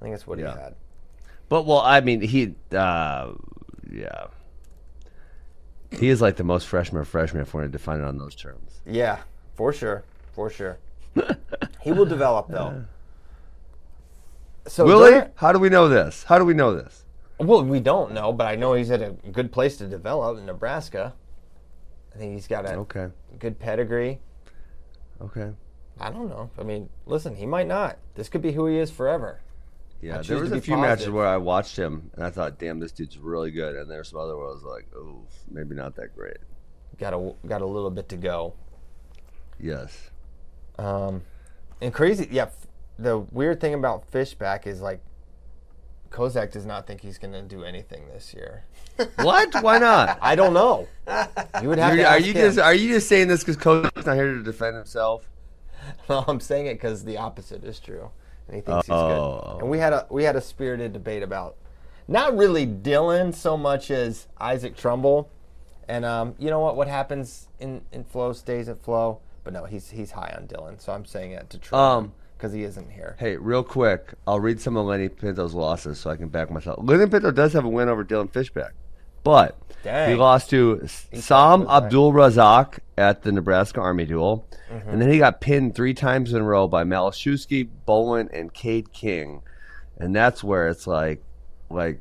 I 0.00 0.04
think 0.04 0.14
that's 0.14 0.26
what 0.26 0.38
Yeah. 0.38 0.52
he 0.54 0.60
had. 0.60 0.74
But 1.48 1.64
well, 1.64 1.80
I 1.80 2.00
mean, 2.00 2.20
he, 2.20 2.54
uh, 2.72 3.32
yeah, 3.90 4.26
he 5.90 6.08
is 6.08 6.20
like 6.20 6.36
the 6.36 6.44
most 6.44 6.66
freshman 6.66 7.00
of 7.00 7.08
freshmen 7.08 7.40
if 7.42 7.54
we're 7.54 7.60
going 7.62 7.72
to 7.72 7.78
define 7.78 8.00
it 8.00 8.04
on 8.04 8.18
those 8.18 8.34
terms. 8.34 8.80
Yeah, 8.84 9.20
for 9.54 9.72
sure, 9.72 10.04
for 10.34 10.50
sure. 10.50 10.78
he 11.80 11.92
will 11.92 12.04
develop 12.04 12.48
though. 12.48 12.84
So 14.66 14.84
Will 14.84 15.04
he? 15.04 15.10
there- 15.12 15.30
How 15.36 15.52
do 15.52 15.58
we 15.58 15.68
know 15.68 15.88
this? 15.88 16.24
How 16.24 16.38
do 16.38 16.44
we 16.44 16.54
know 16.54 16.74
this? 16.74 17.04
Well, 17.38 17.62
we 17.64 17.80
don't 17.80 18.12
know, 18.12 18.32
but 18.32 18.46
I 18.46 18.56
know 18.56 18.72
he's 18.74 18.90
at 18.90 19.02
a 19.02 19.10
good 19.30 19.52
place 19.52 19.76
to 19.78 19.86
develop 19.86 20.38
in 20.38 20.46
Nebraska. 20.46 21.14
I 22.14 22.18
think 22.18 22.32
he's 22.32 22.48
got 22.48 22.64
a 22.64 22.74
Okay, 22.78 23.08
good 23.38 23.58
pedigree. 23.58 24.20
okay. 25.20 25.52
I 26.00 26.10
don't 26.10 26.28
know. 26.28 26.50
I 26.58 26.62
mean, 26.62 26.88
listen, 27.06 27.34
he 27.36 27.46
might 27.46 27.66
not. 27.66 27.98
This 28.14 28.28
could 28.28 28.42
be 28.42 28.52
who 28.52 28.66
he 28.66 28.78
is 28.78 28.90
forever. 28.90 29.40
Yeah, 30.02 30.20
there 30.20 30.38
was 30.38 30.52
a 30.52 30.60
few 30.60 30.76
matches 30.76 31.08
where 31.08 31.26
I 31.26 31.38
watched 31.38 31.76
him 31.76 32.10
and 32.14 32.22
I 32.24 32.28
thought, 32.30 32.58
"Damn, 32.58 32.78
this 32.80 32.92
dude's 32.92 33.16
really 33.18 33.50
good," 33.50 33.76
and 33.76 33.90
there's 33.90 34.10
some 34.10 34.20
other 34.20 34.36
where 34.36 34.46
I 34.48 34.50
was 34.50 34.62
like, 34.62 34.86
"Oh, 34.94 35.22
maybe 35.50 35.74
not 35.74 35.94
that 35.96 36.14
great." 36.14 36.36
Got 36.98 37.14
a 37.14 37.34
got 37.46 37.62
a 37.62 37.66
little 37.66 37.90
bit 37.90 38.08
to 38.10 38.16
go. 38.16 38.52
Yes. 39.58 40.10
Um, 40.78 41.22
and 41.80 41.94
crazy, 41.94 42.28
yeah. 42.30 42.48
The 42.98 43.18
weird 43.18 43.60
thing 43.60 43.74
about 43.74 44.04
Fishback 44.10 44.66
is 44.66 44.80
like, 44.80 45.00
Kozak 46.10 46.52
does 46.52 46.64
not 46.64 46.86
think 46.86 47.00
he's 47.02 47.18
going 47.18 47.32
to 47.34 47.42
do 47.42 47.62
anything 47.64 48.08
this 48.08 48.32
year. 48.32 48.64
what? 49.16 49.54
Why 49.62 49.78
not? 49.78 50.18
I 50.22 50.34
don't 50.34 50.54
know. 50.54 50.88
You 51.60 51.68
would 51.68 51.78
have 51.78 51.94
You're- 51.94 52.04
to 52.04 52.08
are 52.10 52.18
you 52.18 52.32
him. 52.32 52.40
just 52.46 52.58
are 52.58 52.74
you 52.74 52.88
just 52.88 53.08
saying 53.08 53.28
this 53.28 53.40
because 53.44 53.56
Kozak's 53.56 54.06
not 54.06 54.14
here 54.14 54.32
to 54.34 54.42
defend 54.42 54.76
himself? 54.76 55.28
No, 56.08 56.24
I'm 56.26 56.40
saying 56.40 56.66
it 56.66 56.74
because 56.74 57.04
the 57.04 57.16
opposite 57.18 57.62
is 57.62 57.78
true, 57.78 58.10
and 58.48 58.56
he 58.56 58.60
thinks 58.62 58.88
Oh. 58.90 59.34
he's 59.38 59.52
good. 59.52 59.60
And 59.62 59.70
we 59.70 59.78
had 59.78 59.92
a 59.92 60.06
we 60.10 60.24
had 60.24 60.34
a 60.34 60.40
spirited 60.40 60.92
debate 60.92 61.22
about 61.22 61.54
not 62.08 62.36
really 62.36 62.66
Dylan 62.66 63.32
so 63.32 63.56
much 63.56 63.90
as 63.92 64.26
Isaac 64.40 64.76
Trumble. 64.76 65.30
And 65.86 66.04
um, 66.04 66.34
you 66.38 66.50
know 66.50 66.58
what? 66.58 66.74
What 66.76 66.88
happens 66.88 67.48
in, 67.60 67.82
in 67.92 68.02
flow 68.02 68.32
stays 68.32 68.68
at 68.68 68.78
flow. 68.82 69.20
But 69.44 69.52
no, 69.52 69.64
he's 69.66 69.90
he's 69.90 70.10
high 70.12 70.34
on 70.36 70.48
Dylan, 70.48 70.80
so 70.80 70.92
I'm 70.92 71.04
saying 71.04 71.32
it 71.32 71.50
to 71.50 71.58
Trump 71.58 71.80
Um, 71.80 72.12
because 72.36 72.52
he 72.52 72.62
isn't 72.64 72.90
here. 72.90 73.16
Hey, 73.18 73.36
real 73.36 73.62
quick, 73.64 74.14
I'll 74.26 74.40
read 74.40 74.60
some 74.60 74.76
of 74.76 74.86
Lenny 74.86 75.08
Pinto's 75.08 75.54
losses 75.54 75.98
so 75.98 76.10
I 76.10 76.16
can 76.16 76.28
back 76.28 76.50
myself. 76.50 76.78
Lenny 76.82 77.06
Pinto 77.06 77.30
does 77.30 77.52
have 77.54 77.64
a 77.64 77.68
win 77.68 77.88
over 77.88 78.04
Dylan 78.04 78.30
Fishback, 78.32 78.72
but 79.24 79.56
Dang. 79.82 80.10
he 80.10 80.14
lost 80.16 80.50
to 80.50 80.86
Sam. 80.86 81.66
Abdul 81.68 82.12
Razak 82.12 82.78
at 82.98 83.22
the 83.22 83.32
Nebraska 83.32 83.80
Army 83.80 84.04
duel, 84.06 84.46
Mm-hmm. 84.70 84.88
and 84.90 85.00
then 85.00 85.08
he 85.10 85.18
got 85.18 85.40
pinned 85.40 85.76
three 85.76 85.94
times 85.94 86.32
in 86.32 86.40
a 86.42 86.44
row 86.44 86.66
by 86.66 86.82
Malczewski, 86.82 87.68
Bowen, 87.86 88.28
and 88.32 88.52
Cade 88.52 88.92
King, 88.92 89.42
and 89.96 90.14
that's 90.14 90.42
where 90.42 90.66
it's 90.66 90.88
like, 90.88 91.22
like, 91.70 92.00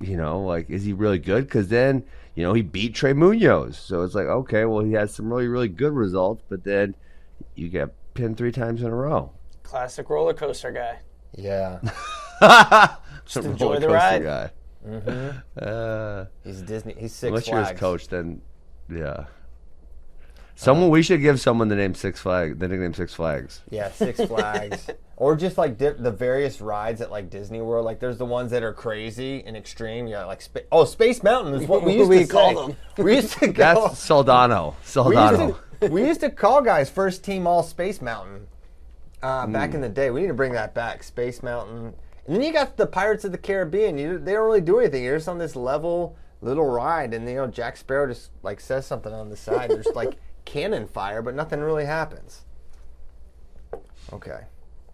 you 0.00 0.16
know, 0.16 0.40
like 0.42 0.70
is 0.70 0.84
he 0.84 0.92
really 0.92 1.18
good? 1.18 1.44
Because 1.44 1.66
then 1.68 2.04
you 2.36 2.44
know 2.44 2.52
he 2.52 2.62
beat 2.62 2.94
Trey 2.94 3.12
Munoz, 3.14 3.76
so 3.76 4.02
it's 4.02 4.14
like 4.14 4.26
okay, 4.26 4.64
well 4.64 4.84
he 4.84 4.92
had 4.92 5.10
some 5.10 5.28
really 5.32 5.48
really 5.48 5.66
good 5.68 5.92
results, 5.92 6.44
but 6.48 6.62
then 6.62 6.94
you 7.56 7.68
get 7.68 7.92
pinned 8.14 8.36
three 8.36 8.52
times 8.52 8.80
in 8.82 8.86
a 8.88 8.94
row. 8.94 9.32
Classic 9.62 10.08
roller 10.08 10.34
coaster 10.34 10.70
guy. 10.70 11.00
Yeah, 11.36 11.80
Just 13.26 13.44
enjoy 13.46 13.78
the 13.80 13.88
ride. 13.88 14.22
Guy. 14.22 14.50
Uh, 15.60 16.26
he's 16.44 16.62
Disney. 16.62 16.94
He's 16.98 17.12
Six 17.12 17.28
unless 17.28 17.48
you're 17.48 17.64
his 17.64 17.78
coach, 17.78 18.08
then 18.08 18.40
yeah. 18.88 19.24
Someone 20.56 20.90
we 20.90 21.02
should 21.02 21.20
give 21.20 21.40
someone 21.40 21.66
the 21.66 21.74
name 21.74 21.94
Six 21.96 22.20
Flags, 22.20 22.56
the 22.58 22.68
nickname 22.68 22.94
Six 22.94 23.12
Flags. 23.14 23.62
Yeah, 23.70 23.90
Six 23.90 24.20
Flags. 24.26 24.88
or 25.16 25.34
just 25.34 25.58
like 25.58 25.76
di- 25.78 25.88
the 25.98 26.12
various 26.12 26.60
rides 26.60 27.00
at 27.00 27.10
like 27.10 27.28
Disney 27.30 27.60
World. 27.60 27.84
Like 27.84 27.98
there's 27.98 28.18
the 28.18 28.24
ones 28.26 28.52
that 28.52 28.62
are 28.62 28.72
crazy 28.72 29.42
and 29.44 29.56
extreme. 29.56 30.06
Yeah, 30.06 30.24
like 30.26 30.40
spa- 30.40 30.60
oh, 30.70 30.84
Space 30.84 31.24
Mountain 31.24 31.54
is 31.54 31.66
what 31.66 31.82
we 31.82 31.94
used 31.98 32.08
We 32.10 32.18
to 32.20 32.26
call 32.28 32.50
say. 32.68 32.74
them. 32.94 33.04
We 33.04 33.16
used 33.16 33.32
to 33.40 33.52
That's 33.52 33.80
go. 33.80 33.88
Soldano. 33.88 34.74
we, 34.74 34.84
Soldano. 35.16 35.56
We 35.90 36.06
used 36.06 36.20
to 36.20 36.30
call 36.30 36.62
guys 36.62 36.90
first 36.90 37.24
team 37.24 37.46
all 37.46 37.62
Space 37.62 38.00
Mountain 38.02 38.46
uh, 39.22 39.46
back 39.46 39.70
Hmm. 39.70 39.76
in 39.76 39.80
the 39.82 39.88
day. 39.88 40.10
We 40.10 40.20
need 40.22 40.28
to 40.28 40.34
bring 40.34 40.52
that 40.52 40.74
back. 40.74 41.02
Space 41.02 41.42
Mountain. 41.42 41.94
And 42.26 42.36
then 42.36 42.42
you 42.42 42.52
got 42.52 42.76
the 42.76 42.86
Pirates 42.86 43.24
of 43.24 43.32
the 43.32 43.38
Caribbean. 43.38 43.98
You, 43.98 44.18
they 44.18 44.32
don't 44.32 44.46
really 44.46 44.60
do 44.60 44.78
anything. 44.80 45.04
You're 45.04 45.16
just 45.16 45.28
on 45.28 45.38
this 45.38 45.54
level 45.56 46.16
little 46.40 46.66
ride, 46.66 47.14
and 47.14 47.26
you 47.28 47.36
know 47.36 47.46
Jack 47.46 47.76
Sparrow 47.76 48.06
just 48.06 48.30
like 48.42 48.60
says 48.60 48.86
something 48.86 49.12
on 49.12 49.30
the 49.30 49.36
side. 49.36 49.70
There's 49.70 49.86
like 49.94 50.16
cannon 50.44 50.86
fire, 50.86 51.22
but 51.22 51.34
nothing 51.34 51.60
really 51.60 51.86
happens. 51.86 52.44
Okay, 54.12 54.40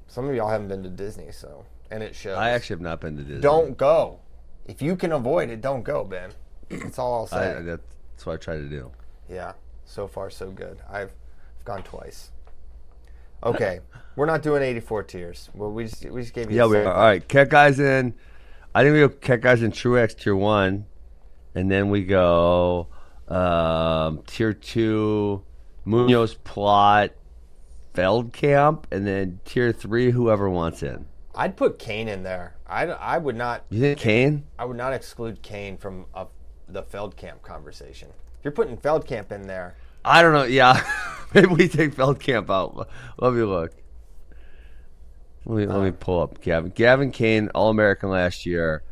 some 0.07 0.29
of 0.29 0.35
y'all 0.35 0.49
haven't 0.49 0.69
been 0.69 0.83
to 0.85 0.88
Disney, 0.88 1.33
so 1.33 1.64
and 1.90 2.03
it 2.03 2.14
shows. 2.14 2.37
I 2.38 2.51
actually 2.51 2.75
have 2.75 2.81
not 2.83 3.01
been 3.01 3.16
to 3.16 3.23
Disney. 3.23 3.40
don't 3.40 3.77
go. 3.77 4.21
If 4.66 4.81
you 4.81 4.95
can 4.97 5.12
avoid 5.12 5.51
it, 5.51 5.61
don't 5.61 5.83
go, 5.83 6.05
Ben. 6.05 6.31
That's 6.69 6.99
all 6.99 7.14
I'll 7.14 7.27
say. 7.27 7.57
I, 7.57 7.62
that's 7.62 8.27
what 8.27 8.35
I 8.35 8.37
try 8.37 8.57
to 8.57 8.69
do. 8.69 8.93
Yeah, 9.29 9.53
so 9.90 10.07
far 10.07 10.31
so 10.31 10.50
good. 10.50 10.79
I've, 10.88 11.12
I've 11.59 11.64
gone 11.64 11.83
twice. 11.83 12.31
Okay, 13.42 13.81
we're 14.16 14.26
not 14.26 14.42
doing 14.42 14.62
84 14.62 15.03
tiers. 15.05 15.50
Well, 15.55 15.72
we 15.72 15.85
just 15.85 16.05
we 16.11 16.22
just 16.22 16.35
gave 16.35 16.50
you. 16.50 16.57
Yeah, 16.57 16.66
we 16.66 16.79
are. 16.79 16.92
All 16.92 17.03
right, 17.03 17.26
Keckeisen. 17.26 18.14
I 18.72 18.85
think 18.85 18.94
we 18.94 19.00
go 19.00 19.09
Cat 19.09 19.40
Guys 19.40 19.62
in 19.62 19.72
Truax 19.72 20.14
Tier 20.14 20.37
1. 20.37 20.87
And 21.57 21.70
then 21.70 21.90
we 21.90 22.05
go 22.05 22.87
um, 23.29 24.22
Tier 24.26 24.53
2, 24.53 25.42
Munoz 25.85 26.37
Plott, 26.44 27.11
Feldkamp. 27.94 28.85
And 28.92 29.07
then 29.07 29.40
Tier 29.44 29.72
3, 29.72 30.12
whoever 30.12 30.48
wants 30.48 30.85
in. 30.85 31.07
I'd 31.35 31.57
put 31.57 31.79
Kane 31.79 32.07
in 32.07 32.22
there. 32.22 32.57
I, 32.66 32.87
I 32.87 33.18
would 33.18 33.37
not 33.37 33.64
You 33.70 33.81
think 33.81 33.98
Kane? 33.98 34.44
I 34.59 34.64
would 34.64 34.76
not 34.76 34.92
exclude 34.92 35.42
Kane 35.42 35.76
from 35.76 36.07
uh, 36.14 36.26
the 36.68 36.83
Feldkamp 36.85 37.42
conversation. 37.42 38.09
If 38.38 38.44
you're 38.44 38.53
putting 38.53 38.76
Feldkamp 38.76 39.33
in 39.33 39.42
there, 39.42 39.76
I 40.05 40.23
don't 40.23 40.33
know. 40.33 40.45
Yeah. 40.45 40.83
Maybe 41.35 41.47
we 41.49 41.69
take 41.69 41.95
Feldkamp 41.95 42.51
out. 42.51 42.89
Let 43.19 43.33
me 43.33 43.43
look. 43.43 43.73
Let 45.47 45.57
me, 45.57 45.67
let 45.67 45.83
me 45.83 45.91
pull 45.93 46.23
up 46.23 46.41
Gavin. 46.41 46.71
Gavin 46.75 47.13
Kane, 47.13 47.49
All 47.55 47.71
American 47.71 48.11
last 48.11 48.47
year. 48.47 48.83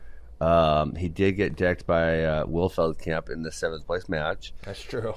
Um, 0.41 0.95
he 0.95 1.09
did 1.09 1.33
get 1.33 1.57
decked 1.57 1.87
by 1.87 2.25
uh, 2.25 2.47
Will 2.47 2.71
Feldkamp 2.71 3.29
in 3.31 3.43
the 3.43 3.51
seventh 3.51 3.87
place 3.87 4.09
match. 4.09 4.53
that's 4.63 4.81
true. 4.81 5.15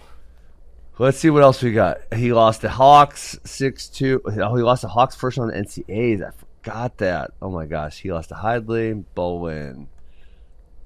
Let's 0.98 1.18
see 1.18 1.30
what 1.30 1.42
else 1.44 1.62
we 1.64 1.72
got. 1.74 2.00
He 2.14 2.34
lost 2.34 2.62
to 2.62 2.70
Hawks 2.70 3.38
six 3.44 3.88
two. 3.88 4.22
Oh, 4.26 4.56
he 4.56 4.62
lost 4.62 4.82
to 4.82 4.88
Hawks 4.88 5.16
first 5.16 5.40
on 5.40 5.48
the 5.48 5.54
NCAAs. 5.54 6.22
I 6.28 6.32
forgot 6.32 6.98
that. 6.98 7.32
Oh 7.42 7.50
my 7.50 7.66
gosh, 7.66 8.02
he 8.02 8.12
lost 8.12 8.30
to 8.30 8.36
Hidlay, 8.36 9.04
Bowen. 9.16 9.88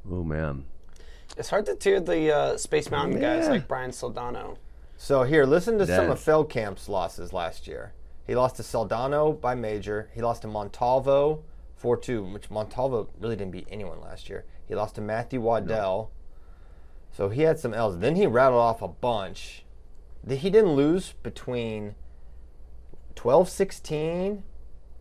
Oh 0.09 0.23
man, 0.23 0.65
It's 1.37 1.49
hard 1.49 1.65
to 1.65 1.75
tier 1.75 1.99
the 1.99 2.33
uh, 2.33 2.57
Space 2.57 2.91
Mountain 2.91 3.19
guys 3.19 3.47
like 3.49 3.67
Brian 3.67 3.91
Soldano. 3.91 4.57
So 4.97 5.23
here, 5.23 5.45
listen 5.45 5.77
to 5.77 5.85
some 5.87 6.09
of 6.09 6.19
Feldkamp's 6.19 6.87
losses 6.89 7.33
last 7.33 7.67
year. 7.67 7.93
He 8.25 8.35
lost 8.35 8.55
to 8.57 8.63
Soldano 8.63 9.39
by 9.39 9.53
major. 9.53 10.09
He 10.13 10.21
lost 10.21 10.41
to 10.43 10.47
Montalvo 10.47 11.43
4-2, 11.81 12.33
which 12.33 12.49
Montalvo 12.49 13.09
really 13.19 13.35
didn't 13.35 13.51
beat 13.51 13.67
anyone 13.69 14.01
last 14.01 14.29
year. 14.29 14.45
He 14.67 14.73
lost 14.73 14.95
to 14.95 15.01
Matthew 15.01 15.41
Waddell. 15.41 16.11
So 17.11 17.29
he 17.29 17.43
had 17.43 17.59
some 17.59 17.73
L's. 17.73 17.99
Then 17.99 18.15
he 18.15 18.25
rattled 18.25 18.61
off 18.61 18.81
a 18.81 18.87
bunch. 18.87 19.63
He 20.27 20.49
didn't 20.49 20.73
lose 20.73 21.13
between 21.21 21.95
12-16 23.15 24.41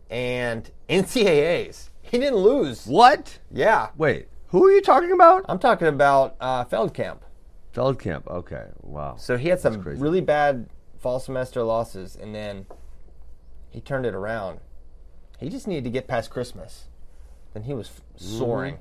and 0.09 0.71
NCAAs. 0.89 1.89
He 2.01 2.19
didn't 2.19 2.37
lose. 2.37 2.85
what? 2.85 3.39
Yeah. 3.51 3.89
Wait, 3.97 4.27
who 4.49 4.65
are 4.67 4.71
you 4.71 4.81
talking 4.81 5.11
about? 5.11 5.45
I'm 5.49 5.57
talking 5.57 5.87
about 5.87 6.35
uh, 6.39 6.63
Feldkamp. 6.65 7.19
Feldkamp. 7.75 8.25
Okay, 8.27 8.65
wow. 8.81 9.15
So 9.17 9.37
he 9.37 9.49
had 9.49 9.59
some 9.59 9.81
really 9.81 10.21
bad 10.21 10.69
fall 10.97 11.19
semester 11.19 11.61
losses, 11.63 12.15
and 12.15 12.33
then 12.33 12.65
he 13.69 13.81
turned 13.81 14.05
it 14.05 14.15
around. 14.15 14.59
He 15.39 15.49
just 15.49 15.67
needed 15.67 15.83
to 15.83 15.89
get 15.89 16.07
past 16.07 16.29
Christmas. 16.29 16.87
Then 17.53 17.63
he 17.63 17.73
was 17.73 17.87
f- 17.89 18.01
mm-hmm. 18.17 18.37
soaring. 18.37 18.77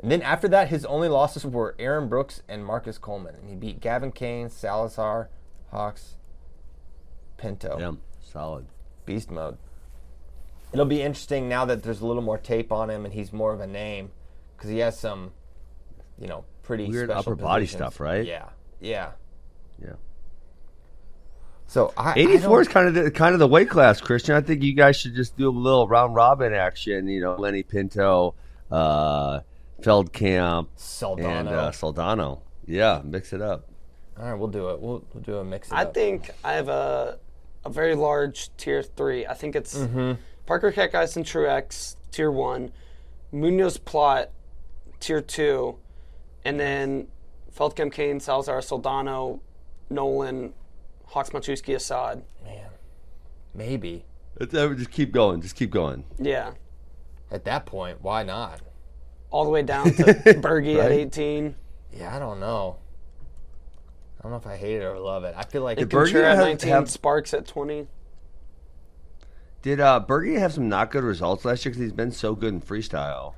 And 0.00 0.10
then 0.10 0.22
after 0.22 0.48
that, 0.48 0.68
his 0.68 0.84
only 0.86 1.08
losses 1.08 1.44
were 1.44 1.74
Aaron 1.78 2.08
Brooks 2.08 2.42
and 2.48 2.64
Marcus 2.64 2.98
Coleman. 2.98 3.34
And 3.34 3.48
he 3.48 3.56
beat 3.56 3.80
Gavin 3.80 4.12
Kane, 4.12 4.48
Salazar, 4.48 5.28
Hawks, 5.70 6.16
Pinto. 7.36 7.78
Yeah, 7.78 7.92
solid. 8.22 8.66
Beast 9.04 9.30
mode. 9.30 9.58
It'll 10.72 10.86
be 10.86 11.02
interesting 11.02 11.48
now 11.48 11.64
that 11.64 11.82
there's 11.82 12.00
a 12.00 12.06
little 12.06 12.22
more 12.22 12.38
tape 12.38 12.70
on 12.70 12.90
him 12.90 13.04
and 13.04 13.14
he's 13.14 13.32
more 13.32 13.52
of 13.52 13.60
a 13.60 13.66
name 13.66 14.10
because 14.56 14.70
he 14.70 14.78
has 14.78 14.98
some, 14.98 15.32
you 16.18 16.26
know, 16.26 16.44
pretty 16.68 16.86
Weird 16.86 17.08
special 17.08 17.32
upper 17.32 17.34
body 17.34 17.66
stuff, 17.66 17.98
right? 17.98 18.24
Yeah, 18.26 18.50
yeah. 18.80 19.12
Yeah. 19.82 19.94
So 21.66 21.92
I, 21.96 22.10
I 22.12 22.18
84 22.18 22.60
is 22.62 22.68
kind 22.68 22.88
of 22.88 22.94
the, 22.94 23.10
kind 23.10 23.32
of 23.34 23.38
the 23.40 23.48
weight 23.48 23.68
class, 23.68 24.00
Christian. 24.00 24.34
I 24.34 24.40
think 24.40 24.62
you 24.62 24.74
guys 24.74 24.96
should 24.96 25.14
just 25.14 25.36
do 25.36 25.48
a 25.48 25.50
little 25.50 25.88
round 25.88 26.14
robin 26.14 26.52
action. 26.54 27.08
You 27.08 27.20
know, 27.20 27.34
Lenny 27.36 27.62
Pinto, 27.62 28.34
uh, 28.70 29.40
Feldkamp, 29.82 30.68
Soldano. 30.76 31.24
and 31.40 31.48
uh, 31.48 31.70
Soldano. 31.72 32.40
Yeah, 32.66 33.00
mix 33.04 33.32
it 33.32 33.40
up. 33.42 33.66
All 34.18 34.24
right, 34.24 34.34
we'll 34.34 34.48
do 34.48 34.68
it. 34.70 34.80
We'll, 34.80 35.04
we'll 35.14 35.22
do 35.22 35.36
a 35.38 35.44
mix. 35.44 35.68
It 35.68 35.74
I 35.74 35.82
up. 35.84 35.94
think 35.94 36.30
I 36.44 36.52
have 36.54 36.68
a 36.68 37.18
a 37.64 37.70
very 37.70 37.94
large 37.94 38.54
tier 38.56 38.82
three. 38.82 39.26
I 39.26 39.34
think 39.34 39.56
it's 39.56 39.74
Mm-hmm. 39.76 40.20
Parker 40.46 40.72
Keckeisen 40.72 41.16
and 41.16 41.26
Truax 41.26 41.96
tier 42.10 42.30
one, 42.30 42.72
Munoz 43.32 43.78
Plott 43.78 44.28
tier 45.00 45.20
two, 45.20 45.76
and 46.44 46.58
then 46.58 47.08
Feldkamp, 47.56 47.92
Kane, 47.92 48.20
Salazar, 48.20 48.58
Soldano, 48.60 49.40
Nolan, 49.90 50.52
Hawks, 51.06 51.30
Machuski, 51.30 51.74
Assad. 51.74 52.22
man, 52.44 52.68
maybe 53.54 54.04
Let's, 54.38 54.54
uh, 54.54 54.68
just 54.74 54.90
keep 54.90 55.10
going. 55.12 55.40
Just 55.40 55.56
keep 55.56 55.70
going. 55.70 56.04
Yeah, 56.18 56.52
at 57.30 57.44
that 57.44 57.66
point, 57.66 58.02
why 58.02 58.22
not? 58.22 58.60
all 59.30 59.44
the 59.44 59.50
way 59.50 59.60
down 59.62 59.84
to 59.84 59.92
Bergie 60.40 60.82
at 60.82 60.90
18. 60.90 61.54
Yeah, 61.92 62.16
I 62.16 62.18
don't 62.18 62.40
know. 62.40 62.78
I 64.18 64.22
don't 64.22 64.32
know 64.32 64.38
if 64.38 64.46
I 64.46 64.56
hate 64.56 64.76
it 64.76 64.84
or 64.84 64.98
love 64.98 65.24
it. 65.24 65.34
I 65.36 65.42
feel 65.42 65.62
like 65.62 65.78
And 65.78 65.90
Bergie 65.90 66.04
Ventura 66.12 66.30
at 66.30 66.36
have- 66.38 66.46
19, 66.46 66.70
have- 66.70 66.90
Sparks 66.90 67.34
at 67.34 67.46
20. 67.46 67.86
Did 69.60 69.80
uh, 69.80 70.02
Bergie 70.08 70.38
have 70.38 70.52
some 70.54 70.68
not 70.70 70.90
good 70.90 71.04
results 71.04 71.44
last 71.44 71.64
year 71.64 71.72
because 71.72 71.82
he's 71.82 71.92
been 71.92 72.10
so 72.12 72.34
good 72.34 72.54
in 72.54 72.60
freestyle? 72.62 73.34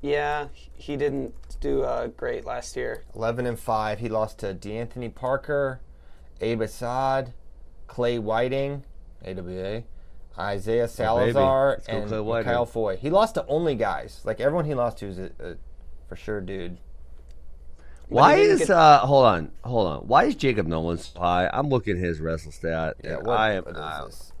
Yeah, 0.00 0.48
he 0.74 0.96
didn't 0.96 1.34
do 1.60 1.82
uh, 1.82 2.08
great 2.08 2.44
last 2.44 2.76
year. 2.76 3.04
11 3.14 3.46
and 3.46 3.58
5. 3.58 3.98
He 3.98 4.08
lost 4.08 4.38
to 4.38 4.54
D'Anthony 4.54 5.08
Parker, 5.08 5.80
Abe 6.40 6.60
Assad, 6.62 7.32
Clay 7.88 8.18
Whiting, 8.18 8.84
AWA, 9.26 9.82
Isaiah 10.38 10.86
Salazar, 10.86 11.70
Let's 11.70 11.88
and 11.88 12.44
Kyle 12.44 12.66
Foy. 12.66 12.96
He 12.96 13.10
lost 13.10 13.34
to 13.34 13.46
only 13.46 13.74
guys. 13.74 14.20
Like 14.24 14.40
everyone 14.40 14.66
he 14.66 14.74
lost 14.74 14.98
to 14.98 15.06
is 15.06 15.18
a, 15.18 15.30
a 15.40 15.54
for 16.08 16.14
sure 16.16 16.40
dude. 16.40 16.78
Why 18.08 18.36
is 18.36 18.60
get- 18.60 18.70
uh 18.70 19.00
hold 19.00 19.26
on 19.26 19.50
hold 19.64 19.86
on? 19.86 19.98
Why 20.06 20.24
is 20.24 20.34
Jacob 20.36 20.66
Nolan 20.66 20.98
so 20.98 21.18
high? 21.18 21.50
I'm 21.52 21.68
looking 21.68 21.98
at 21.98 22.02
his 22.02 22.20
wrestle 22.20 22.52
stat. 22.52 22.96
Yeah, 23.04 23.16
what, 23.16 23.38
I 23.38 23.54
am. 23.54 23.64
what 23.64 23.74
is 23.74 23.80
uh, 23.80 24.04
this? 24.06 24.32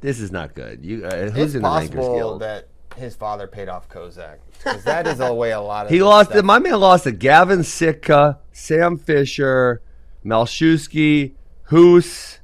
this 0.00 0.20
is 0.20 0.32
not 0.32 0.54
good. 0.54 0.84
You 0.84 1.04
uh, 1.04 1.10
It's 1.12 1.32
who's 1.36 1.54
in 1.54 1.62
the 1.62 1.68
Rankers 1.68 1.94
possible 1.94 2.38
that 2.38 2.68
his 2.96 3.14
father 3.16 3.46
paid 3.46 3.68
off 3.68 3.88
Kozak. 3.88 4.38
Because 4.58 4.84
that 4.84 5.06
is 5.06 5.20
a 5.20 5.32
way 5.32 5.52
a 5.52 5.60
lot 5.60 5.86
of 5.86 5.92
He 5.92 6.02
lost. 6.02 6.30
stuff- 6.30 6.44
My 6.44 6.58
man 6.58 6.80
lost 6.80 7.04
to 7.04 7.12
Gavin 7.12 7.62
Sitka, 7.62 8.38
Sam 8.52 8.98
Fisher, 8.98 9.80
Malczewski, 10.24 11.32
Hoos. 11.64 12.40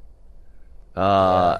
Uh, 0.95 1.59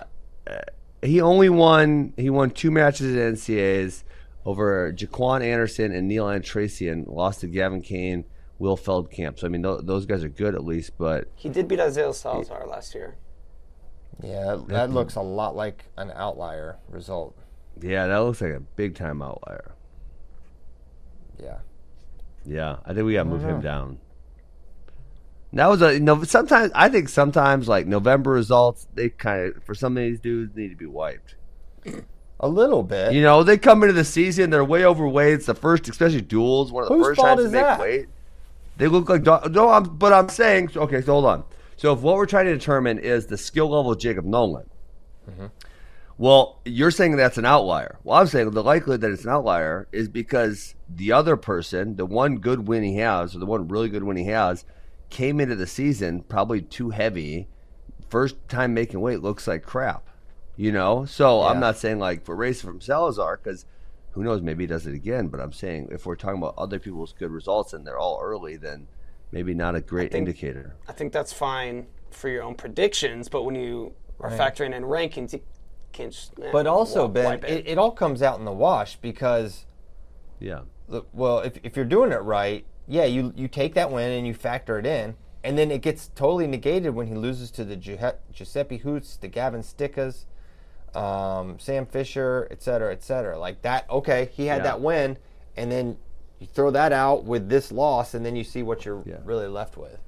he 1.02 1.20
only 1.22 1.50
won. 1.50 2.14
He 2.18 2.30
won 2.30 2.52
two 2.52 2.72
matches 2.72 3.16
at 3.16 3.34
NCAs 3.34 4.04
over 4.46 4.94
Jaquan 4.94 5.44
Anderson 5.44 5.92
and 5.94 6.08
Neil 6.08 6.26
Antrassian. 6.26 7.06
Lost 7.08 7.42
to 7.42 7.48
Gavin 7.48 7.82
Kane, 7.82 8.26
Will 8.60 8.78
Feldkamp. 8.78 9.40
So 9.40 9.48
I 9.48 9.50
mean, 9.50 9.64
th- 9.64 9.82
those 9.84 10.06
guys 10.06 10.24
are 10.24 10.30
good 10.30 10.56
at 10.56 10.64
least. 10.64 10.92
But 10.98 11.28
He 11.36 11.50
did 11.50 11.68
beat 11.68 11.80
Isaiah 11.80 12.14
Salazar 12.14 12.68
last 12.68 12.94
year. 12.94 13.16
Yeah, 14.22 14.56
that, 14.56 14.68
that 14.68 14.90
looks 14.92 15.16
a 15.16 15.22
lot 15.22 15.56
like 15.56 15.86
an 15.98 16.12
outlier 16.16 16.78
result. 16.88 17.36
Yeah, 17.82 18.08
that 18.08 18.18
looks 18.18 18.42
like 18.42 18.52
a 18.54 18.60
big 18.60 18.96
time 18.96 19.22
outlier. 19.22 19.76
Yeah. 21.42 21.58
Yeah, 22.46 22.78
I 22.86 22.94
think 22.94 23.06
we 23.06 23.14
got 23.14 23.24
to 23.24 23.30
move 23.30 23.44
him 23.44 23.62
down. 23.62 24.00
That 25.54 25.68
was 25.68 25.82
a 25.84 25.94
you 25.94 26.00
know. 26.00 26.24
Sometimes 26.24 26.72
I 26.74 26.90
think 26.90 27.10
sometimes 27.10 27.68
like 27.68 27.86
November 27.86 28.32
results, 28.32 28.88
they 28.96 29.10
kind 29.10 29.56
of 29.56 29.64
for 29.64 29.76
some 29.76 29.96
of 29.96 30.04
these 30.04 30.20
dudes 30.20 30.56
need 30.56 30.70
to 30.70 30.76
be 30.76 30.88
wiped. 30.88 31.36
A 32.40 32.48
little 32.48 32.82
bit. 32.84 33.14
You 33.14 33.22
know, 33.22 33.44
they 33.44 33.58
come 33.58 33.84
into 33.84 33.94
the 33.94 34.04
season, 34.04 34.50
they're 34.50 34.66
way 34.66 34.84
overweight. 34.84 35.34
It's 35.36 35.46
the 35.46 35.54
first, 35.54 35.88
especially 35.88 36.22
duels, 36.22 36.72
one 36.72 36.84
of 36.84 36.90
the 36.90 36.96
Whose 36.96 37.06
first 37.08 37.18
fault 37.18 37.38
times 37.38 37.42
is 37.42 37.52
to 37.52 37.58
make 37.58 37.64
that? 37.64 37.80
weight. 37.80 38.06
They 38.78 38.88
look 38.88 39.08
like 39.10 39.24
dog- 39.24 39.54
no. 39.54 39.70
I'm, 39.70 39.84
but 39.84 40.12
I'm 40.12 40.28
saying 40.28 40.72
okay. 40.76 41.02
So 41.02 41.14
hold 41.14 41.26
on. 41.26 41.44
So 41.78 41.94
if 41.94 42.00
what 42.00 42.16
we're 42.16 42.26
trying 42.26 42.46
to 42.48 42.54
determine 42.54 42.98
is 42.98 43.28
the 43.28 43.38
skill 43.38 43.70
level 43.70 43.92
of 43.92 44.00
Jacob 44.00 44.26
Nolan, 44.26 44.68
Mm-hmm. 45.30 45.46
Well, 46.18 46.60
you're 46.66 46.92
saying 46.92 47.16
that's 47.16 47.38
an 47.38 47.46
outlier. 47.46 47.98
Well, 48.04 48.20
I'm 48.20 48.28
saying 48.28 48.52
the 48.52 48.64
likelihood 48.64 49.02
that 49.02 49.12
it's 49.12 49.24
an 49.24 49.30
outlier 49.32 49.88
is 49.92 50.08
because 50.08 50.76
the 50.90 51.12
other 51.12 51.36
person, 51.38 51.96
the 51.96 52.06
one 52.06 52.38
good 52.38 52.68
win 52.68 52.84
he 52.84 52.98
has, 52.98 53.36
or 53.36 53.40
the 53.40 53.46
one 53.46 53.68
really 53.68 53.90
good 53.90 54.04
win 54.04 54.18
he 54.18 54.26
has, 54.26 54.66
came 55.10 55.40
into 55.40 55.56
the 55.56 55.68
season 55.68 56.22
probably 56.22 56.62
too 56.62 56.92
heavy. 56.92 57.48
First 58.10 58.36
time 58.48 58.74
making 58.74 59.02
weight 59.02 59.22
looks 59.22 59.48
like 59.48 59.64
crap. 59.64 60.08
You 60.56 60.72
know, 60.72 61.06
so 61.06 61.42
Yeah. 61.42 61.48
I'm 61.48 61.60
not 61.60 61.78
saying 61.78 61.98
like 62.00 62.24
for 62.26 62.36
racing 62.36 62.70
from 62.70 62.80
Salazar 62.82 63.38
because 63.44 63.66
who 64.12 64.24
knows, 64.24 64.42
maybe 64.44 64.64
he 64.64 64.68
does 64.68 64.86
it 64.86 64.94
again. 64.94 65.28
But 65.30 65.40
I'm 65.40 65.52
saying 65.52 65.90
if 65.92 66.06
we're 66.06 66.16
talking 66.16 66.38
about 66.38 66.54
other 66.58 66.78
people's 66.78 67.14
good 67.18 67.32
results 67.32 67.74
and 67.74 67.88
they're 67.88 67.98
all 67.98 68.20
early, 68.22 68.56
then 68.58 68.88
maybe 69.32 69.56
not 69.56 69.74
a 69.74 69.82
great 69.82 70.12
think- 70.12 70.28
indicator. 70.28 70.76
I 70.88 70.92
think 70.92 71.12
that's 71.12 71.34
fine 71.34 71.88
for 72.12 72.30
your 72.30 72.44
own 72.44 72.54
predictions, 72.54 73.30
but 73.30 73.42
when 73.44 73.56
you 73.56 73.94
are 74.20 74.30
Right. 74.30 74.40
factoring 74.40 74.76
in 74.76 74.84
rankings, 74.84 75.34
you 75.34 75.42
can't 75.94 76.30
eh, 76.42 76.50
But 76.52 76.68
also, 76.68 77.04
wipe- 77.06 77.14
Ben, 77.14 77.26
wipe 77.26 77.44
it. 77.46 77.68
It, 77.68 77.78
all 77.78 77.92
comes 77.92 78.22
out 78.22 78.40
in 78.40 78.46
the 78.46 78.52
wash 78.52 78.98
because, 78.98 79.66
Yeah, 80.40 80.62
look, 80.88 81.08
well, 81.14 81.40
if, 81.40 81.58
if 81.64 81.76
you're 81.76 81.86
doing 81.86 82.12
it 82.12 82.22
right, 82.22 82.66
yeah, 82.88 83.06
you 83.06 83.32
you 83.36 83.48
take 83.48 83.74
that 83.76 83.92
win 83.92 84.12
and 84.12 84.28
you 84.28 84.34
factor 84.34 84.78
it 84.78 84.86
in, 84.86 85.16
and 85.44 85.58
then 85.58 85.72
it 85.72 85.82
gets 85.82 86.10
totally 86.16 86.48
negated 86.48 86.94
when 86.94 87.08
he 87.08 87.14
loses 87.16 87.50
to 87.52 87.64
the 87.64 87.78
Giu- 87.78 88.16
Giuseppe 88.34 88.78
Hoots, 88.78 89.16
the 89.18 89.28
Gavin 89.30 89.62
Stickas, 89.62 90.26
um, 90.96 91.58
Sam 91.60 91.86
Fisher, 91.86 92.48
et 92.52 92.62
cetera, 92.62 92.92
et 92.92 93.02
cetera. 93.04 93.40
Like 93.40 93.62
that, 93.62 93.90
okay, 93.90 94.30
he 94.34 94.48
had 94.48 94.58
Yeah. 94.58 94.64
that 94.64 94.82
win, 94.82 95.18
and 95.56 95.72
then 95.72 95.98
you 96.40 96.48
throw 96.48 96.72
that 96.72 96.92
out 96.92 97.24
with 97.24 97.48
this 97.50 97.72
loss, 97.72 98.14
and 98.14 98.26
then 98.26 98.36
you 98.36 98.44
see 98.44 98.64
what 98.64 98.84
you're 98.86 99.02
Yeah. 99.06 99.18
really 99.24 99.48
left 99.48 99.78
with. 99.78 100.00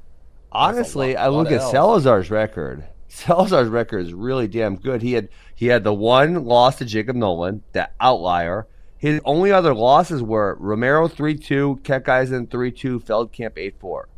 honestly, 0.52 1.16
lot- 1.16 1.22
I 1.24 1.28
look 1.28 1.48
at 1.52 1.60
Ls. 1.62 1.72
Salazar's 1.72 2.32
record. 2.32 2.86
Salazar's 3.16 3.70
record 3.70 4.00
is 4.00 4.14
really 4.14 4.48
damn 4.48 4.76
good. 4.76 5.02
He 5.02 5.14
had 5.14 5.30
he 5.56 5.68
had 5.68 5.84
the 5.84 5.94
one 5.94 6.44
loss 6.44 6.78
to 6.78 6.86
Jacob 6.86 7.16
Nolan, 7.16 7.64
that 7.72 7.94
outlier. 8.00 8.68
His 8.98 9.22
only 9.24 9.52
other 9.52 9.74
losses 9.74 10.22
were 10.22 10.58
Romero 10.60 11.08
three 11.08 11.36
two, 11.36 11.80
Keckeisen 11.84 12.52
three 12.52 12.72
two, 12.72 13.00
Feldkamp 13.00 13.54
eight 13.58 13.80
four. 13.80 14.10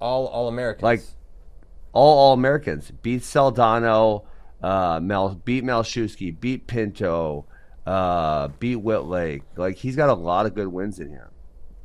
All 0.00 0.26
all 0.26 0.48
Americans. 0.48 0.82
Like, 0.82 1.02
All 1.92 2.18
All 2.18 2.32
Americans 2.34 2.92
beat 3.02 3.22
Soldano, 3.22 4.24
uh, 4.62 5.00
Mel 5.02 5.40
beat 5.44 5.64
Malczewski, 5.64 6.38
beat 6.38 6.68
Pinto, 6.68 7.46
uh, 7.84 8.48
beat 8.60 8.76
Wittlake. 8.76 9.42
Like 9.56 9.76
he's 9.76 9.96
got 9.96 10.08
a 10.08 10.14
lot 10.14 10.46
of 10.46 10.54
good 10.54 10.68
wins 10.68 11.00
in 11.00 11.08
here. 11.08 11.30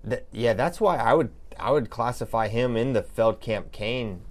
Th- 0.07 0.25
yeah, 0.31 0.53
that's 0.53 0.79
why 0.79 0.97
I 0.97 1.15
would 1.15 1.31
I 1.59 1.71
would 1.71 1.89
classify 1.89 2.49
him 2.49 2.77
in 2.77 2.93
the 2.93 3.01
Feldkamp 3.01 3.71
Kane 3.71 4.21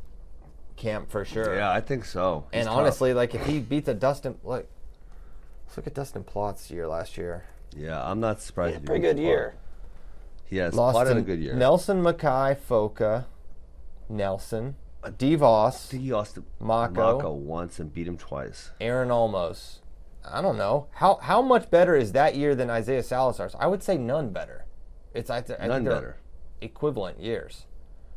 camp 0.84 1.10
for 1.10 1.24
sure. 1.24 1.56
Yeah, 1.56 1.70
I 1.70 1.80
think 1.80 2.04
so. 2.04 2.44
He's 2.52 2.60
and 2.60 2.68
tough. 2.68 2.76
honestly, 2.76 3.14
like 3.14 3.34
if 3.34 3.44
he 3.46 3.58
beat 3.60 3.84
the 3.86 3.94
Dustin, 3.94 4.36
look, 4.44 4.66
let's 5.66 5.76
look 5.76 5.86
at 5.86 5.94
Dustin 5.94 6.22
Plott's 6.24 6.70
year 6.70 6.86
last 6.86 7.16
year. 7.16 7.44
yeah, 7.76 8.02
I'm 8.08 8.20
not 8.20 8.40
surprised. 8.40 8.74
Yeah, 8.80 8.86
pretty 8.86 9.00
good 9.02 9.16
Plott. 9.16 9.22
year. 9.22 9.54
Yes, 10.50 10.74
Lost 10.74 10.96
Plott 10.96 11.02
to 11.04 11.08
had 11.08 11.16
a 11.16 11.22
good 11.22 11.40
year. 11.40 11.54
Nelson 11.54 12.02
Mackay, 12.02 12.56
Foca, 12.68 13.24
Nelson, 14.08 14.76
uh, 15.02 15.10
DeVos, 15.10 15.90
He 15.90 16.12
lost 16.12 16.38
Mocco. 16.60 16.94
Mocco 16.94 17.34
once 17.34 17.78
and 17.78 17.92
beat 17.92 18.06
him 18.06 18.16
twice. 18.18 18.70
Aaron 18.80 19.08
Olmos. 19.08 19.78
I 20.26 20.40
don't 20.40 20.56
know 20.56 20.86
how 20.92 21.16
how 21.16 21.42
much 21.42 21.70
better 21.70 21.94
is 21.96 22.12
that 22.12 22.34
year 22.34 22.54
than 22.54 22.70
Isaiah 22.70 23.02
Salazar's. 23.02 23.54
I 23.58 23.66
would 23.66 23.82
say 23.82 23.96
none 23.98 24.30
better. 24.30 24.64
It's 25.12 25.28
I, 25.30 25.40
th- 25.42 25.58
I 25.60 25.66
None 25.66 25.84
think 25.84 25.94
better. 25.94 26.16
equivalent 26.60 27.20
years. 27.20 27.66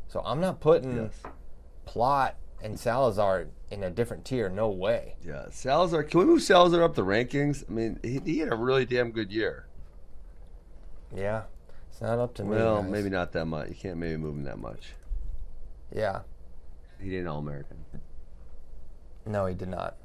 So 0.08 0.20
I'm 0.24 0.40
not 0.40 0.58
putting 0.60 0.96
Yes. 0.96 1.12
Plott 1.86 2.32
and 2.62 2.78
Salazar 2.78 3.46
in 3.70 3.82
a 3.82 3.90
different 3.90 4.24
tier. 4.24 4.48
No 4.48 4.68
way. 4.68 5.14
Yeah, 5.24 5.46
Salazar. 5.50 6.02
Can 6.02 6.20
we 6.20 6.26
move 6.26 6.42
Salazar 6.42 6.82
up 6.82 6.94
the 6.94 7.04
rankings? 7.04 7.64
I 7.68 7.72
mean, 7.72 7.98
he, 8.02 8.20
he 8.24 8.38
had 8.38 8.52
a 8.52 8.56
really 8.56 8.84
damn 8.84 9.10
good 9.10 9.30
year. 9.32 9.66
Yeah, 11.14 11.42
it's 11.90 12.00
not 12.00 12.18
up 12.18 12.34
to 12.34 12.44
me. 12.44 12.50
Well, 12.50 12.82
maybe 12.82 13.08
not 13.08 13.32
that 13.32 13.46
much. 13.46 13.68
You 13.68 13.74
can't 13.74 13.96
maybe 13.98 14.16
move 14.16 14.34
him 14.36 14.44
that 14.44 14.58
much. 14.58 14.92
Yeah. 15.94 16.20
He 17.00 17.10
didn't 17.10 17.28
All 17.28 17.38
American. 17.38 17.78
No, 19.24 19.46
he 19.46 19.54
did 19.54 19.68
not. 19.68 19.96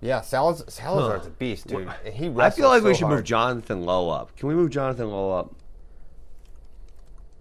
Yeah, 0.00 0.20
Salaz- 0.20 0.70
Salazar's 0.70 1.26
a 1.26 1.30
beast, 1.30 1.68
dude. 1.68 1.90
He 2.04 2.28
I 2.38 2.50
feel 2.50 2.68
like 2.68 2.82
we 2.82 2.94
should 2.94 3.04
hard. 3.04 3.18
move 3.18 3.24
Jonathan 3.24 3.84
Lowe 3.86 4.10
up. 4.10 4.36
Can 4.36 4.48
we 4.48 4.54
move 4.54 4.70
Jonathan 4.70 5.10
Lowe 5.10 5.32
up? 5.32 5.54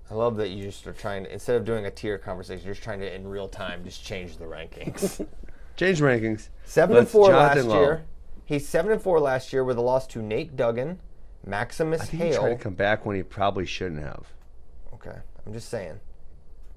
I 0.09 0.13
love 0.13 0.37
that 0.37 0.49
you 0.49 0.63
just 0.63 0.85
are 0.87 0.93
trying 0.93 1.23
to 1.23 1.33
instead 1.33 1.55
of 1.55 1.65
doing 1.65 1.85
a 1.85 1.91
tier 1.91 2.17
conversation, 2.17 2.63
you're 2.65 2.73
just 2.75 2.83
trying 2.83 2.99
to 2.99 3.13
in 3.13 3.27
real 3.27 3.47
time 3.47 3.83
just 3.83 4.03
change 4.03 4.37
the 4.37 4.45
rankings. 4.45 5.25
Change 5.77 5.99
rankings. 5.99 6.47
seven 6.63 6.95
and 6.95 7.01
Let's- 7.03 7.11
four 7.11 7.27
Jonathan 7.31 7.67
last 7.67 7.75
Lowe. 7.75 7.81
year. 7.81 8.05
He's 8.45 8.65
seven 8.65 8.91
and 8.93 9.01
four 9.01 9.19
last 9.19 9.51
year 9.51 9.61
with 9.63 9.77
a 9.77 9.81
loss 9.81 10.07
to 10.07 10.21
Nate 10.21 10.55
Duggan, 10.55 10.99
Maximus 11.45 12.01
I 12.01 12.05
think 12.05 12.23
he 12.23 12.29
tried 12.31 12.47
Hale. 12.49 12.57
to 12.57 12.63
come 12.63 12.75
back 12.75 13.05
when 13.05 13.15
he 13.17 13.23
probably 13.23 13.65
shouldn't 13.65 14.01
have. 14.01 14.25
Okay, 14.93 15.17
I'm 15.45 15.51
just 15.51 15.67
saying. 15.67 15.99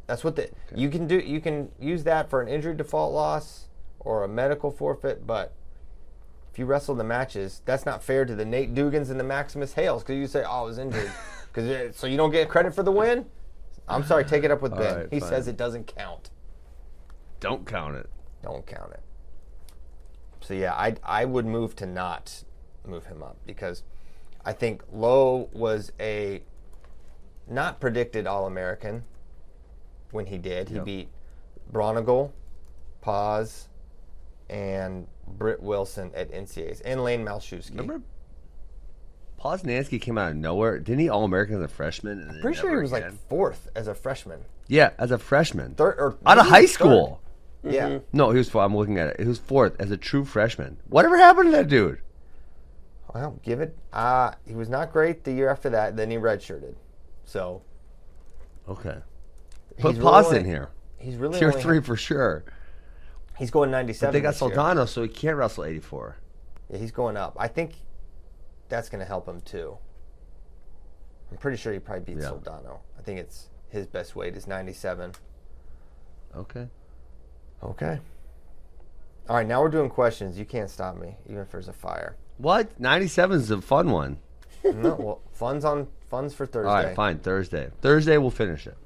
That's 0.08 0.24
what 0.24 0.34
the 0.34 0.50
you 0.74 0.88
can 0.88 1.06
do. 1.06 1.18
You 1.20 1.40
can 1.40 1.70
use 1.78 2.02
that 2.04 2.28
for 2.28 2.40
an 2.42 2.48
injury 2.48 2.74
default 2.74 3.12
loss 3.14 3.66
or 4.00 4.24
a 4.24 4.28
medical 4.28 4.70
forfeit, 4.72 5.26
but 5.26 5.52
if 6.50 6.58
you 6.58 6.64
wrestle 6.66 6.94
the 6.96 7.04
matches, 7.04 7.60
that's 7.66 7.84
not 7.86 8.02
fair 8.02 8.24
to 8.24 8.34
the 8.34 8.44
Nate 8.44 8.74
Dugans 8.74 9.10
and 9.10 9.20
the 9.20 9.24
Maximus 9.24 9.74
Hales 9.74 10.02
because 10.02 10.16
you 10.16 10.26
say, 10.26 10.42
"Oh, 10.44 10.50
I 10.50 10.62
was 10.62 10.78
injured," 10.78 11.12
because 11.52 11.96
so 11.96 12.06
you 12.06 12.16
don't 12.16 12.30
get 12.30 12.48
credit 12.48 12.74
for 12.74 12.82
the 12.82 12.92
win. 12.92 13.26
I'm 13.88 14.04
sorry, 14.04 14.24
take 14.24 14.44
it 14.44 14.50
up 14.50 14.60
with 14.60 14.76
Ben. 14.76 14.96
right, 14.96 15.08
he 15.10 15.18
fine. 15.20 15.28
says 15.28 15.48
it 15.48 15.56
doesn't 15.56 15.86
count. 15.86 16.30
Don't 17.40 17.66
count 17.66 17.96
it. 17.96 18.10
Don't 18.42 18.66
count 18.66 18.92
it. 18.92 19.00
So 20.40 20.54
yeah, 20.54 20.74
I 20.74 20.96
I 21.02 21.24
would 21.24 21.46
move 21.46 21.74
to 21.76 21.86
not 21.86 22.44
move 22.86 23.06
him 23.06 23.22
up 23.22 23.36
because 23.46 23.82
I 24.44 24.52
think 24.52 24.82
Lowe 24.92 25.48
was 25.52 25.92
a 26.00 26.42
not 27.46 27.80
predicted 27.80 28.26
All 28.26 28.46
American 28.46 29.04
when 30.10 30.26
he 30.26 30.38
did. 30.38 30.68
He 30.68 30.76
Yep. 30.76 30.84
beat 30.84 31.08
Bronigal, 31.72 32.32
Paz, 33.00 33.68
and 34.48 35.06
Britt 35.26 35.60
Wilson 35.62 36.10
at 36.14 36.30
NCAs 36.30 36.80
and 36.84 37.02
Layne 37.04 37.24
Malczewski. 37.24 37.70
Remember, 37.70 38.02
Poznansky 39.40 40.00
came 40.00 40.18
out 40.18 40.30
of 40.30 40.36
nowhere. 40.36 40.78
Didn't 40.78 40.98
he 41.00 41.08
All 41.08 41.24
American 41.24 41.56
as 41.56 41.62
a 41.62 41.68
freshman? 41.68 42.18
And 42.20 42.30
then 42.30 42.40
Pretty 42.40 42.56
sure 42.58 42.70
he 42.70 42.74
never 42.74 42.82
was 42.82 42.92
like 42.92 43.12
fourth 43.28 43.68
as 43.76 43.86
a 43.86 43.94
freshman. 43.94 44.40
yeah, 44.66 44.90
as 44.98 45.10
a 45.10 45.18
freshman. 45.18 45.74
Third 45.74 45.96
or 45.98 46.16
out 46.26 46.38
of 46.38 46.44
maybe 46.44 46.48
high 46.50 46.60
third. 46.62 46.68
school. 46.70 47.20
Yeah. 47.62 47.98
No, 48.12 48.30
he 48.30 48.38
was. 48.38 48.48
four- 48.48 48.62
I'm 48.62 48.76
looking 48.76 48.98
at 48.98 49.08
it. 49.08 49.20
He 49.20 49.26
was 49.26 49.38
fourth 49.38 49.76
as 49.80 49.90
a 49.90 49.96
true 49.96 50.24
freshman. 50.24 50.78
Whatever 50.88 51.16
happened 51.18 51.46
to 51.46 51.56
that 51.56 51.68
dude? 51.68 52.00
Well, 53.14 53.38
give 53.42 53.60
it. 53.60 53.76
Uh, 53.92 54.32
he 54.46 54.54
was 54.54 54.68
not 54.68 54.92
great 54.92 55.24
the 55.24 55.32
year 55.32 55.48
after 55.50 55.70
that. 55.70 55.96
Then 55.96 56.10
he 56.10 56.16
redshirted. 56.18 56.74
So 57.24 57.62
Okay, 58.68 58.98
put 59.78 59.94
he's 59.94 60.02
Paz 60.04 60.26
really 60.26 60.36
in 60.40 60.42
only- 60.42 60.48
here. 60.50 60.68
He's 60.98 61.16
really 61.16 61.38
Tier 61.38 61.48
only- 61.50 61.62
three 61.62 61.80
for 61.80 61.96
sure. 61.96 62.44
He's 63.38 63.50
going 63.50 63.70
But 63.70 63.76
97. 63.78 64.12
they 64.12 64.20
got 64.20 64.32
this 64.32 64.40
year. 64.42 64.50
Soldano, 64.50 64.86
so 64.88 65.02
he 65.02 65.08
can't 65.08 65.36
wrestle 65.36 65.64
84. 65.64 66.16
Yeah, 66.70 66.78
he's 66.78 66.90
going 66.90 67.16
up. 67.16 67.36
I 67.38 67.46
think 67.48 67.72
that's 68.68 68.88
going 68.88 69.00
to 69.00 69.06
help 69.06 69.26
him 69.28 69.40
too. 69.40 69.76
I'm 71.30 71.36
pretty 71.36 71.56
sure 71.56 71.72
he 71.72 71.78
probably 71.78 72.14
beats 72.14 72.24
Yeah. 72.24 72.30
Soldano. 72.32 72.78
I 72.98 73.02
think 73.02 73.20
it's 73.20 73.48
his 73.68 73.86
best 73.86 74.16
weight 74.16 74.36
is 74.36 74.46
97. 74.46 75.12
Okay. 76.36 76.68
Okay. 77.62 77.98
All 79.28 79.36
right, 79.36 79.46
now 79.46 79.60
we're 79.60 79.68
doing 79.68 79.90
questions. 79.90 80.38
You 80.38 80.46
can't 80.46 80.70
stop 80.70 80.96
me, 80.96 81.16
even 81.26 81.42
if 81.42 81.50
there's 81.50 81.68
a 81.68 81.72
fire. 81.72 82.16
What? 82.38 82.78
97 82.80 83.38
is 83.38 83.50
a 83.50 83.60
fun 83.60 83.90
one. 83.90 84.18
no, 84.64 84.94
well, 84.94 85.20
funds 85.32 85.64
on 85.64 85.88
funds 86.08 86.34
for 86.34 86.46
Thursday. 86.46 86.68
All 86.68 86.82
right, 86.82 86.94
fine. 86.96 87.18
Thursday. 87.18 87.70
Thursday 87.82 88.16
we'll 88.16 88.30
finish 88.30 88.66
it. 88.66 88.76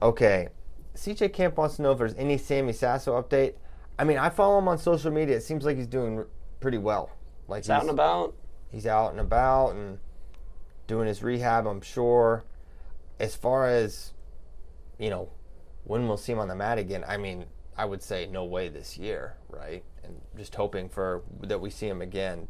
Okay. 0.00 0.48
CJ 0.96 1.32
Camp 1.32 1.56
wants 1.56 1.76
to 1.76 1.82
know 1.82 1.92
if 1.92 1.98
there's 1.98 2.14
any 2.14 2.36
Sammy 2.36 2.72
Sasso 2.72 3.20
update. 3.20 3.54
I 3.98 4.04
mean, 4.04 4.18
I 4.18 4.28
follow 4.30 4.58
him 4.58 4.68
on 4.68 4.78
social 4.78 5.10
media. 5.10 5.36
It 5.36 5.42
seems 5.42 5.64
like 5.64 5.76
he's 5.76 5.86
doing 5.86 6.24
pretty 6.60 6.78
well. 6.78 7.10
Like 7.48 7.60
It's 7.60 7.70
out 7.70 7.82
and 7.82 7.90
about. 7.90 8.34
He's 8.72 8.86
out 8.86 9.10
and 9.12 9.20
about 9.20 9.70
and 9.70 9.98
doing 10.86 11.06
his 11.06 11.22
rehab, 11.22 11.66
I'm 11.66 11.82
sure. 11.82 12.44
As 13.20 13.36
far 13.36 13.68
as, 13.68 14.12
you 14.98 15.10
know, 15.10 15.28
when 15.84 16.08
we'll 16.08 16.16
see 16.16 16.32
him 16.32 16.38
on 16.38 16.48
the 16.48 16.56
mat 16.56 16.78
again, 16.78 17.04
I 17.06 17.16
mean, 17.16 17.44
I 17.76 17.84
would 17.84 18.02
say 18.02 18.26
no 18.26 18.44
way 18.44 18.68
this 18.68 18.98
year, 18.98 19.36
right? 19.48 19.84
And 20.02 20.20
just 20.36 20.54
hoping 20.54 20.88
for 20.88 21.22
that 21.42 21.60
we 21.60 21.70
see 21.70 21.88
him 21.88 22.02
again. 22.02 22.48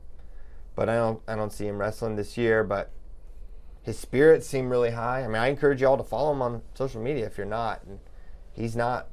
But 0.75 0.89
I 0.89 0.95
don't 0.95 1.21
I 1.29 1.35
don't 1.37 1.53
see 1.53 1.67
him 1.67 1.79
wrestling 1.79 2.17
this 2.17 2.39
year, 2.39 2.65
but 2.65 2.91
his 3.83 3.99
spirits 3.99 4.47
seem 4.47 4.71
really 4.71 4.93
high. 4.93 5.23
I 5.23 5.27
mean, 5.27 5.37
I 5.37 5.49
encourage 5.49 5.81
you 5.81 5.89
all 5.89 5.99
to 5.99 6.05
follow 6.05 6.33
him 6.33 6.43
on 6.43 6.63
social 6.75 7.03
media 7.03 7.27
if 7.27 7.37
you're 7.37 7.47
not. 7.47 7.83
And 7.85 7.99
he's 8.53 8.77
not 8.77 9.09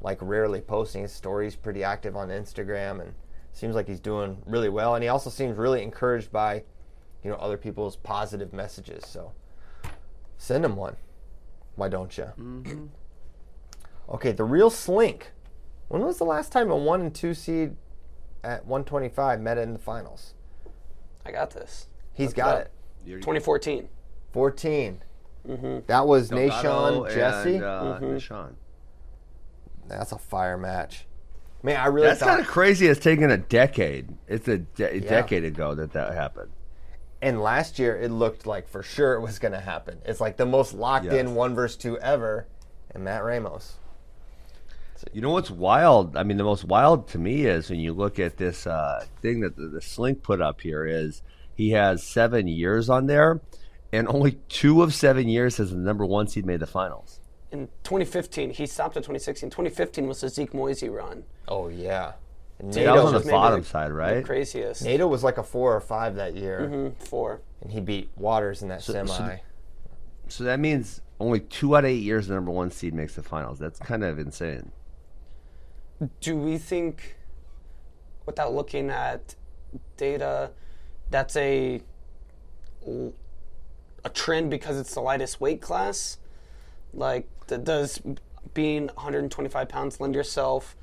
like 0.00 0.18
rarely 0.20 0.60
posting 0.60 1.02
his 1.02 1.12
stories, 1.12 1.56
pretty 1.56 1.84
active 1.84 2.16
on 2.16 2.28
Instagram 2.28 3.00
and 3.00 3.14
seems 3.56 3.74
like 3.74 3.88
he's 3.88 4.00
doing 4.00 4.42
really 4.46 4.68
well 4.68 4.94
and 4.94 5.02
he 5.02 5.08
also 5.08 5.30
seems 5.30 5.56
really 5.56 5.82
encouraged 5.82 6.30
by 6.30 6.62
you 7.24 7.30
know 7.30 7.36
other 7.36 7.56
people's 7.56 7.96
positive 7.96 8.52
messages. 8.52 9.04
So 9.06 9.32
send 10.36 10.64
him 10.64 10.76
one. 10.76 10.96
Why 11.74 11.88
don't 11.88 12.16
you? 12.16 12.24
Mm-hmm. 12.38 12.86
Okay, 14.10 14.32
the 14.32 14.44
real 14.44 14.70
slink. 14.70 15.32
When 15.88 16.02
was 16.02 16.18
the 16.18 16.24
last 16.24 16.52
time 16.52 16.70
a 16.70 16.76
1 16.76 17.00
and 17.00 17.14
2 17.14 17.34
seed 17.34 17.76
at 18.42 18.66
125 18.66 19.40
met 19.40 19.58
in 19.58 19.72
the 19.72 19.78
finals? 19.78 20.34
I 21.24 21.32
got 21.32 21.50
this. 21.50 21.86
He's 22.12 22.28
Look 22.28 22.36
got 22.36 22.56
up. 22.56 22.68
it. 23.06 23.20
2014. 23.20 23.88
14. 24.32 25.02
Mm-hmm. 25.46 25.78
That 25.86 26.06
was 26.06 26.28
Delgado 26.28 27.04
Nahshon 27.04 27.14
Jesse. 27.14 27.54
And, 27.54 27.64
uh, 27.64 27.98
mm-hmm. 28.00 28.04
Nahshon. 28.04 28.54
That's 29.88 30.12
a 30.12 30.18
fire 30.18 30.56
match. 30.56 31.06
Man, 31.62 31.80
I 31.80 31.86
really 31.86 32.08
That's 32.08 32.20
thought. 32.20 32.28
kind 32.28 32.40
of 32.40 32.46
crazy. 32.46 32.86
It's 32.86 33.00
taken 33.00 33.30
a 33.30 33.38
decade. 33.38 34.14
It's 34.28 34.46
a, 34.48 34.58
de- 34.58 34.96
a 34.96 35.00
decade 35.00 35.44
ago 35.44 35.74
that 35.74 35.92
that 35.94 36.14
happened. 36.14 36.50
and 37.22 37.40
last 37.40 37.78
year, 37.78 37.96
it 37.96 38.10
looked 38.10 38.46
like 38.46 38.68
for 38.68 38.82
sure 38.82 39.14
it 39.14 39.20
was 39.20 39.38
going 39.38 39.52
to 39.52 39.60
happen. 39.60 39.98
It's 40.04 40.20
like 40.20 40.36
the 40.36 40.46
most 40.46 40.74
locked 40.74 41.06
in 41.06 41.34
one 41.34 41.54
versus 41.54 41.76
two 41.76 41.98
ever. 41.98 42.46
And 42.92 43.04
Matt 43.04 43.24
Ramos. 43.24 43.74
You 45.12 45.20
know 45.20 45.30
what's 45.30 45.50
wild? 45.50 46.16
I 46.16 46.22
mean, 46.22 46.36
the 46.38 46.44
most 46.44 46.64
wild 46.64 47.08
to 47.08 47.18
me 47.18 47.44
is 47.44 47.68
when 47.68 47.80
you 47.80 47.92
look 47.92 48.18
at 48.18 48.38
this 48.38 48.66
uh, 48.66 49.04
thing 49.20 49.40
that 49.40 49.56
the, 49.56 49.66
the 49.68 49.82
Slink 49.82 50.22
put 50.22 50.40
up 50.40 50.62
here 50.62 50.86
is 50.86 51.20
he 51.54 51.70
has 51.72 52.02
seven 52.02 52.48
years 52.48 52.88
on 52.88 53.06
there, 53.06 53.40
and 53.92 54.08
only 54.08 54.38
two 54.48 54.82
of 54.82 54.94
seven 54.94 55.28
years 55.28 55.58
has 55.58 55.70
the 55.70 55.76
number 55.76 56.06
one 56.06 56.28
seed 56.28 56.46
made 56.46 56.60
the 56.60 56.66
finals. 56.66 57.20
In 57.56 57.68
2015, 57.84 58.50
he 58.50 58.66
stopped 58.66 58.96
at 58.98 59.02
2016. 59.02 59.48
2015 59.48 60.06
was 60.06 60.20
the 60.20 60.28
Zeke 60.28 60.52
Moisey 60.52 60.90
run. 60.90 61.24
Oh, 61.48 61.68
yeah. 61.68 62.12
And 62.58 62.70
That 62.72 62.94
was 62.94 63.04
on 63.06 63.12
NATO, 63.12 63.18
the 63.24 63.30
bottom 63.30 63.60
the- 63.60 63.66
side, 63.66 63.88
The 63.90 63.94
right? 63.94 64.24
craziest. 64.24 64.82
NATO 64.84 65.06
was 65.06 65.24
like 65.24 65.38
a 65.38 65.42
four 65.42 65.74
or 65.74 65.80
five 65.80 66.16
that 66.16 66.34
year. 66.36 66.68
Mm, 66.70 66.94
Four. 67.02 67.40
And 67.62 67.72
he 67.72 67.80
beat 67.80 68.10
Waters 68.16 68.60
in 68.62 68.68
that 68.68 68.82
so 68.82 68.92
semi. 68.92 69.38
So 70.28 70.44
that 70.44 70.60
means 70.60 71.00
only 71.18 71.40
two 71.40 71.74
out 71.76 71.84
of 71.84 71.90
eight 71.90 72.02
years 72.02 72.26
the 72.26 72.34
number 72.34 72.50
one 72.50 72.70
seed 72.70 72.92
makes 72.92 73.14
the 73.14 73.22
finals. 73.22 73.58
That's 73.58 73.78
kind 73.78 74.04
of 74.04 74.18
insane. 74.18 74.70
Do 76.20 76.36
we 76.36 76.58
think, 76.58 77.16
without 78.26 78.52
looking 78.52 78.90
at 78.90 79.34
data, 79.96 80.50
that's 81.10 81.36
a 81.36 81.80
a 84.04 84.08
trend 84.10 84.50
because 84.50 84.78
it's 84.78 84.92
the 84.94 85.00
lightest 85.00 85.40
weight 85.40 85.60
class? 85.62 86.18
Like, 86.94 87.22
th- 87.28 87.35
does 87.46 88.00
being 88.54 88.86
125 88.86 89.68
pounds 89.68 90.00
lend 90.00 90.14
yourself 90.14 90.76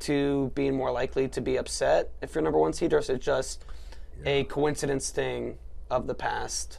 to 0.00 0.50
being 0.54 0.76
more 0.76 0.90
likely 0.90 1.28
to 1.28 1.40
be 1.40 1.56
upset 1.56 2.10
if 2.20 2.34
you're 2.34 2.42
number 2.42 2.58
one 2.58 2.72
seed, 2.72 2.92
or 2.92 2.98
is 2.98 3.08
it 3.08 3.20
just 3.20 3.64
a 4.24 4.44
coincidence 4.44 5.10
thing 5.10 5.58
of 5.90 6.06
the 6.06 6.14
past? 6.14 6.78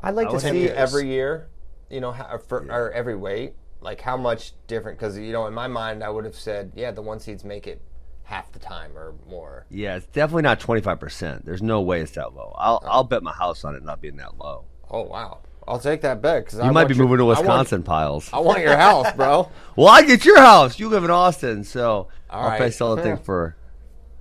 I'd 0.00 0.14
like 0.14 0.30
to 0.30 0.40
see 0.40 0.60
years. 0.60 0.76
every 0.76 1.08
year, 1.08 1.48
you 1.90 2.00
know, 2.00 2.12
how, 2.12 2.38
for, 2.38 2.70
or 2.70 2.92
every 2.92 3.16
weight, 3.16 3.54
like 3.80 4.00
how 4.00 4.16
much 4.16 4.52
different. 4.66 4.98
Because 4.98 5.18
you 5.18 5.32
know, 5.32 5.46
in 5.46 5.54
my 5.54 5.66
mind, 5.66 6.04
I 6.04 6.10
would 6.10 6.24
have 6.24 6.36
said, 6.36 6.72
yeah, 6.76 6.90
the 6.90 7.02
one 7.02 7.18
seeds 7.18 7.44
make 7.44 7.66
it 7.66 7.80
half 8.24 8.52
the 8.52 8.58
time 8.58 8.96
or 8.96 9.14
more. 9.28 9.66
Yeah, 9.70 9.96
it's 9.96 10.06
definitely 10.06 10.42
not 10.42 10.60
twenty 10.60 10.82
five 10.82 11.00
percent. 11.00 11.44
There's 11.44 11.62
no 11.62 11.80
way 11.80 12.00
it's 12.00 12.12
that 12.12 12.34
low. 12.34 12.54
I'll 12.58 12.80
oh. 12.84 12.88
I'll 12.88 13.04
bet 13.04 13.22
my 13.22 13.32
house 13.32 13.64
on 13.64 13.74
it 13.74 13.82
not 13.82 14.00
being 14.00 14.16
that 14.16 14.38
low. 14.38 14.64
Oh 14.90 15.02
wow, 15.02 15.40
I'll 15.68 15.78
take 15.80 16.00
that 16.02 16.22
bet 16.22 16.44
because 16.44 16.64
You 16.64 16.72
might 16.72 16.86
be 16.88 16.94
moving 16.94 17.18
to 17.18 17.24
Wisconsin, 17.24 17.82
Pyles. 17.82 18.30
I 18.32 18.36
want, 18.38 18.46
I 18.46 18.48
want 18.48 18.60
your 18.62 18.76
house, 18.76 19.12
bro. 19.14 19.50
Well, 19.76 19.88
I 19.88 20.02
get 20.02 20.24
your 20.24 20.38
house. 20.40 20.78
You 20.78 20.88
live 20.88 21.04
in 21.04 21.10
Austin, 21.10 21.64
so 21.64 21.90
All 21.90 22.10
I'll 22.30 22.48
right. 22.48 22.56
probably 22.56 22.72
sell 22.72 22.96
the 22.96 23.02
thing 23.02 23.16
for 23.18 23.56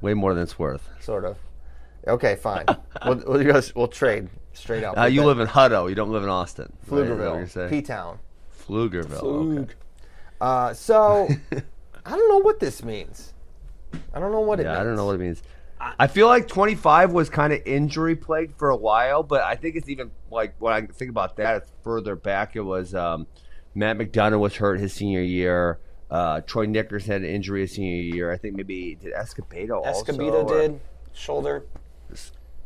way 0.01 0.13
more 0.13 0.33
than 0.33 0.43
it's 0.43 0.57
worth. 0.59 0.89
sort 0.99 1.23
of. 1.23 1.37
Okay, 2.07 2.35
fine. 2.35 2.65
we'll, 3.05 3.23
we'll, 3.25 3.61
we'll 3.75 3.87
trade 3.87 4.27
straight 4.53 4.83
up. 4.83 4.97
Uh, 4.97 5.05
you 5.05 5.23
live 5.23 5.39
in 5.39 5.47
Hutto. 5.47 5.87
You 5.89 5.95
don't 5.95 6.11
live 6.11 6.23
in 6.23 6.29
Austin. 6.29 6.71
right? 6.87 7.01
Is 7.03 7.07
that 7.07 7.19
what 7.19 7.37
you're 7.37 7.47
Pflugerville? 7.47 7.69
P 7.69 7.81
Town. 7.81 8.19
Pflugerville. 8.67 9.59
Okay. 9.63 9.73
Uh, 10.41 10.73
so 10.73 11.27
I 12.05 12.09
don't 12.09 12.29
know 12.29 12.39
what 12.39 12.59
this 12.59 12.83
means. 12.83 13.33
I 14.13 14.19
don't 14.19 14.31
know 14.31 14.41
what 14.41 14.59
it 14.59 14.63
Yeah, 14.63 14.69
means. 14.73 14.79
I 14.81 14.83
don't 14.83 14.95
know 14.95 15.05
what 15.05 15.15
it 15.15 15.19
means. 15.19 15.41
I 15.99 16.07
feel 16.07 16.27
like 16.27 16.47
25 16.47 17.11
was 17.13 17.29
kind 17.29 17.53
of 17.53 17.61
injury 17.65 18.15
plagued 18.15 18.57
for 18.57 18.69
a 18.69 18.75
while, 18.77 19.23
but 19.23 19.41
I 19.43 19.55
think 19.55 19.75
it's 19.75 19.89
even 19.89 20.11
like 20.31 20.55
when 20.59 20.73
I 20.73 20.81
think 20.87 21.09
about 21.09 21.37
that, 21.37 21.55
it's 21.57 21.71
further 21.83 22.15
back. 22.15 22.55
It 22.55 22.61
was 22.61 22.93
um, 22.95 23.27
Matt 23.73 23.97
McDonough 23.97 24.39
was 24.39 24.55
hurt 24.55 24.79
his 24.79 24.93
senior 24.93 25.21
year. 25.21 25.79
Uh, 26.09 26.41
Troy 26.41 26.65
Nickers 26.65 27.05
had 27.05 27.21
an 27.21 27.27
injury 27.27 27.61
his 27.61 27.73
senior 27.73 28.01
year. 28.01 28.31
I 28.31 28.37
think 28.37 28.55
maybe 28.55 28.95
did 28.95 29.13
Escobedo 29.13 29.83
also? 29.85 30.03
Escobedo 30.13 30.43
or- 30.43 30.61
did 30.61 30.79
shoulder. 31.13 31.65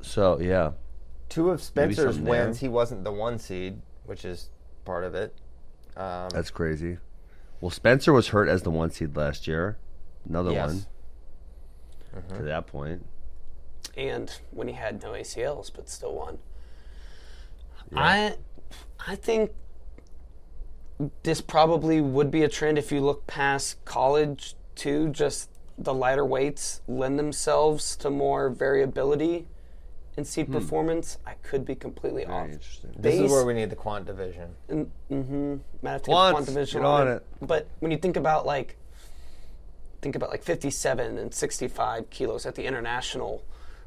So 0.01 0.39
yeah, 0.39 0.71
Two 1.29 1.49
of 1.51 1.61
Spencer's 1.61 2.15
something 2.15 2.23
there. 2.25 2.45
wins, 2.45 2.59
he 2.59 2.67
wasn't 2.67 3.03
the 3.03 3.11
one 3.11 3.37
seed, 3.37 3.81
which 4.05 4.25
is 4.25 4.49
part 4.85 5.03
of 5.03 5.13
it. 5.15 5.35
Um, 5.97 6.29
that's 6.29 6.49
crazy. 6.49 6.97
Well, 7.61 7.69
Spencer 7.69 8.13
was 8.13 8.29
hurt 8.29 8.47
as 8.47 8.63
the 8.63 8.71
one 8.71 8.89
seed 8.91 9.15
last 9.17 9.45
year. 9.47 9.77
Another 10.27 10.51
Yes. 10.51 10.67
one 10.69 10.85
to 12.35 12.43
that 12.43 12.67
point. 12.67 13.05
and 13.97 14.31
when 14.51 14.67
he 14.67 14.73
had 14.73 15.01
no 15.01 15.11
ACLs, 15.11 15.71
but 15.73 15.89
still 15.89 16.15
won. 16.15 16.37
I, 17.95 18.35
I 19.07 19.15
think 19.15 19.51
this 21.23 21.41
probably 21.41 22.01
would 22.01 22.29
be 22.29 22.43
a 22.43 22.49
trend 22.49 22.77
if 22.77 22.91
you 22.91 23.01
look 23.01 23.25
past 23.25 23.83
college 23.85 24.55
too. 24.75 25.09
Just 25.09 25.49
the 25.77 25.93
lighter 25.93 26.25
weights 26.25 26.81
lend 26.87 27.17
themselves 27.17 27.95
to 27.97 28.09
more 28.09 28.49
variability 28.49 29.47
in 30.17 30.25
seed 30.25 30.51
performance. 30.51 31.17
I 31.25 31.33
could 31.41 31.65
be 31.65 31.75
completely 31.75 32.25
off. 32.25 32.43
Very 32.43 32.53
interesting. 32.53 32.91
this 32.97 33.15
is 33.19 33.31
where 33.31 33.45
we 33.45 33.53
need 33.53 33.69
the 33.69 33.75
quant 33.75 34.05
division. 34.05 34.53
Mm-hmm. 34.69 35.55
Might 35.81 35.91
have 35.91 36.01
to 36.03 36.11
Quants, 36.11 36.27
get 36.27 36.31
quantum 36.35 36.53
vision 36.53 36.81
get 36.81 36.87
on 36.87 37.07
it. 37.07 37.25
But 37.41 37.67
when 37.79 37.91
you 37.91 37.97
think 37.97 38.17
about 38.17 38.45
like, 38.45 38.75
think 40.01 40.15
about 40.15 40.29
like 40.29 40.43
57 40.43 41.17
and 41.17 41.33
65 41.33 42.09
kilos 42.09 42.45
at 42.45 42.55
the 42.55 42.65
international 42.65 43.43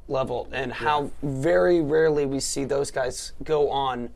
level, 0.09 0.49
and 0.53 0.73
how 0.73 1.11
very 1.23 1.81
rarely 1.81 2.27
we 2.27 2.41
see 2.41 2.65
those 2.65 2.91
guys 2.91 3.33
go 3.45 3.71
on 3.71 4.11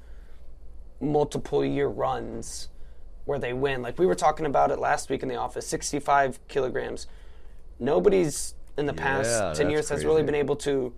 multiple 1.01 1.65
year 1.65 1.89
runs 1.89 2.69
where 3.25 3.39
they 3.39 3.53
win. 3.53 3.83
Like 3.83 3.99
we 3.99 4.07
were 4.07 4.15
talking 4.15 4.47
about 4.47 4.71
it 4.71 4.79
last 4.79 5.11
week 5.11 5.23
in 5.23 5.29
the 5.29 5.37
office, 5.37 5.67
65 5.67 6.47
kilograms. 6.49 7.07
Nobody's 7.79 8.55
in 8.79 8.87
the 8.87 8.95
past 8.95 9.29
Yeah, 9.29 9.41
10 9.41 9.51
that's 9.53 9.71
years 9.71 9.89
has 9.91 10.05
really 10.05 10.23
been 10.23 10.35
able 10.35 10.57
to 10.57 10.95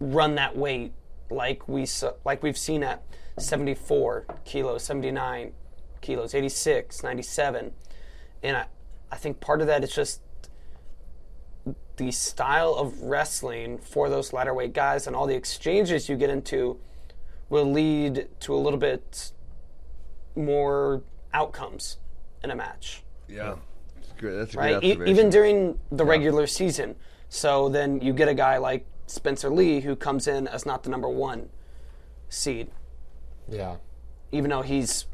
run 0.00 0.36
that 0.36 0.56
weight 0.56 0.92
like 1.30 1.68
we 1.68 1.86
like 2.24 2.42
we've 2.42 2.56
seen 2.56 2.82
at 2.82 3.02
74 3.38 4.24
kilos, 4.44 4.82
79 4.84 5.52
kilos, 6.00 6.34
86, 6.34 7.02
97. 7.02 7.72
And 8.42 8.56
I, 8.56 8.66
I 9.10 9.16
think 9.16 9.40
part 9.40 9.60
of 9.60 9.66
that 9.66 9.82
is 9.84 9.92
just 9.94 10.20
the 11.96 12.10
style 12.12 12.74
of 12.74 13.00
wrestling 13.02 13.78
for 13.78 14.08
those 14.08 14.32
lighter 14.32 14.54
weight 14.54 14.72
guys 14.72 15.06
and 15.06 15.16
all 15.16 15.26
the 15.26 15.34
exchanges 15.34 16.08
you 16.08 16.16
get 16.16 16.30
into 16.30 16.78
will 17.48 17.70
lead 17.70 18.28
to 18.40 18.54
a 18.54 18.56
little 18.56 18.78
bit 18.78 19.32
more 20.36 21.02
outcomes 21.34 21.98
in 22.44 22.50
a 22.50 22.54
match 22.54 23.02
Yeah, 23.28 23.56
that's 23.96 24.12
great. 24.18 24.34
That's 24.36 24.54
a 24.54 24.58
right? 24.58 24.80
great 24.80 25.08
E- 25.08 25.10
even 25.10 25.28
during 25.30 25.78
the 25.90 26.04
regular 26.04 26.46
season. 26.46 26.94
So 27.28 27.68
then 27.68 28.00
you 28.00 28.12
get 28.12 28.28
a 28.28 28.34
guy 28.34 28.58
like 28.58 28.86
Spencer 29.06 29.50
Lee 29.50 29.80
who 29.80 29.96
comes 29.96 30.28
in 30.28 30.46
as 30.46 30.64
not 30.64 30.82
the 30.84 30.90
number 30.90 31.08
one 31.08 31.48
seed, 32.28 32.68
Yeah. 33.48 33.76
even 34.32 34.50
though 34.50 34.62
he's 34.62 35.06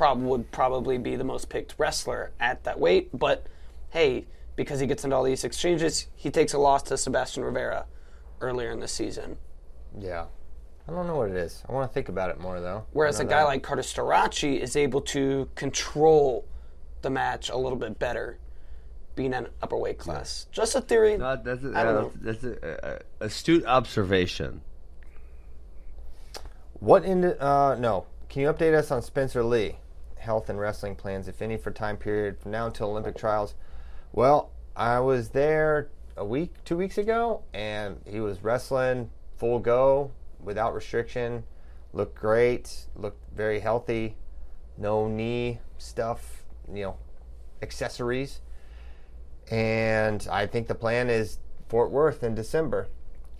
prob- 0.00 0.22
would 0.22 0.50
probably 0.50 0.96
be 0.96 1.14
the 1.14 1.24
most 1.24 1.50
picked 1.50 1.74
wrestler 1.76 2.32
at 2.40 2.64
that 2.64 2.80
weight. 2.80 3.10
But 3.12 3.46
hey, 3.90 4.24
because 4.56 4.80
he 4.80 4.86
gets 4.86 5.04
into 5.04 5.14
all 5.14 5.22
these 5.22 5.44
exchanges, 5.44 6.06
he 6.16 6.30
takes 6.30 6.54
a 6.54 6.58
loss 6.58 6.82
to 6.84 6.96
Sebastian 6.96 7.44
Rivera 7.44 7.84
earlier 8.40 8.70
in 8.70 8.80
the 8.80 8.88
season. 8.88 9.36
Yeah. 9.98 10.24
I 10.88 10.92
don't 10.92 11.06
know 11.06 11.16
what 11.16 11.28
it 11.28 11.36
is. 11.36 11.62
I 11.68 11.72
want 11.72 11.90
to 11.90 11.92
think 11.92 12.08
about 12.08 12.30
it 12.30 12.40
more, 12.40 12.60
though. 12.60 12.86
Whereas 12.92 13.20
a 13.20 13.24
guy 13.24 13.40
that. 13.40 13.44
like 13.44 13.62
Carter 13.62 13.82
Starocci 13.82 14.58
is 14.58 14.74
able 14.74 15.02
to 15.02 15.48
control 15.54 16.46
the 17.02 17.10
match 17.10 17.50
a 17.50 17.56
little 17.56 17.78
bit 17.78 17.98
better, 17.98 18.38
being 19.14 19.34
an 19.34 19.48
upper 19.62 19.76
weight 19.76 19.98
class. 19.98 20.46
Just 20.50 20.74
a 20.74 20.80
theory. 20.80 21.18
No, 21.18 21.36
that's 21.36 21.62
a, 21.62 21.72
I 21.76 21.84
don't 21.84 21.94
know. 21.94 22.12
that's 22.22 22.42
a, 22.42 23.02
a, 23.20 23.24
astute 23.26 23.66
observation. 23.66 24.62
What 26.80 27.04
in 27.04 27.22
uh 27.24 27.76
no. 27.78 28.06
Can 28.30 28.42
you 28.42 28.48
update 28.52 28.74
us 28.74 28.90
on 28.90 29.02
Spencer 29.02 29.42
Lee? 29.42 29.76
Health 30.20 30.48
and 30.50 30.60
wrestling 30.60 30.96
plans, 30.96 31.28
if 31.28 31.42
any, 31.42 31.56
for 31.56 31.70
time 31.70 31.96
period 31.96 32.38
from 32.38 32.52
now 32.52 32.66
until 32.66 32.90
Olympic 32.90 33.16
trials. 33.16 33.54
Well, 34.12 34.50
I 34.76 35.00
was 35.00 35.30
there 35.30 35.88
a 36.16 36.24
week, 36.24 36.52
two 36.64 36.76
weeks 36.76 36.98
ago, 36.98 37.42
and 37.54 38.00
he 38.06 38.20
was 38.20 38.42
wrestling 38.42 39.10
full 39.38 39.58
go 39.58 40.12
without 40.38 40.74
restriction. 40.74 41.44
Looked 41.92 42.14
great, 42.14 42.86
looked 42.94 43.22
very 43.34 43.60
healthy, 43.60 44.16
no 44.76 45.08
knee 45.08 45.58
stuff, 45.78 46.44
you 46.72 46.82
know, 46.82 46.96
accessories. 47.62 48.42
And 49.50 50.26
I 50.30 50.46
think 50.46 50.68
the 50.68 50.74
plan 50.74 51.08
is 51.08 51.38
Fort 51.68 51.90
Worth 51.90 52.22
in 52.22 52.34
December. 52.34 52.88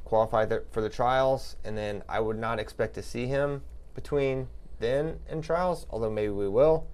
Qualify 0.04 0.46
for 0.70 0.80
the 0.80 0.88
trials, 0.88 1.56
and 1.62 1.76
then 1.76 2.02
I 2.08 2.20
would 2.20 2.38
not 2.38 2.58
expect 2.58 2.94
to 2.94 3.02
see 3.02 3.26
him 3.26 3.62
between 3.94 4.48
then 4.80 5.20
in 5.28 5.42
trials, 5.42 5.86
although 5.90 6.10
maybe 6.10 6.30
we 6.30 6.48
will. 6.48 6.86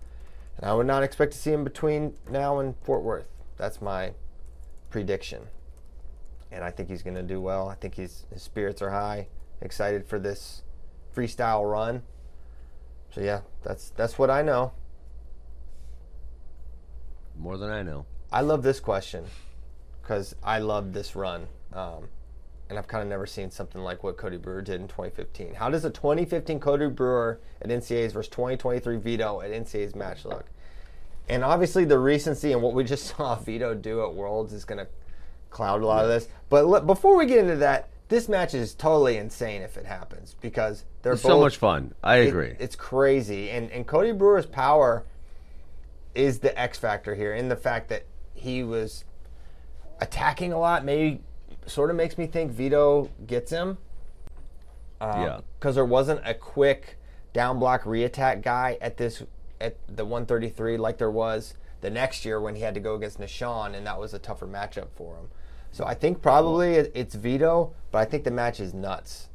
And 0.58 0.66
I 0.68 0.74
would 0.74 0.86
not 0.86 1.02
expect 1.02 1.32
to 1.32 1.38
see 1.38 1.52
him 1.52 1.64
between 1.64 2.14
now 2.30 2.58
and 2.58 2.74
Fort 2.82 3.02
Worth. 3.02 3.28
That's 3.56 3.80
my 3.80 4.12
prediction. 4.90 5.42
And 6.52 6.62
I 6.62 6.70
think 6.70 6.88
he's 6.88 7.02
going 7.02 7.16
to 7.16 7.22
do 7.22 7.40
well. 7.40 7.68
I 7.68 7.74
think 7.74 7.94
he's, 7.94 8.24
his 8.32 8.42
spirits 8.42 8.82
are 8.82 8.90
high, 8.90 9.28
excited 9.60 10.06
for 10.06 10.18
this 10.18 10.62
freestyle 11.14 11.70
run. 11.70 12.02
So 13.10 13.20
yeah, 13.22 13.40
that's 13.62 13.90
that's 13.90 14.18
what 14.18 14.30
I 14.30 14.42
know. 14.42 14.72
More 17.38 17.56
than 17.56 17.70
I 17.70 17.82
know. 17.82 18.04
I 18.30 18.42
love 18.42 18.62
this 18.62 18.80
question 18.80 19.24
because 20.02 20.34
I 20.42 20.58
love 20.58 20.92
this 20.92 21.16
run. 21.16 21.48
Um, 21.72 22.08
and 22.68 22.78
I've 22.78 22.88
kind 22.88 23.02
of 23.02 23.08
never 23.08 23.26
seen 23.26 23.50
something 23.50 23.80
like 23.82 24.02
what 24.02 24.16
Cody 24.16 24.36
Brewer 24.36 24.62
did 24.62 24.80
in 24.80 24.88
2015. 24.88 25.54
How 25.54 25.70
does 25.70 25.84
a 25.84 25.90
2015 25.90 26.58
Cody 26.58 26.88
Brewer 26.88 27.40
at 27.62 27.68
NCAA's 27.68 28.12
versus 28.12 28.28
2023 28.30 28.96
Vito 28.96 29.40
at 29.40 29.50
NCAA's 29.50 29.94
match 29.94 30.24
look? 30.24 30.46
And 31.28 31.44
obviously, 31.44 31.84
the 31.84 31.98
recency 31.98 32.52
and 32.52 32.62
what 32.62 32.74
we 32.74 32.84
just 32.84 33.06
saw 33.16 33.36
Vito 33.36 33.74
do 33.74 34.02
at 34.02 34.14
Worlds 34.14 34.52
is 34.52 34.64
going 34.64 34.78
to 34.78 34.86
cloud 35.50 35.82
a 35.82 35.86
lot 35.86 36.04
of 36.04 36.10
this. 36.10 36.28
But 36.48 36.86
before 36.86 37.16
we 37.16 37.26
get 37.26 37.38
into 37.38 37.56
that, 37.56 37.88
this 38.08 38.28
match 38.28 38.54
is 38.54 38.74
totally 38.74 39.16
insane 39.16 39.62
if 39.62 39.76
it 39.76 39.84
happens 39.86 40.36
because 40.40 40.84
they're 41.02 41.14
both 41.14 41.22
so 41.22 41.40
much 41.40 41.56
fun. 41.56 41.94
I 42.02 42.18
it- 42.18 42.28
agree. 42.28 42.54
it's 42.58 42.76
crazy. 42.76 43.50
And 43.50 43.70
and 43.70 43.86
Cody 43.86 44.12
Brewer's 44.12 44.46
power 44.46 45.04
is 46.14 46.38
the 46.40 46.58
X 46.58 46.78
factor 46.78 47.14
here 47.14 47.34
in 47.34 47.48
the 47.48 47.56
fact 47.56 47.88
that 47.88 48.04
he 48.34 48.62
was 48.62 49.04
attacking 50.00 50.52
a 50.52 50.58
lot. 50.58 50.84
Maybe 50.84 51.20
sort 51.66 51.90
of 51.90 51.96
makes 51.96 52.16
me 52.16 52.26
think 52.26 52.52
Vito 52.52 53.10
gets 53.26 53.50
him. 53.50 53.78
Um, 55.00 55.22
yeah. 55.22 55.40
Because 55.58 55.74
there 55.74 55.84
wasn't 55.84 56.20
a 56.24 56.34
quick 56.34 56.98
down 57.32 57.58
block 57.58 57.82
reattack 57.84 58.42
guy 58.42 58.78
at 58.80 58.96
this 58.96 59.22
at 59.60 59.76
the 59.88 60.04
133 60.04 60.76
like 60.76 60.98
there 60.98 61.10
was 61.10 61.54
the 61.80 61.90
next 61.90 62.24
year 62.24 62.40
when 62.40 62.56
he 62.56 62.62
had 62.62 62.74
to 62.74 62.80
go 62.80 62.94
against 62.94 63.20
Nahshon, 63.20 63.74
and 63.74 63.86
that 63.86 63.98
was 63.98 64.14
a 64.14 64.18
tougher 64.18 64.46
matchup 64.46 64.88
for 64.96 65.16
him. 65.16 65.28
So 65.72 65.84
I 65.84 65.94
think 65.94 66.22
probably 66.22 66.74
it's 66.74 67.14
Vito, 67.14 67.74
but 67.90 67.98
I 67.98 68.04
think 68.06 68.24
the 68.24 68.30
match 68.30 68.60
is 68.60 68.72
nuts. 68.72 69.28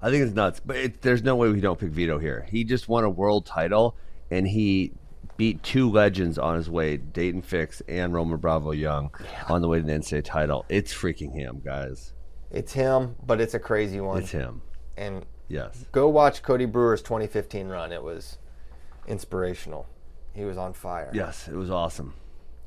I 0.00 0.10
think 0.10 0.22
it's 0.22 0.34
nuts, 0.34 0.60
but 0.64 0.76
it, 0.76 1.02
there's 1.02 1.24
no 1.24 1.34
way 1.34 1.48
we 1.48 1.60
don't 1.60 1.78
pick 1.78 1.90
Vito 1.90 2.18
here. 2.18 2.46
He 2.50 2.62
just 2.62 2.88
won 2.88 3.02
a 3.02 3.10
world 3.10 3.44
title, 3.44 3.96
and 4.30 4.46
he 4.46 4.92
beat 5.38 5.62
two 5.62 5.90
legends 5.90 6.36
on 6.36 6.56
his 6.56 6.68
way, 6.68 6.98
Dayton 6.98 7.40
Fix 7.40 7.80
and 7.88 8.12
Roman 8.12 8.36
Bravo 8.38 8.72
Young, 8.72 9.10
on 9.48 9.62
the 9.62 9.68
way 9.68 9.78
to 9.78 9.84
the 9.86 9.92
NCAA 9.92 10.22
title. 10.24 10.66
It's 10.68 10.92
freaking 10.92 11.32
him, 11.32 11.62
guys. 11.64 12.12
It's 12.50 12.72
him, 12.72 13.14
but 13.24 13.40
it's 13.40 13.54
a 13.54 13.58
crazy 13.58 14.00
one. 14.00 14.18
It's 14.18 14.32
him. 14.32 14.60
And 14.98 15.24
Yes. 15.48 15.86
go 15.92 16.08
watch 16.08 16.42
Cody 16.42 16.66
Brewer's 16.66 17.00
2015 17.02 17.68
run. 17.68 17.92
It 17.92 18.02
was 18.02 18.36
inspirational. 19.06 19.86
He 20.34 20.44
was 20.44 20.58
on 20.58 20.72
fire. 20.74 21.10
Yes, 21.14 21.48
it 21.48 21.54
was 21.54 21.70
awesome. 21.70 22.14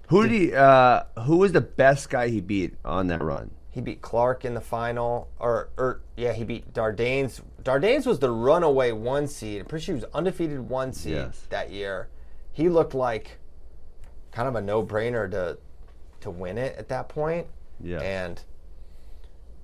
Who 0.07 0.23
did 0.23 0.31
he? 0.31 0.53
Uh, 0.53 1.03
who 1.25 1.37
was 1.37 1.51
the 1.51 1.61
best 1.61 2.09
guy 2.09 2.27
he 2.29 2.41
beat 2.41 2.75
on 2.83 3.07
that 3.07 3.21
run? 3.21 3.51
He 3.69 3.79
beat 3.79 4.01
Clark 4.01 4.43
in 4.43 4.53
the 4.53 4.61
final, 4.61 5.29
or, 5.39 5.69
or 5.77 6.01
yeah, 6.17 6.33
he 6.33 6.43
beat 6.43 6.73
Dardanes. 6.73 7.41
Dardanes 7.63 8.05
was 8.05 8.19
the 8.19 8.29
runaway 8.31 8.91
one 8.91 9.27
seed. 9.27 9.61
I'm 9.61 9.67
pretty 9.67 9.85
sure 9.85 9.95
he 9.95 10.01
was 10.01 10.09
undefeated 10.13 10.59
one 10.69 10.91
seed 10.91 11.13
Yes. 11.13 11.45
that 11.49 11.71
year. 11.71 12.09
He 12.51 12.69
looked 12.69 12.93
like 12.93 13.39
kind 14.31 14.47
of 14.47 14.55
a 14.55 14.61
no-brainer 14.61 15.29
to 15.31 15.57
to 16.21 16.29
win 16.29 16.57
it 16.57 16.75
at 16.77 16.87
that 16.89 17.09
point. 17.09 17.47
Yeah. 17.83 17.99
and 17.99 18.39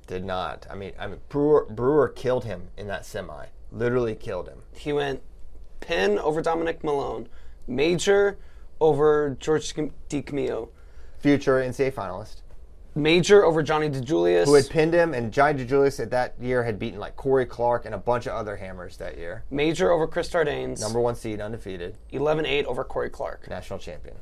did 0.07 0.25
not. 0.25 0.65
I 0.69 0.75
mean, 0.75 0.93
I 0.99 1.07
mean 1.07 1.19
Brewer 1.29 1.67
Brewer 1.69 2.09
killed 2.09 2.45
him 2.45 2.69
in 2.77 2.87
that 2.87 3.05
semi. 3.05 3.47
Literally 3.71 4.15
killed 4.15 4.47
him. 4.47 4.63
He 4.73 4.93
went 4.93 5.21
Penn 5.81 6.17
over 6.17 6.41
Dominic 6.41 6.83
Malone, 6.83 7.27
Major 7.67 8.37
over 8.79 9.35
George 9.39 9.73
DiCamillo. 9.73 10.69
Future 11.19 11.61
NCAA 11.61 11.93
finalist. 11.93 12.41
Major 12.97 13.45
over 13.45 13.61
Johnni 13.61 13.89
DiJulius. 13.89 14.45
who 14.45 14.55
had 14.55 14.69
pinned 14.69 14.93
him, 14.93 15.13
and 15.13 15.31
Johnni 15.31 15.63
DiJulius 15.65 15.99
at 15.99 16.09
that 16.11 16.33
year 16.41 16.63
had 16.63 16.79
beaten 16.79 16.99
like 16.99 17.15
Cory 17.15 17.45
Clark 17.45 17.85
and 17.85 17.93
a 17.93 17.97
bunch 17.97 18.25
of 18.25 18.33
other 18.33 18.55
hammers 18.57 18.97
that 18.97 19.17
year. 19.17 19.43
Major 19.51 19.91
over 19.91 20.07
Chris 20.07 20.29
Dardanes. 20.29 20.81
Number 20.81 20.99
one 20.99 21.15
seed, 21.15 21.39
undefeated, 21.39 21.95
11-8 22.11 22.65
over 22.65 22.83
Cory 22.83 23.09
Clark. 23.09 23.47
national 23.49 23.77
champion. 23.79 24.15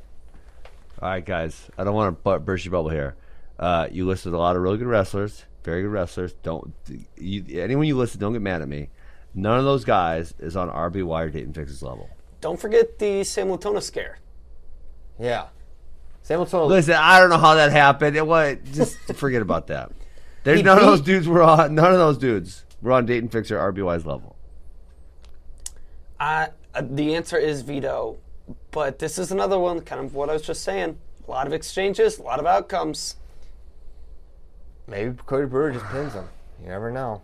All 1.00 1.08
right, 1.08 1.24
guys. 1.24 1.68
I 1.78 1.84
don't 1.84 1.94
want 1.94 2.22
to 2.22 2.38
burst 2.38 2.64
your 2.64 2.72
bubble 2.72 2.90
here. 2.90 3.16
Uh, 3.58 3.88
you 3.90 4.06
listed 4.06 4.34
a 4.34 4.38
lot 4.38 4.56
of 4.56 4.62
really 4.62 4.76
good 4.76 4.86
wrestlers, 4.86 5.44
very 5.64 5.82
good 5.82 5.90
wrestlers. 5.90 6.34
Don't 6.42 6.74
you, 7.16 7.60
anyone 7.60 7.86
you 7.86 7.96
listed, 7.96 8.20
don't 8.20 8.34
get 8.34 8.42
mad 8.42 8.60
at 8.60 8.68
me. 8.68 8.90
None 9.34 9.58
of 9.58 9.64
those 9.64 9.84
guys 9.84 10.34
is 10.38 10.56
on 10.56 10.68
RBY 10.70 11.06
or 11.06 11.30
Dayton 11.30 11.54
Fixes 11.54 11.82
level. 11.82 12.10
Don't 12.42 12.60
forget 12.60 12.98
the 12.98 13.24
Sam 13.24 13.50
Latona 13.50 13.80
scare. 13.80 14.18
Yeah, 15.18 15.46
Sam 16.26 16.40
Latona. 16.40 16.64
Listen, 16.64 16.94
I 16.94 17.20
don't 17.20 17.30
know 17.30 17.38
how 17.38 17.54
that 17.54 17.70
happened. 17.70 18.16
It 18.16 18.26
was 18.26 18.56
just 18.72 18.98
forget 19.14 19.42
about 19.42 19.68
that. 19.68 19.92
There's 20.42 20.58
He 20.58 20.64
none 20.64 20.76
of 20.76 20.84
those 20.84 21.00
beat- 21.00 21.06
dudes 21.06 21.28
were 21.28 21.40
on. 21.40 21.76
None 21.76 21.92
of 21.92 21.98
those 21.98 22.18
dudes 22.18 22.64
were 22.82 22.90
on 22.90 23.06
Dayton 23.06 23.28
Fixer 23.28 23.56
RBY's 23.56 24.04
level. 24.04 24.34
Uh, 26.18 26.48
uh, 26.74 26.82
the 26.84 27.14
answer 27.14 27.36
is 27.36 27.62
Vito, 27.62 28.16
but 28.72 28.98
this 28.98 29.18
is 29.20 29.30
another 29.30 29.56
one, 29.56 29.82
kind 29.82 30.04
of 30.04 30.16
what 30.16 30.28
I 30.28 30.32
was 30.32 30.42
just 30.42 30.64
saying. 30.64 30.98
A 31.28 31.30
lot 31.30 31.46
of 31.46 31.52
exchanges, 31.52 32.18
a 32.18 32.22
lot 32.24 32.40
of 32.40 32.46
outcomes. 32.46 33.14
Maybe 34.88 35.16
Cody 35.26 35.46
Brewer 35.46 35.70
just 35.70 35.84
pins 35.86 36.12
him. 36.14 36.28
You 36.60 36.70
never 36.70 36.90
know. 36.90 37.22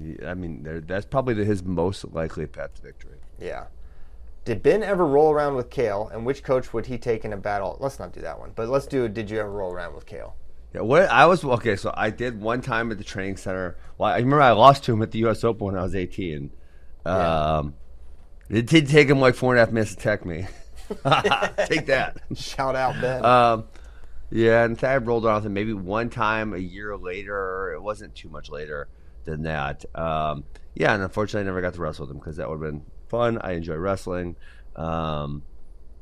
Yeah, 0.00 0.32
I 0.32 0.34
mean, 0.34 0.82
that's 0.88 1.06
probably 1.06 1.34
the, 1.34 1.44
his 1.44 1.62
most 1.62 2.04
likely 2.12 2.46
path 2.46 2.74
to 2.74 2.82
victory. 2.82 3.18
Yeah. 3.40 3.66
Did 4.44 4.62
Ben 4.62 4.82
ever 4.82 5.06
roll 5.06 5.32
around 5.32 5.54
with 5.54 5.70
Cael, 5.70 6.12
and 6.12 6.26
which 6.26 6.42
coach 6.42 6.72
would 6.74 6.86
he 6.86 6.98
take 6.98 7.24
in 7.24 7.32
a 7.32 7.36
battle? 7.36 7.78
Let's 7.80 7.98
not 7.98 8.12
do 8.12 8.20
that 8.20 8.38
one, 8.38 8.52
but 8.54 8.68
let's 8.68 8.86
do. 8.86 9.08
Did 9.08 9.30
you 9.30 9.38
ever 9.40 9.50
roll 9.50 9.72
around 9.72 9.94
with 9.94 10.04
Cael? 10.06 10.32
Yeah, 10.74 10.82
what 10.82 11.02
I 11.02 11.24
was 11.26 11.44
okay. 11.44 11.76
So 11.76 11.94
I 11.96 12.10
did 12.10 12.40
one 12.40 12.60
time 12.60 12.90
at 12.90 12.98
the 12.98 13.04
training 13.04 13.36
center. 13.38 13.76
Well, 13.96 14.10
I 14.10 14.16
remember 14.16 14.42
I 14.42 14.50
lost 14.52 14.84
to 14.84 14.92
him 14.92 15.02
at 15.02 15.12
the 15.12 15.20
U.S. 15.20 15.44
Open 15.44 15.68
when 15.68 15.76
I 15.78 15.82
was 15.82 15.94
18. 15.94 16.50
Um, 17.06 17.74
It 18.50 18.66
did 18.66 18.88
take 18.88 19.08
him 19.08 19.20
like 19.20 19.34
four 19.34 19.52
and 19.54 19.58
a 19.58 19.64
half 19.64 19.72
minutes 19.72 19.94
to 19.94 20.00
tech 20.02 20.26
me. 20.26 20.46
take 21.66 21.86
that. 21.86 22.18
Shout 22.34 22.76
out 22.76 23.00
Ben. 23.00 23.24
Um, 23.24 23.64
yeah, 24.30 24.64
and 24.64 24.76
Thad 24.78 25.06
rolled 25.06 25.24
around 25.24 25.36
with 25.36 25.46
him 25.46 25.54
maybe 25.54 25.72
one 25.72 26.10
time 26.10 26.52
a 26.52 26.58
year 26.58 26.96
later. 26.96 27.72
It 27.72 27.80
wasn't 27.80 28.14
too 28.14 28.28
much 28.28 28.50
later 28.50 28.88
than 29.24 29.44
that. 29.44 29.84
Um, 29.94 30.44
yeah, 30.74 30.92
and 30.92 31.02
unfortunately, 31.02 31.42
I 31.42 31.44
never 31.44 31.62
got 31.62 31.74
to 31.74 31.80
wrestle 31.80 32.04
with 32.06 32.10
him 32.10 32.18
because 32.18 32.36
that 32.36 32.50
would 32.50 32.62
have 32.62 32.72
been 32.72 32.82
fun. 33.14 33.38
I 33.40 33.52
enjoy 33.52 33.76
wrestling. 33.76 34.36
Um, 34.76 35.42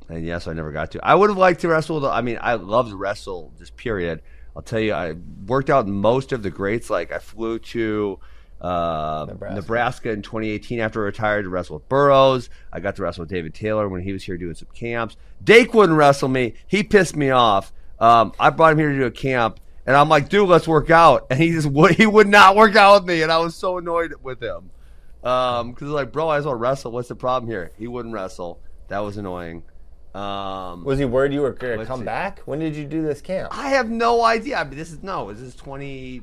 and 0.09 0.25
yes, 0.25 0.47
I 0.47 0.53
never 0.53 0.73
got 0.73 0.93
to. 0.93 1.05
I 1.05 1.15
would 1.15 1.31
have 1.31 1.39
liked 1.39 1.61
to 1.61 1.69
wrestle. 1.69 2.01
Though. 2.01 2.11
I 2.11 2.23
mean, 2.23 2.39
I 2.41 2.55
love 2.55 2.89
to 2.89 2.97
wrestle. 2.97 3.53
Just 3.59 3.77
period. 3.77 4.23
I'll 4.55 4.63
tell 4.63 4.81
you, 4.81 4.93
I 4.93 5.15
worked 5.47 5.71
out 5.71 5.87
most 5.87 6.33
of 6.33 6.43
the 6.43 6.51
greats. 6.51 6.91
Like 6.91 7.13
I 7.13 7.19
flew 7.19 7.59
to 7.59 8.19
uh, 8.61 9.27
Nebraska. 9.29 9.55
Nebraska. 9.55 10.11
in 10.11 10.23
2018 10.23 10.81
after 10.81 11.03
I 11.03 11.07
retired 11.07 11.43
to 11.43 11.49
wrestle 11.49 11.77
with 11.77 11.89
Burroughs. 11.89 12.49
I 12.73 12.81
got 12.81 12.97
to 12.97 13.03
wrestle 13.03 13.23
with 13.23 13.31
David 13.31 13.55
Taylor 13.55 13.89
when 13.89 14.03
he 14.03 14.13
was 14.13 14.23
here 14.23 14.37
doing 14.37 14.55
some 14.55 14.69
camps. 14.75 15.17
Dake 15.43 15.75
wouldn't 15.75 15.99
wrestle 15.99 16.29
me. 16.29 16.55
He 16.67 16.83
pissed 16.83 17.17
me 17.17 17.31
off. 17.31 17.73
Um, 17.99 18.33
I 18.39 18.51
brought 18.51 18.73
him 18.73 18.79
here 18.79 18.91
to 18.91 18.99
do 18.99 19.07
a 19.07 19.11
camp, 19.11 19.61
and 19.87 19.97
I'm 19.97 20.09
like, 20.09 20.29
dude, 20.29 20.49
let's 20.49 20.67
work 20.67 20.91
out. 20.91 21.27
And 21.31 21.39
he 21.39 21.51
just 21.51 21.69
would 21.69 21.93
he 21.93 22.07
would 22.07 22.29
not 22.29 22.57
work 22.57 22.75
out 22.77 23.03
with 23.03 23.09
me, 23.09 23.23
and 23.23 23.31
I 23.31 23.39
was 23.39 23.55
so 23.55 23.79
annoyed 23.79 24.15
with 24.23 24.43
him. 24.43 24.71
Um, 25.25 25.71
because 25.73 25.89
like, 25.89 26.13
bro, 26.13 26.29
I 26.29 26.39
just 26.39 26.47
want 26.47 26.57
to 26.57 26.61
wrestle. 26.61 26.93
What's 26.93 27.09
the 27.09 27.15
problem 27.17 27.51
here? 27.51 27.73
He 27.79 27.87
wouldn't 27.87 28.13
wrestle. 28.15 28.61
That 28.89 28.99
was 29.01 29.17
annoying. 29.17 29.63
Um, 30.15 30.85
was 30.85 30.99
he 30.99 31.05
worried 31.07 31.33
you 31.33 31.41
were 31.41 31.53
going 31.53 31.79
to 31.79 31.87
come 31.87 32.01
see. 32.01 32.05
back? 32.05 32.41
When 32.41 32.59
did 32.59 32.77
you 32.77 32.85
do 32.85 33.03
this 33.03 33.21
camp? 33.23 33.57
I 33.57 33.71
have 33.71 33.89
no 33.89 34.23
idea. 34.23 34.59
I 34.59 34.65
mean, 34.65 34.77
this 34.77 34.93
is 34.93 35.03
no. 35.03 35.31
Is 35.31 35.39
this 35.41 35.49
is 35.51 35.55
20, 35.55 36.23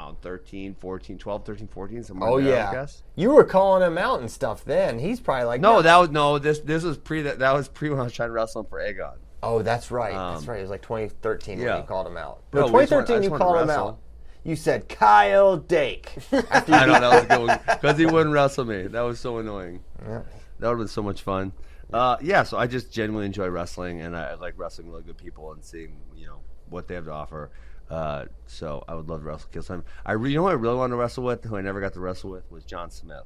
oh, 0.00 0.16
13, 0.22 0.74
14, 0.74 1.18
12, 1.18 1.44
13, 1.44 1.68
14, 1.68 2.02
somewhere. 2.04 2.30
Oh 2.30 2.40
there, 2.40 2.54
yeah, 2.54 2.70
I 2.70 2.72
guess. 2.72 3.02
you 3.16 3.30
were 3.34 3.44
calling 3.44 3.86
him 3.86 3.98
out 3.98 4.20
and 4.20 4.30
stuff. 4.30 4.64
Then 4.64 4.98
he's 4.98 5.20
probably 5.20 5.44
like, 5.44 5.60
No, 5.60 5.82
that 5.82 5.96
was 5.98 6.08
no. 6.08 6.38
This 6.38 6.60
this 6.60 6.84
was 6.84 6.96
pre 6.96 7.20
that 7.22 7.40
that 7.40 7.52
was 7.52 7.68
pre 7.68 7.90
when 7.90 8.00
I 8.00 8.04
was 8.04 8.12
trying 8.14 8.30
to 8.30 8.32
wrestle 8.32 8.62
him 8.62 8.68
for 8.68 8.78
Aegon. 8.78 9.16
Oh, 9.42 9.60
that's 9.60 9.90
right. 9.90 10.12
that's 10.14 10.44
Um, 10.44 10.48
right. 10.48 10.60
It 10.60 10.62
was 10.62 10.70
like 10.70 10.82
2013 10.82 11.58
when 11.58 11.66
yeah. 11.66 11.78
you 11.78 11.82
called 11.82 12.06
him 12.06 12.16
out. 12.16 12.44
No, 12.54 12.60
No, 12.60 12.66
we 12.72 12.80
just 12.84 12.92
want- 12.92 13.06
2013 13.08 13.16
I 13.16 13.24
you 13.24 13.38
called 13.38 13.60
him 13.60 13.70
out. 13.70 13.98
You 14.44 14.56
said 14.56 14.88
Kyle 14.88 15.56
Dake. 15.56 16.12
After 16.50 16.72
I 16.74 16.86
know 16.86 17.00
that 17.00 17.10
was 17.12 17.22
a 17.24 17.26
good 17.26 17.46
one 17.46 17.60
because 17.80 17.98
he 17.98 18.06
wouldn't 18.06 18.34
wrestle 18.34 18.64
me. 18.64 18.88
That 18.88 19.02
was 19.02 19.20
so 19.20 19.38
annoying. 19.38 19.82
Yeah. 20.02 20.22
That 20.58 20.68
would 20.68 20.70
have 20.70 20.78
been 20.78 20.88
so 20.88 21.02
much 21.02 21.22
fun. 21.22 21.52
Uh, 21.92 22.16
yeah, 22.22 22.42
so 22.42 22.56
I 22.56 22.66
just 22.66 22.90
genuinely 22.90 23.26
enjoy 23.26 23.48
wrestling, 23.48 24.00
and 24.00 24.16
I, 24.16 24.30
I 24.30 24.34
like 24.34 24.54
wrestling 24.56 24.86
with 24.88 24.94
really 24.94 25.06
good 25.06 25.18
people 25.18 25.52
and 25.52 25.62
seeing 25.62 25.96
you 26.16 26.26
know 26.26 26.40
what 26.70 26.88
they 26.88 26.94
have 26.94 27.04
to 27.04 27.12
offer. 27.12 27.50
Uh, 27.90 28.24
so 28.46 28.82
I 28.88 28.94
would 28.94 29.08
love 29.08 29.20
to 29.20 29.26
wrestle 29.26 29.48
Cael 29.52 29.62
Sanderson. 29.64 29.84
I 30.06 30.12
re- 30.12 30.30
you 30.30 30.36
know 30.38 30.42
who 30.44 30.48
I 30.48 30.52
really 30.54 30.76
wanted 30.76 30.92
to 30.92 30.96
wrestle 30.96 31.24
with, 31.24 31.44
who 31.44 31.56
I 31.56 31.60
never 31.60 31.80
got 31.80 31.92
to 31.94 32.00
wrestle 32.00 32.30
with, 32.30 32.50
was 32.50 32.64
John 32.64 32.90
Smith 32.90 33.24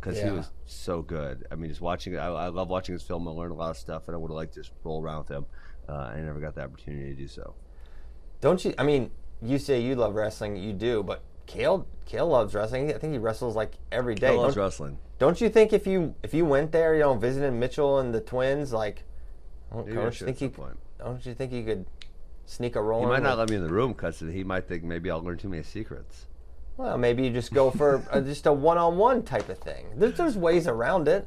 because 0.00 0.16
Yeah. 0.18 0.26
he 0.26 0.30
was 0.30 0.50
so 0.64 1.02
good. 1.02 1.46
I 1.50 1.56
mean, 1.56 1.68
just 1.70 1.80
watching, 1.80 2.16
I, 2.16 2.26
I 2.28 2.46
love 2.48 2.68
watching 2.68 2.92
his 2.92 3.02
film. 3.02 3.26
I 3.26 3.32
learned 3.32 3.50
a 3.52 3.56
lot 3.56 3.70
of 3.70 3.76
stuff, 3.76 4.04
and 4.06 4.14
I 4.14 4.18
would 4.18 4.30
have 4.30 4.36
liked 4.36 4.54
to 4.54 4.60
just 4.60 4.70
roll 4.84 5.02
around 5.02 5.18
with 5.20 5.28
him. 5.28 5.46
Uh, 5.88 5.92
I 5.94 6.20
never 6.20 6.38
got 6.38 6.54
the 6.54 6.62
opportunity 6.62 7.10
to 7.10 7.16
do 7.16 7.26
so. 7.26 7.54
Don't 8.40 8.64
you? 8.64 8.74
I 8.78 8.84
mean, 8.84 9.10
you 9.42 9.58
say 9.58 9.80
you 9.80 9.94
love 9.94 10.14
wrestling. 10.14 10.56
You 10.56 10.72
do, 10.72 11.02
but 11.02 11.22
Cael, 11.46 11.84
Cael 12.08 12.28
loves 12.28 12.54
wrestling. 12.54 12.92
I 12.94 12.98
think 12.98 13.12
he 13.12 13.18
wrestles 13.18 13.54
like 13.56 13.74
every 13.92 14.14
day. 14.14 14.28
I 14.28 14.32
love 14.32 14.54
Don't, 14.54 14.62
wrestling. 14.64 14.98
don't 15.18 15.40
you 15.40 15.48
think 15.48 15.72
if 15.72 15.86
you 15.86 16.14
if 16.22 16.32
you 16.34 16.44
went 16.44 16.72
there, 16.72 16.94
you 16.94 17.00
know, 17.00 17.14
visiting 17.14 17.58
Mitchell 17.60 17.98
and 17.98 18.14
the 18.14 18.20
twins, 18.20 18.72
like, 18.72 19.04
don't, 19.72 19.86
don't 19.92 20.20
you 20.20 20.26
think 20.26 20.40
you 20.40 20.52
don't 20.98 21.24
you 21.26 21.34
think 21.34 21.52
you 21.52 21.64
could 21.64 21.86
sneak 22.46 22.76
a 22.76 22.82
roll? 22.82 23.00
He 23.00 23.06
might 23.06 23.22
not 23.22 23.32
with- 23.38 23.38
let 23.40 23.50
me 23.50 23.56
in 23.56 23.62
the 23.62 23.72
room 23.72 23.92
because 23.92 24.18
he 24.20 24.42
might 24.44 24.66
think 24.66 24.82
maybe 24.84 25.10
I'll 25.10 25.22
learn 25.22 25.38
too 25.38 25.48
many 25.48 25.62
secrets. 25.62 26.26
Well, 26.76 26.98
maybe 26.98 27.22
you 27.24 27.30
just 27.30 27.52
go 27.54 27.70
for 27.70 28.02
a, 28.10 28.20
just 28.20 28.46
a 28.46 28.52
one-on-one 28.52 29.22
type 29.22 29.48
of 29.48 29.56
thing. 29.58 29.86
There's, 29.96 30.14
there's 30.18 30.36
ways 30.36 30.66
around 30.66 31.08
it. 31.08 31.26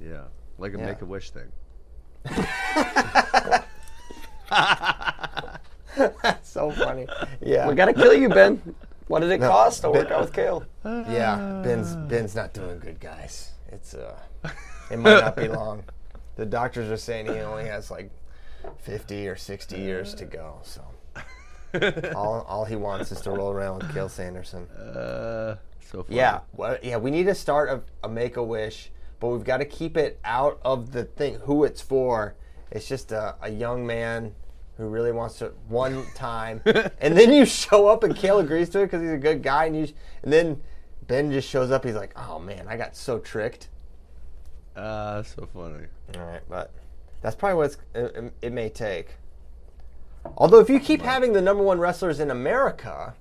Yeah, 0.00 0.24
like 0.58 0.74
a 0.74 0.78
Yeah. 0.78 0.84
make 0.86 1.00
a 1.00 1.06
wish 1.06 1.30
thing. 1.30 1.50
That's 5.96 6.48
so 6.50 6.70
funny. 6.70 7.06
Yeah. 7.40 7.68
We 7.68 7.74
got 7.74 7.86
to 7.86 7.94
kill 7.94 8.14
you, 8.14 8.28
Ben. 8.28 8.60
What 9.06 9.20
did 9.20 9.30
it 9.32 9.40
No, 9.40 9.48
cost 9.50 9.82
to 9.82 9.90
work 9.90 10.08
Ben- 10.08 10.12
out 10.16 10.20
with 10.24 10.32
Cael? 10.32 10.64
Yeah, 10.84 11.60
Ben's 11.62 11.94
Ben's 11.96 12.34
not 12.34 12.52
doing 12.54 12.78
good, 12.78 12.98
guys. 13.00 13.52
It's 13.68 13.94
uh, 13.94 14.16
it 14.90 14.98
might 14.98 15.20
not 15.20 15.36
be 15.36 15.48
long. 15.48 15.84
The 16.36 16.44
doctors 16.46 16.90
are 16.90 16.96
saying 16.96 17.26
he 17.26 17.38
only 17.38 17.66
has 17.66 17.92
like 17.92 18.10
fifty 18.78 19.28
or 19.28 19.36
sixty 19.36 19.76
years 19.80 20.14
to 20.16 20.24
go. 20.24 20.58
So 20.64 20.82
all 22.16 22.44
all 22.48 22.64
he 22.64 22.74
wants 22.74 23.12
is 23.12 23.20
to 23.20 23.30
roll 23.30 23.52
around 23.52 23.78
with 23.82 23.92
Cael 23.94 24.10
Sanderson. 24.10 24.66
Uh, 24.70 25.56
so 25.80 26.02
funny. 26.02 26.16
Yeah, 26.16 26.40
well, 26.52 26.76
yeah. 26.82 26.96
We 26.96 27.12
need 27.12 27.26
to 27.26 27.36
start 27.36 27.68
a, 27.68 27.82
a 28.06 28.08
Make 28.08 28.36
a 28.36 28.42
Wish, 28.42 28.90
but 29.20 29.28
we've 29.28 29.44
got 29.44 29.58
to 29.58 29.64
keep 29.64 29.96
it 29.96 30.18
out 30.24 30.58
of 30.64 30.90
the 30.90 31.04
thing. 31.04 31.34
Who 31.44 31.62
it's 31.62 31.80
for? 31.80 32.34
It's 32.72 32.88
just 32.88 33.12
a, 33.12 33.36
a 33.40 33.50
young 33.50 33.86
man 33.86 34.34
who 34.76 34.86
really 34.86 35.12
wants 35.12 35.38
to 35.38 35.52
one 35.68 36.04
time, 36.14 36.60
and 36.64 37.16
then 37.16 37.32
you 37.32 37.44
show 37.44 37.86
up 37.86 38.02
and 38.02 38.14
Cael 38.14 38.40
agrees 38.40 38.68
to 38.70 38.80
it 38.80 38.86
because 38.86 39.02
he's 39.02 39.12
a 39.12 39.18
good 39.18 39.42
guy, 39.42 39.66
and 39.66 39.76
you 39.76 39.94
and 40.22 40.32
then 40.32 40.60
Ben 41.06 41.30
just 41.30 41.48
shows 41.48 41.70
up. 41.70 41.84
He's 41.84 41.94
like, 41.94 42.12
"Oh 42.16 42.38
man, 42.38 42.66
I 42.68 42.76
got 42.76 42.96
so 42.96 43.18
tricked." 43.18 43.68
Uh, 44.76 45.22
so 45.22 45.48
funny. 45.54 45.86
All 46.16 46.24
right, 46.24 46.42
but 46.48 46.72
that's 47.20 47.36
probably 47.36 47.56
what 47.56 47.66
it's, 47.66 47.78
it, 47.94 48.32
it 48.42 48.52
may 48.52 48.68
take. 48.68 49.16
Although, 50.36 50.60
if 50.60 50.68
you 50.68 50.80
keep 50.80 51.02
having 51.02 51.32
the 51.32 51.42
number 51.42 51.62
one 51.62 51.78
wrestlers 51.78 52.18
in 52.18 52.30
America, 52.30 53.14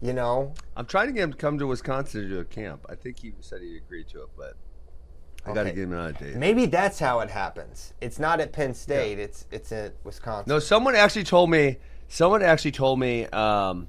you 0.00 0.12
know, 0.12 0.52
I'm 0.76 0.86
trying 0.86 1.06
to 1.06 1.12
get 1.12 1.22
him 1.22 1.32
to 1.32 1.38
come 1.38 1.58
to 1.58 1.66
Wisconsin 1.66 2.22
to 2.22 2.28
do 2.28 2.38
a 2.38 2.44
camp. 2.44 2.86
I 2.88 2.94
think 2.94 3.18
he 3.18 3.32
said 3.40 3.62
he 3.62 3.76
agreed 3.76 4.08
to 4.08 4.22
it, 4.22 4.28
but 4.36 4.54
I 5.44 5.48
got 5.48 5.54
to 5.54 5.60
Okay. 5.60 5.70
get 5.74 5.82
him 5.84 5.92
on 5.92 6.06
a 6.06 6.12
date. 6.12 6.36
maybe 6.36 6.66
that's 6.66 6.98
how 6.98 7.20
it 7.20 7.30
happens. 7.30 7.92
It's 8.00 8.18
not 8.18 8.40
at 8.40 8.52
Penn 8.52 8.74
State. 8.74 9.18
It's 9.18 9.46
it's 9.50 9.70
at 9.72 9.94
Wisconsin. 10.04 10.48
No, 10.48 10.58
someone 10.58 10.94
actually 10.96 11.24
told 11.24 11.50
me. 11.50 11.78
Someone 12.08 12.42
actually 12.42 12.72
told 12.72 12.98
me 13.00 13.26
um, 13.26 13.88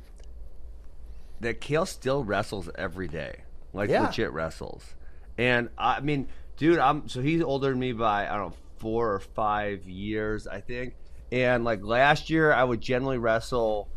that 1.42 1.62
Cael 1.62 1.88
still 1.88 2.24
wrestles 2.24 2.70
every 2.76 3.08
day, 3.08 3.42
like 3.74 3.90
Yeah. 3.90 4.06
legit 4.08 4.32
wrestles. 4.32 4.96
And 5.38 5.70
I 5.78 6.00
mean, 6.00 6.28
dude, 6.58 6.80
I'm 6.80 7.08
so 7.10 7.22
he's 7.22 7.42
older 7.42 7.70
than 7.70 7.80
me 7.80 7.92
by 7.94 8.28
I 8.28 8.38
don't 8.38 8.50
know 8.52 8.58
four 8.78 9.14
or 9.14 9.20
five 9.20 9.86
years, 9.88 10.48
I 10.48 10.62
think. 10.62 10.96
And 11.32 11.64
like 11.66 11.84
last 11.84 12.30
year, 12.30 12.54
I 12.54 12.64
would 12.64 12.82
generally 12.82 13.18
wrestle 13.18 13.90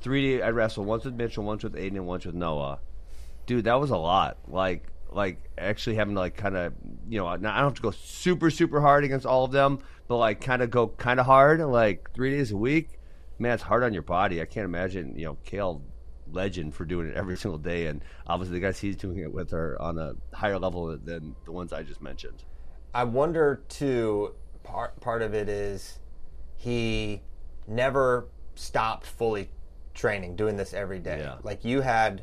three. 0.00 0.42
I 0.42 0.50
wrestle 0.50 0.84
once 0.84 1.04
with 1.04 1.14
Mitchell, 1.14 1.44
once 1.44 1.62
with 1.62 1.74
Aiden, 1.74 1.96
and 1.96 2.06
once 2.06 2.24
with 2.26 2.34
Noah. 2.34 2.80
Dude, 3.46 3.64
that 3.64 3.80
was 3.80 3.90
a 3.90 3.96
lot. 3.96 4.38
Like, 4.48 4.89
like 5.12 5.50
actually 5.58 5.96
having 5.96 6.14
to 6.14 6.20
like 6.20 6.36
kind 6.36 6.56
of, 6.56 6.72
you 7.08 7.18
know, 7.18 7.26
I 7.26 7.36
don't 7.36 7.44
have 7.44 7.74
to 7.74 7.82
go 7.82 7.90
super 7.90 8.50
super 8.50 8.80
hard 8.80 9.04
against 9.04 9.26
all 9.26 9.44
of 9.44 9.52
them, 9.52 9.80
but 10.08 10.18
like 10.18 10.40
kind 10.40 10.62
of 10.62 10.70
go 10.70 10.88
kind 10.88 11.20
of 11.20 11.26
hard, 11.26 11.60
like 11.60 12.10
three 12.14 12.30
days 12.30 12.52
a 12.52 12.56
week. 12.56 12.98
Man, 13.38 13.54
it's 13.54 13.62
hard 13.62 13.82
on 13.82 13.92
your 13.92 14.02
body. 14.02 14.42
I 14.42 14.44
can't 14.44 14.64
imagine, 14.64 15.16
you 15.16 15.24
know, 15.24 15.38
Cael 15.46 15.82
legend 16.32 16.74
for 16.74 16.84
doing 16.84 17.08
it 17.08 17.16
every 17.16 17.36
single 17.36 17.58
day, 17.58 17.86
and 17.86 18.02
obviously 18.26 18.58
the 18.58 18.66
guys 18.66 18.78
he's 18.78 18.96
doing 18.96 19.18
it 19.18 19.32
with 19.32 19.52
are 19.52 19.80
on 19.80 19.98
a 19.98 20.14
higher 20.34 20.58
level 20.58 20.96
than 20.98 21.34
the 21.44 21.52
ones 21.52 21.72
I 21.72 21.82
just 21.82 22.02
mentioned. 22.02 22.44
I 22.94 23.04
wonder 23.04 23.62
too. 23.68 24.34
Part 24.62 25.00
part 25.00 25.22
of 25.22 25.34
it 25.34 25.48
is 25.48 25.98
he 26.56 27.22
never 27.66 28.28
stopped 28.54 29.06
fully 29.06 29.48
training, 29.94 30.36
doing 30.36 30.56
this 30.56 30.74
every 30.74 30.98
day. 30.98 31.20
Yeah. 31.20 31.36
Like 31.42 31.64
you 31.64 31.80
had 31.80 32.22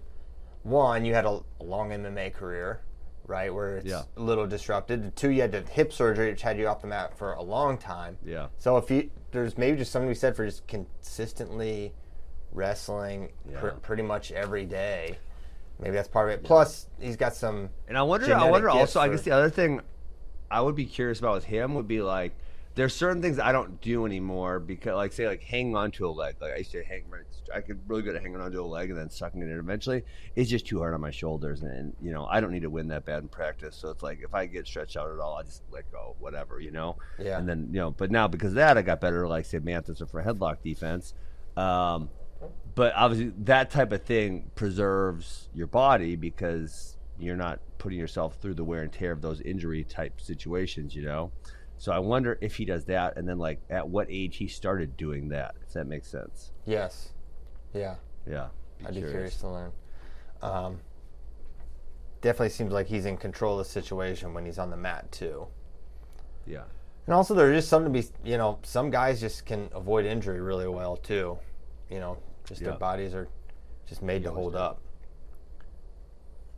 one, 0.64 1.06
you 1.06 1.14
had 1.14 1.26
a, 1.26 1.40
a 1.60 1.64
long 1.64 1.90
MMA 1.90 2.34
career, 2.34 2.82
right, 3.26 3.54
where 3.54 3.78
it's 3.78 3.88
Yeah. 3.88 4.04
a 4.16 4.22
little 4.22 4.48
disrupted. 4.48 5.16
Two, 5.16 5.30
you 5.32 5.42
had 5.42 5.52
the 5.52 5.62
hip 5.62 5.92
surgery, 5.94 6.30
which 6.32 6.42
had 6.42 6.58
you 6.58 6.68
off 6.68 6.82
the 6.82 6.88
mat 6.88 7.18
for 7.18 7.34
a 7.34 7.42
long 7.42 7.78
time. 7.78 8.18
Yeah. 8.26 8.48
So 8.58 8.78
if 8.78 8.90
you 8.92 9.10
there's 9.32 9.58
maybe 9.58 9.78
just 9.78 9.92
something 9.92 10.08
to 10.08 10.12
be 10.12 10.18
said 10.20 10.36
for 10.36 10.46
just 10.46 10.66
consistently 10.68 11.94
wrestling 12.54 13.30
pr- 13.56 13.70
pretty 13.70 14.04
much 14.04 14.32
every 14.32 14.66
day. 14.66 15.18
Maybe 15.80 15.92
that's 15.94 16.08
part 16.08 16.30
of 16.30 16.40
it. 16.40 16.44
Plus, 16.44 16.88
he's 17.00 17.18
got 17.18 17.36
some. 17.36 17.70
And 17.88 17.98
I 17.98 18.02
wonder, 18.02 18.34
I 18.34 18.50
wonder 18.50 18.70
also. 18.70 19.00
I 19.00 19.10
guess 19.10 19.22
the 19.22 19.32
other 19.32 19.50
thing 19.50 19.82
I 20.50 20.62
would 20.62 20.76
be 20.76 20.86
curious 20.86 21.20
about 21.20 21.36
with 21.36 21.44
him 21.46 21.76
would 21.76 21.88
be 21.88 22.02
like, 22.02 22.36
there's 22.78 22.94
certain 22.94 23.24
things 23.24 23.40
I 23.40 23.52
don't 23.52 23.82
do 23.82 24.06
anymore 24.06 24.60
because, 24.60 24.94
like, 24.94 25.12
say, 25.12 25.28
like 25.28 25.42
hanging 25.42 25.76
onto 25.76 26.08
a 26.08 26.12
leg. 26.12 26.36
Like 26.40 26.54
I 26.54 26.58
used 26.58 26.72
to 26.74 26.84
hang, 26.84 27.06
I 27.54 27.62
could 27.62 27.80
really 27.88 28.04
good 28.04 28.16
at 28.16 28.22
hanging 28.22 28.40
onto 28.40 28.62
a 28.62 28.64
leg 28.64 28.92
and 28.92 29.00
then 29.00 29.10
sucking 29.10 29.42
it 29.42 29.50
in. 29.50 29.58
Eventually, 29.58 30.04
it's 30.36 30.48
just 30.48 30.68
too 30.68 30.78
hard 30.78 30.94
on 30.94 31.02
my 31.02 31.10
shoulders, 31.10 31.64
and 31.64 31.96
you 32.00 32.14
know, 32.14 32.28
I 32.28 32.40
don't 32.40 32.52
need 32.52 32.62
to 32.62 32.70
win 32.70 32.88
that 32.90 33.04
bad 33.04 33.24
in 33.24 33.30
practice. 33.30 33.76
So 33.76 33.90
it's 33.90 34.04
like 34.04 34.20
if 34.24 34.36
I 34.36 34.46
get 34.46 34.68
stretched 34.68 34.96
out 34.96 35.12
at 35.12 35.20
all, 35.20 35.38
I 35.38 35.42
just 35.42 35.64
let 35.72 35.92
go, 35.92 36.16
whatever, 36.20 36.60
you 36.60 36.70
know. 36.70 36.98
Yeah. 37.18 37.40
And 37.40 37.50
then 37.50 37.70
you 37.72 37.80
know, 37.80 37.90
but 37.90 38.12
now 38.12 38.28
because 38.28 38.52
of 38.52 38.58
that, 38.58 38.78
I 38.78 38.84
got 38.84 39.02
better, 39.02 39.28
like 39.28 39.46
say 39.46 39.58
Mantis 39.58 40.00
or 40.00 40.06
for 40.06 40.22
headlock 40.22 40.62
defense. 40.62 41.16
Um, 41.58 42.12
but 42.76 42.94
obviously 42.96 43.34
that 43.46 43.72
type 43.72 43.92
of 43.92 44.04
thing 44.04 44.52
preserves 44.54 45.50
your 45.56 45.66
body 45.66 46.16
because 46.16 46.96
you're 47.18 47.36
not 47.36 47.60
putting 47.80 47.98
yourself 47.98 48.38
through 48.40 48.54
the 48.54 48.64
wear 48.64 48.84
and 48.84 48.94
tear 48.94 49.12
of 49.12 49.22
those 49.24 49.42
injury 49.42 49.84
type 49.84 50.22
situations 50.22 50.96
you 50.96 51.02
know 51.02 51.32
so 51.78 51.92
i 51.92 52.00
wonder 52.00 52.38
if 52.42 52.56
he 52.56 52.66
does 52.66 52.86
that 52.86 53.16
and 53.18 53.28
then 53.28 53.38
like 53.38 53.60
at 53.70 53.88
what 53.88 54.08
age 54.10 54.38
he 54.38 54.48
started 54.48 54.98
doing 54.98 55.30
that 55.30 55.56
if 55.66 55.74
that 55.74 55.86
makes 55.88 56.08
sense 56.10 56.52
Yes. 56.66 57.14
Yeah. 57.74 57.96
yeah 58.30 58.48
I'd 58.86 58.94
be 58.96 59.02
curious 59.02 59.38
to 59.38 59.48
learn. 59.50 59.72
Um, 60.42 60.80
definitely 62.22 62.50
seems 62.50 62.72
like 62.72 62.88
he's 62.88 63.06
in 63.06 63.18
control 63.18 63.60
of 63.60 63.66
the 63.66 63.72
situation 63.72 64.34
when 64.34 64.46
he's 64.46 64.60
on 64.60 64.70
the 64.70 64.78
mat 64.78 65.12
too. 65.12 65.48
yeah 66.46 66.64
And 67.06 67.14
also, 67.16 67.34
there's 67.34 67.56
just 67.58 67.70
something 67.70 67.94
to 67.94 68.02
be, 68.02 68.30
you 68.30 68.38
know, 68.38 68.60
some 68.64 68.90
guys 68.90 69.20
just 69.22 69.46
can 69.46 69.70
avoid 69.74 70.06
injury 70.06 70.42
really 70.42 70.68
well 70.68 70.98
too. 70.98 71.38
You 71.90 72.00
know, 72.00 72.18
just 72.48 72.62
their 72.62 72.74
bodies 72.80 73.14
are 73.16 73.28
just 73.88 74.02
made 74.02 74.24
to 74.24 74.32
hold 74.32 74.56
up. 74.56 74.80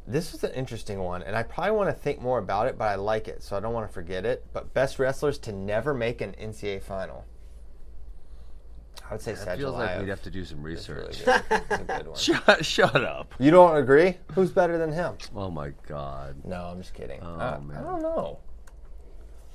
This 0.10 0.32
was 0.32 0.44
an 0.44 0.52
interesting 0.54 0.98
one, 1.00 1.22
and 1.22 1.36
I 1.36 1.44
probably 1.44 1.74
want 1.74 1.90
to 1.90 1.94
think 1.94 2.20
more 2.20 2.40
about 2.40 2.66
it, 2.66 2.80
but 2.80 2.86
I 2.86 2.96
like 2.96 3.28
it, 3.28 3.44
so 3.44 3.56
I 3.56 3.60
don't 3.60 3.74
want 3.74 3.88
to 3.88 3.94
forget 3.94 4.26
it. 4.26 4.44
But 4.54 4.74
best 4.74 4.98
wrestlers 4.98 5.38
to 5.40 5.52
never 5.52 5.94
make 5.94 6.20
an 6.20 6.34
NCAA 6.42 6.82
final. 6.82 7.26
I 9.08 9.14
would 9.14 9.22
say 9.22 9.34
it 9.34 9.38
feels 9.58 9.76
like 9.76 10.00
we'd 10.00 10.10
have 10.10 10.24
to 10.24 10.32
do 10.32 10.44
some 10.44 10.66
is 10.66 10.90
really 10.90 11.08
research 11.08 11.26
good. 11.26 11.42
It's 11.52 11.72
a 11.72 11.84
good 11.84 12.08
one. 12.08 12.16
shut, 12.18 12.66
shut 12.66 12.96
up 13.04 13.34
You 13.40 13.50
don't 13.52 13.76
agree? 13.78 14.18
Who's 14.34 14.52
better 14.52 14.78
than 14.78 14.92
him? 14.92 15.16
oh 15.36 15.50
my 15.50 15.72
god 15.88 16.36
No, 16.44 16.66
I'm 16.66 16.80
just 16.82 16.94
kidding. 16.94 17.20
Oh, 17.22 17.36
I, 17.38 17.56
I 17.56 17.82
don't 17.82 18.02
know. 18.02 18.40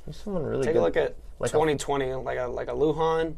There's 0.07 0.17
someone 0.17 0.43
really 0.45 0.65
Take 0.65 0.75
good. 0.75 0.81
a 0.81 0.83
look 0.83 0.97
at 0.97 1.17
like 1.39 1.51
a- 1.51 1.53
2020, 1.53 2.15
like 2.15 2.39
a 2.39 2.47
like 2.47 2.69
a 2.69 2.73
Luhan. 2.73 3.37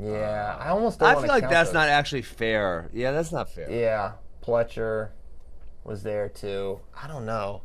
Yeah, 0.00 0.56
uh, 0.58 0.62
I 0.64 0.68
almost 0.68 1.00
don't 1.00 1.08
i 1.08 1.14
feel 1.14 1.26
like 1.28 1.48
that's 1.50 1.70
those. 1.70 1.74
not 1.74 1.88
actually 1.88 2.22
fair 2.22 2.88
yeah 2.94 3.10
that's 3.10 3.30
not 3.32 3.50
fair 3.52 3.70
Yeah, 3.70 4.12
Pletcher 4.42 5.10
was 5.84 6.02
there 6.02 6.28
too. 6.28 6.80
I 7.00 7.06
don't 7.08 7.26
know. 7.26 7.62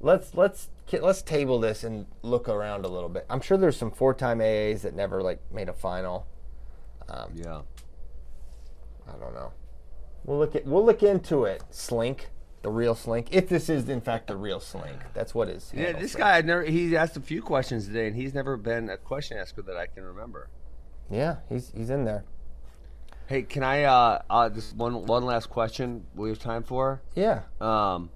Let's 0.00 0.34
let's 0.34 0.68
let's 0.92 1.22
table 1.22 1.58
this 1.60 1.84
and 1.84 2.06
look 2.22 2.48
around 2.48 2.84
a 2.84 2.88
little 2.88 3.08
bit. 3.08 3.26
I'm 3.28 3.40
sure 3.40 3.56
there's 3.58 3.76
some 3.76 3.90
four-time 3.90 4.38
AAs 4.38 4.82
that 4.82 4.94
never 4.94 5.22
like 5.22 5.40
made 5.52 5.68
a 5.68 5.72
final. 5.72 6.26
Um, 7.08 7.32
yeah 7.34 7.60
I 9.08 9.12
don't 9.18 9.34
know. 9.34 9.52
We'll 10.24 10.38
look 10.38 10.54
at 10.54 10.66
we'll 10.66 10.84
look 10.84 11.02
into 11.02 11.44
it. 11.44 11.62
Slink, 11.70 12.28
the 12.62 12.70
real 12.70 12.94
Slink. 12.94 13.28
If 13.32 13.48
this 13.48 13.68
is 13.68 13.88
in 13.88 14.00
fact 14.00 14.26
the 14.28 14.36
real 14.36 14.60
Slink, 14.60 14.98
that's 15.14 15.34
what 15.34 15.48
is. 15.48 15.72
yeah 15.74 15.92
this 15.92 16.14
guy 16.14 16.38
I 16.38 16.42
never 16.42 16.62
he 16.64 16.96
asked 16.96 17.16
a 17.16 17.20
few 17.20 17.42
questions 17.42 17.86
today 17.86 18.06
and 18.06 18.14
he's 18.16 18.34
never 18.34 18.56
been 18.56 18.88
a 18.90 18.96
question 18.96 19.38
asker 19.38 19.62
that 19.62 19.76
i 19.76 19.86
can 19.86 20.04
remember 20.04 20.48
Yeah, 21.10 21.36
he's 21.48 21.72
he's 21.74 21.90
in 21.90 22.04
there. 22.04 22.24
Hey, 23.28 23.42
can 23.42 23.62
I 23.62 23.82
uh, 23.82 24.22
uh 24.30 24.48
just 24.48 24.74
one 24.74 25.04
one 25.04 25.26
last 25.26 25.50
question 25.50 26.06
we 26.14 26.30
have 26.30 26.38
time 26.38 26.62
for? 26.62 27.02
Yeah. 27.14 27.42
Um 27.60 28.08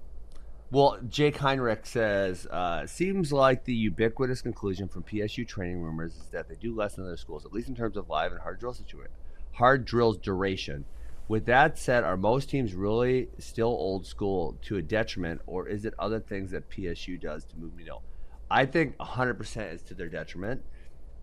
well, 0.71 0.97
Jake 1.07 1.37
Heinrich 1.37 1.85
says, 1.85 2.47
uh, 2.47 2.87
seems 2.87 3.31
like 3.31 3.63
the 3.63 3.75
ubiquitous 3.75 4.41
conclusion 4.41 4.87
from 4.87 5.03
PSU 5.03 5.47
training 5.47 5.83
rumors 5.83 6.15
is 6.15 6.29
that 6.31 6.49
they 6.49 6.55
do 6.55 6.75
less 6.75 6.95
than 6.95 7.05
other 7.05 7.15
schools, 7.15 7.45
at 7.45 7.53
least 7.53 7.67
in 7.67 7.75
terms 7.75 7.95
of 7.95 8.09
live 8.09 8.31
and 8.31 8.41
hard 8.41 8.59
drill 8.59 8.73
situation, 8.73 9.11
hard 9.51 9.85
drills 9.85 10.17
duration. 10.17 10.85
With 11.27 11.45
that 11.45 11.77
said, 11.77 12.03
are 12.03 12.17
most 12.17 12.49
teams 12.49 12.73
really 12.73 13.29
still 13.37 13.67
old 13.67 14.07
school 14.07 14.57
to 14.63 14.77
a 14.77 14.81
detriment, 14.81 15.41
or 15.45 15.67
is 15.67 15.85
it 15.85 15.93
other 15.99 16.19
things 16.19 16.49
that 16.49 16.67
PSU 16.71 17.21
does 17.21 17.45
to 17.45 17.55
move 17.55 17.75
me 17.75 17.83
needle? 17.83 18.01
I 18.49 18.65
think 18.65 18.97
100% 18.97 19.73
is 19.75 19.83
to 19.83 19.93
their 19.93 20.09
detriment. 20.09 20.63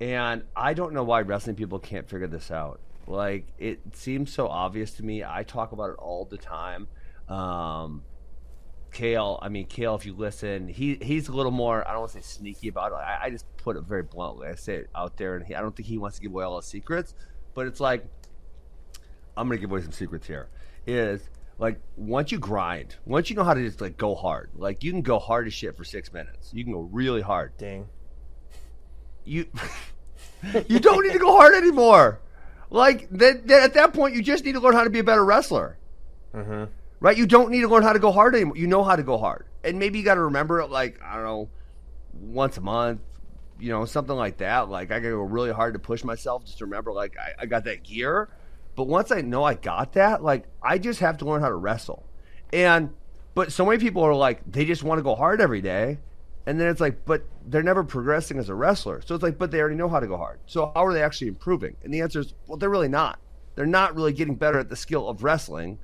And 0.01 0.45
I 0.55 0.74
don't 0.74 0.93
know 0.95 1.03
why 1.03 1.22
wrestling 1.22 1.57
people 1.57 1.80
can't 1.80 2.09
figure 2.09 2.28
this 2.28 2.53
out. 2.53 2.78
Like, 3.07 3.46
it 3.59 3.80
seems 3.94 4.32
so 4.32 4.48
obvious 4.48 4.92
to 4.92 5.05
me. 5.05 5.24
I 5.24 5.42
talk 5.42 5.72
about 5.72 5.90
it 5.90 5.96
all 5.96 6.24
the 6.24 6.38
time. 6.38 6.88
Um, 7.28 8.03
Cael, 8.92 9.38
I 9.40 9.48
mean, 9.48 9.66
Cael, 9.66 9.96
if 9.98 10.05
you 10.05 10.14
listen, 10.14 10.68
he 10.68 10.96
he's 11.01 11.28
a 11.28 11.32
little 11.32 11.53
more, 11.53 11.86
I 11.86 11.92
don't 11.92 12.01
want 12.01 12.12
to 12.12 12.18
say 12.18 12.24
sneaky 12.24 12.68
about 12.68 12.92
it. 12.92 12.96
I, 12.96 13.18
I 13.24 13.30
just 13.30 13.44
put 13.57 13.76
it 13.76 13.82
very 13.82 14.03
bluntly. 14.03 14.48
I 14.48 14.55
say 14.55 14.76
it 14.76 14.90
out 14.94 15.16
there, 15.16 15.36
and 15.36 15.46
he, 15.46 15.55
I 15.55 15.61
don't 15.61 15.74
think 15.74 15.88
he 15.88 15.98
wants 15.98 16.16
to 16.16 16.22
give 16.22 16.32
away 16.32 16.44
all 16.44 16.57
his 16.57 16.66
secrets. 16.66 17.14
But 17.55 17.66
it's 17.66 17.80
like, 17.80 18.05
I'm 19.36 19.48
going 19.48 19.59
to 19.59 19.61
give 19.61 19.70
away 19.70 19.82
some 19.82 19.92
secrets 19.92 20.26
here. 20.26 20.48
Is 20.86 21.28
like, 21.59 21.80
once 21.96 22.32
you 22.32 22.38
grind, 22.38 22.96
once 23.05 23.30
you 23.30 23.36
know 23.36 23.44
how 23.44 23.55
to 23.55 23.62
just 23.62 23.80
like 23.80 23.96
go 23.96 24.14
hard, 24.14 24.51
like 24.55 24.82
you 24.82 24.90
can 24.92 25.03
go 25.03 25.18
hard 25.18 25.46
as 25.46 25.55
shit 25.55 25.76
for 25.76 25.84
six 25.84 26.12
minutes. 26.12 26.51
You 26.53 26.64
can 26.64 26.72
go 26.72 26.80
really 26.80 27.20
hard 27.20 27.57
Ding. 27.59 27.86
you 29.24 29.46
you 30.68 30.80
don't 30.80 31.05
need 31.05 31.12
to 31.12 31.18
go 31.18 31.36
hard 31.36 31.55
anymore. 31.55 32.20
Like 32.71 33.11
that, 33.11 33.47
that 33.49 33.62
at 33.62 33.75
that 33.75 33.93
point, 33.93 34.14
you 34.14 34.23
just 34.23 34.45
need 34.45 34.53
to 34.53 34.61
learn 34.61 34.75
how 34.75 34.85
to 34.85 34.91
be 34.91 35.01
a 35.01 35.05
better 35.05 35.25
wrestler. 35.25 35.77
Mm-hmm. 36.35 36.64
Right? 37.01 37.16
You 37.16 37.27
don't 37.27 37.51
need 37.51 37.62
to 37.62 37.68
learn 37.68 37.83
how 37.83 37.93
to 37.93 37.99
go 37.99 38.12
hard 38.12 38.35
anymore. 38.35 38.57
You 38.57 38.66
know 38.66 38.85
how 38.85 38.95
to 38.97 39.03
go 39.03 39.18
hard, 39.18 39.47
and 39.64 39.79
maybe 39.79 39.99
you 39.99 40.05
got 40.05 40.14
to 40.14 40.23
remember 40.23 40.61
it. 40.61 40.71
Like 40.71 41.01
I 41.03 41.14
don't 41.14 41.25
know, 41.25 41.49
once 42.12 42.57
a 42.57 42.61
month, 42.61 43.01
you 43.59 43.71
know, 43.71 43.85
something 43.85 44.14
like 44.14 44.39
that. 44.39 44.68
Like 44.68 44.91
I 44.91 45.01
got 45.01 45.09
to 45.09 45.16
go 45.16 45.23
really 45.23 45.53
hard 45.53 45.75
to 45.75 45.79
push 45.79 46.05
myself 46.05 46.45
just 46.45 46.59
to 46.59 46.66
remember. 46.66 46.93
Like 46.93 47.16
I, 47.18 47.43
I 47.43 47.47
got 47.47 47.64
that 47.64 47.83
gear, 47.83 48.29
but 48.77 48.85
once 48.85 49.11
I 49.11 49.21
know 49.21 49.45
I 49.45 49.55
got 49.55 49.95
that, 49.95 50.23
like 50.23 50.45
I 50.62 50.79
just 50.79 51.01
have 51.01 51.18
to 51.18 51.25
learn 51.25 51.41
how 51.41 51.49
to 51.49 51.55
wrestle. 51.55 52.05
And 52.53 52.91
but 53.35 53.53
so 53.53 53.64
many 53.64 53.79
people 53.79 54.03
are 54.03 54.14
like 54.14 54.41
they 54.51 54.64
just 54.64 54.83
want 54.83 54.99
to 54.99 55.03
go 55.03 55.14
hard 55.14 55.41
every 55.41 55.61
day. 55.61 55.99
And 56.51 56.59
then 56.59 56.66
it's 56.66 56.80
like, 56.80 57.05
but 57.05 57.22
they're 57.46 57.62
never 57.62 57.84
progressing 57.84 58.36
as 58.36 58.48
a 58.48 58.55
wrestler. 58.57 59.01
So 59.07 59.14
it's 59.14 59.22
like, 59.22 59.38
but 59.38 59.53
they 59.53 59.61
already 59.61 59.76
know 59.76 59.88
how 59.88 60.01
to 60.01 60.09
go 60.09 60.16
hard. 60.16 60.40
So 60.46 60.72
how 60.74 60.84
are 60.84 60.92
they 60.92 61.01
actually 61.01 61.28
improving? 61.28 61.76
And 61.84 61.94
the 61.94 62.01
answer 62.01 62.18
is, 62.18 62.34
well, 62.48 62.57
they're 62.59 62.68
really 62.68 62.88
not. 62.88 63.20
They're 63.55 63.66
not 63.66 63.94
really 63.94 64.12
getting 64.12 64.34
better 64.34 64.59
at 64.59 64.68
the 64.68 64.74
skill 64.74 65.09
of 65.09 65.22
wrestling. 65.22 65.78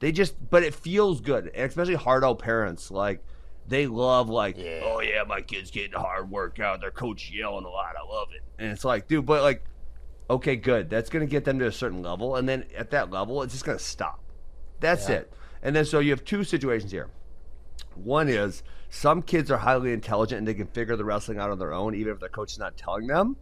They 0.00 0.12
just, 0.12 0.34
but 0.48 0.62
it 0.62 0.74
feels 0.74 1.20
good, 1.20 1.48
and 1.54 1.68
especially 1.68 1.96
hard 1.96 2.24
out 2.24 2.38
parents. 2.38 2.90
Like 2.90 3.22
they 3.68 3.86
love, 3.86 4.30
like, 4.30 4.56
Yeah. 4.56 4.80
oh 4.84 5.00
yeah, 5.00 5.22
my 5.24 5.42
kid's 5.42 5.70
getting 5.70 5.92
hard 5.92 6.30
workout. 6.30 6.80
Their 6.80 6.90
coach 6.92 7.30
yelling 7.30 7.66
a 7.66 7.68
lot. 7.68 7.94
I 7.94 8.10
love 8.10 8.28
it. 8.34 8.40
And 8.58 8.72
it's 8.72 8.86
like, 8.86 9.08
dude, 9.08 9.26
but 9.26 9.42
like, 9.42 9.64
okay, 10.30 10.56
good. 10.56 10.88
That's 10.88 11.10
gonna 11.10 11.26
get 11.26 11.44
them 11.44 11.58
to 11.58 11.66
a 11.66 11.72
certain 11.72 12.00
level, 12.00 12.36
and 12.36 12.48
then 12.48 12.64
at 12.74 12.90
that 12.92 13.10
level, 13.10 13.42
it's 13.42 13.52
just 13.52 13.66
gonna 13.66 13.78
stop. 13.78 14.18
That's 14.80 15.10
Yeah. 15.10 15.16
it. 15.16 15.32
And 15.62 15.76
then 15.76 15.84
so 15.84 15.98
you 15.98 16.10
have 16.12 16.24
two 16.24 16.42
situations 16.42 16.90
here. 16.90 17.10
One 17.96 18.30
is 18.30 18.62
some 18.90 19.22
kids 19.22 19.50
are 19.50 19.58
highly 19.58 19.92
intelligent 19.92 20.38
and 20.38 20.48
they 20.48 20.54
can 20.54 20.66
figure 20.68 20.96
the 20.96 21.04
wrestling 21.04 21.38
out 21.38 21.50
on 21.50 21.58
their 21.58 21.72
own, 21.72 21.94
even 21.94 22.12
if 22.12 22.20
their 22.20 22.28
coach 22.28 22.52
is 22.52 22.58
not 22.58 22.76
telling 22.76 23.06
them. 23.06 23.36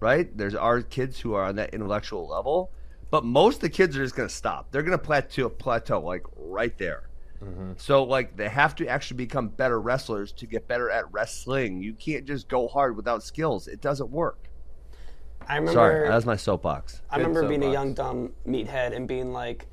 Right? 0.00 0.36
There's 0.36 0.54
our 0.54 0.82
kids 0.82 1.18
who 1.18 1.34
are 1.34 1.44
on 1.44 1.56
that 1.56 1.72
intellectual 1.72 2.28
level, 2.28 2.70
but 3.10 3.24
most 3.24 3.56
of 3.56 3.60
the 3.62 3.70
kids 3.70 3.96
are 3.96 4.02
just 4.02 4.14
going 4.14 4.28
to 4.28 4.34
stop. 4.34 4.70
They're 4.70 4.82
going 4.82 4.98
to 4.98 5.02
plateau, 5.02 5.48
plateau 5.48 6.00
like 6.00 6.24
right 6.36 6.76
there. 6.78 7.08
Mm-hmm. 7.42 7.72
So 7.76 8.04
like 8.04 8.36
they 8.36 8.48
have 8.48 8.74
to 8.76 8.86
actually 8.86 9.18
become 9.18 9.48
better 9.48 9.80
wrestlers 9.80 10.32
to 10.32 10.46
get 10.46 10.66
better 10.66 10.90
at 10.90 11.10
wrestling. 11.12 11.82
You 11.82 11.94
can't 11.94 12.24
just 12.24 12.48
go 12.48 12.68
hard 12.68 12.96
without 12.96 13.22
skills. 13.22 13.68
It 13.68 13.80
doesn't 13.80 14.10
work. 14.10 14.48
I 15.46 15.56
remember. 15.56 15.72
Sorry, 15.72 16.08
that 16.08 16.14
was 16.14 16.26
my 16.26 16.36
soapbox. 16.36 17.02
I 17.10 17.16
remember 17.16 17.46
being 17.46 17.64
a 17.64 17.72
young 17.72 17.94
dumb 17.94 18.32
meathead 18.46 18.96
and 18.96 19.06
being 19.06 19.32
like, 19.32 19.66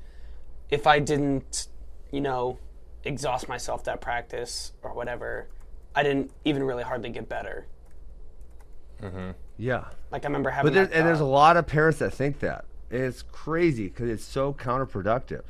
if 0.70 0.86
I 0.86 0.98
didn't, 0.98 1.68
you 2.10 2.20
know, 2.20 2.58
exhaust 3.04 3.48
myself 3.48 3.84
that 3.84 4.00
practice 4.00 4.72
or 4.82 4.92
whatever, 4.94 5.48
I 5.94 6.02
didn't 6.02 6.30
even 6.44 6.62
really 6.62 6.82
hardly 6.82 7.10
get 7.10 7.28
better. 7.28 7.66
Mm-hmm. 9.02 9.30
Yeah. 9.58 9.84
Like 10.10 10.24
I 10.24 10.28
remember 10.28 10.50
having. 10.50 10.72
But 10.72 10.74
there's, 10.74 10.88
that 10.88 10.96
and 10.96 11.06
there's 11.06 11.20
a 11.20 11.24
lot 11.24 11.56
of 11.56 11.66
parents 11.66 11.98
that 11.98 12.12
think 12.12 12.40
that. 12.40 12.64
It's 12.90 13.22
crazy 13.22 13.88
because 13.88 14.10
it's 14.10 14.24
so 14.24 14.52
counterproductive. 14.52 15.44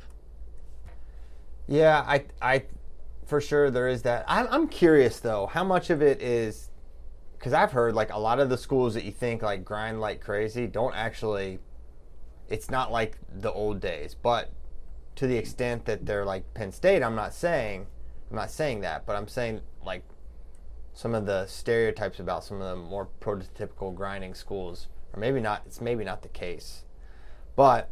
Yeah, 1.67 2.03
I, 2.07 2.25
I, 2.41 2.63
for 3.25 3.41
sure 3.41 3.69
there 3.69 3.87
is 3.87 4.01
that. 4.03 4.25
I'm, 4.27 4.47
I'm 4.49 4.67
curious 4.67 5.19
though, 5.19 5.47
how 5.47 5.63
much 5.63 5.89
of 5.89 6.01
it 6.01 6.21
is, 6.21 6.69
because 7.37 7.53
I've 7.53 7.71
heard 7.71 7.95
like 7.95 8.13
a 8.13 8.17
lot 8.17 8.39
of 8.39 8.49
the 8.49 8.57
schools 8.57 8.93
that 8.93 9.03
you 9.03 9.11
think 9.11 9.41
like 9.41 9.65
grind 9.65 9.99
like 9.99 10.21
crazy 10.21 10.67
don't 10.67 10.95
actually 10.95 11.59
it's 12.49 12.69
not 12.69 12.91
like 12.91 13.17
the 13.29 13.51
old 13.51 13.79
days. 13.79 14.15
But 14.15 14.51
to 15.15 15.27
the 15.27 15.37
extent 15.37 15.85
that 15.85 16.05
they're 16.05 16.25
like 16.25 16.53
Penn 16.53 16.71
State, 16.71 17.03
I'm 17.03 17.15
not 17.15 17.33
saying 17.33 17.87
I'm 18.33 18.37
not 18.37 18.49
saying 18.49 18.81
that, 18.81 19.05
but 19.05 19.15
I'm 19.15 19.27
saying 19.27 19.61
like 19.85 20.03
some 20.93 21.13
of 21.13 21.25
the 21.25 21.45
stereotypes 21.45 22.19
about 22.19 22.43
some 22.43 22.61
of 22.61 22.69
the 22.69 22.75
more 22.75 23.07
prototypical 23.21 23.93
grinding 23.93 24.33
schools, 24.33 24.87
or 25.13 25.19
maybe 25.19 25.39
not. 25.39 25.61
It's 25.67 25.79
maybe 25.79 26.03
not 26.03 26.23
the 26.23 26.29
case, 26.29 26.83
but 27.55 27.91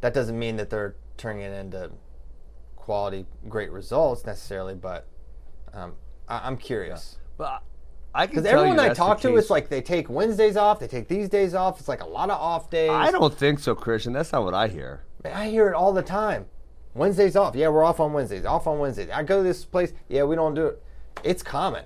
that 0.00 0.14
doesn't 0.14 0.38
mean 0.38 0.56
that 0.56 0.70
they're 0.70 0.94
turning 1.16 1.42
it 1.42 1.52
into 1.52 1.90
quality, 2.76 3.26
great 3.48 3.72
results 3.72 4.24
necessarily. 4.24 4.74
But 4.74 5.08
um, 5.72 5.94
I, 6.28 6.46
I'm 6.46 6.56
curious. 6.56 7.18
But 7.36 7.62
I 8.14 8.26
Because 8.26 8.46
everyone 8.46 8.78
I 8.78 8.94
talk 8.94 9.20
to, 9.22 9.36
it's 9.36 9.50
like 9.50 9.68
they 9.68 9.82
take 9.82 10.08
Wednesdays 10.08 10.56
off, 10.56 10.78
they 10.78 10.88
take 10.88 11.08
these 11.08 11.28
days 11.28 11.54
off. 11.54 11.80
It's 11.80 11.88
like 11.88 12.02
a 12.02 12.08
lot 12.08 12.30
of 12.30 12.40
off 12.40 12.70
days. 12.70 12.90
I 12.90 13.10
don't 13.10 13.34
think 13.34 13.58
so, 13.58 13.74
Christian. 13.74 14.12
That's 14.12 14.32
not 14.32 14.44
what 14.44 14.54
I 14.54 14.68
hear. 14.68 15.02
Man, 15.24 15.32
I 15.32 15.48
hear 15.48 15.68
it 15.68 15.74
all 15.74 15.92
the 15.92 16.02
time. 16.02 16.46
Wednesdays 16.94 17.36
off. 17.36 17.54
Yeah, 17.54 17.68
we're 17.68 17.84
off 17.84 18.00
on 18.00 18.12
Wednesdays. 18.12 18.44
Off 18.44 18.66
on 18.66 18.78
Wednesdays. 18.78 19.10
I 19.12 19.22
go 19.22 19.38
to 19.38 19.42
this 19.42 19.64
place. 19.64 19.92
Yeah, 20.08 20.24
we 20.24 20.36
don't 20.36 20.54
do 20.54 20.66
it. 20.66 20.82
It's 21.24 21.42
common. 21.42 21.84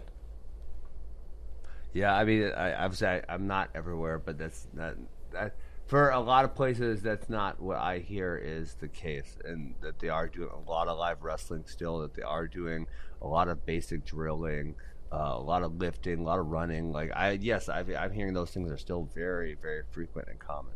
Yeah, 1.93 2.15
I 2.15 2.25
mean, 2.25 2.51
I, 2.57 2.75
obviously, 2.75 3.07
I, 3.09 3.23
I'm 3.29 3.47
not 3.47 3.71
everywhere, 3.75 4.19
but 4.19 4.39
that's 4.39 4.67
not 4.73 4.95
that. 5.33 5.55
For 5.87 6.11
a 6.11 6.21
lot 6.21 6.47
of 6.47 6.55
places, 6.55 7.03
that's 7.03 7.29
not 7.29 7.61
what 7.61 7.77
I 7.77 7.99
hear 7.99 8.41
is 8.43 8.77
the 8.81 8.89
case, 8.89 9.37
and 9.45 9.75
that 9.83 9.99
they 9.99 10.09
are 10.09 10.27
doing 10.27 10.49
a 10.49 10.71
lot 10.71 10.89
of 10.89 10.97
live 10.97 11.23
wrestling 11.23 11.65
still. 11.67 11.99
That 11.99 12.15
they 12.15 12.23
are 12.23 12.47
doing 12.47 12.87
a 13.21 13.27
lot 13.27 13.49
of 13.49 13.67
basic 13.67 14.07
drilling, 14.07 14.75
uh, 15.13 15.35
a 15.35 15.41
lot 15.41 15.63
of 15.63 15.77
lifting, 15.77 16.21
a 16.21 16.23
lot 16.23 16.39
of 16.39 16.47
running. 16.47 16.93
Like 16.93 17.13
I, 17.15 17.33
yes, 17.33 17.69
I've, 17.69 17.91
I'm 17.91 18.13
hearing 18.13 18.33
those 18.33 18.53
things 18.53 18.71
are 18.71 18.79
still 18.79 19.11
very, 19.15 19.55
very 19.61 19.83
frequent 19.91 20.29
and 20.29 20.39
common. 20.39 20.73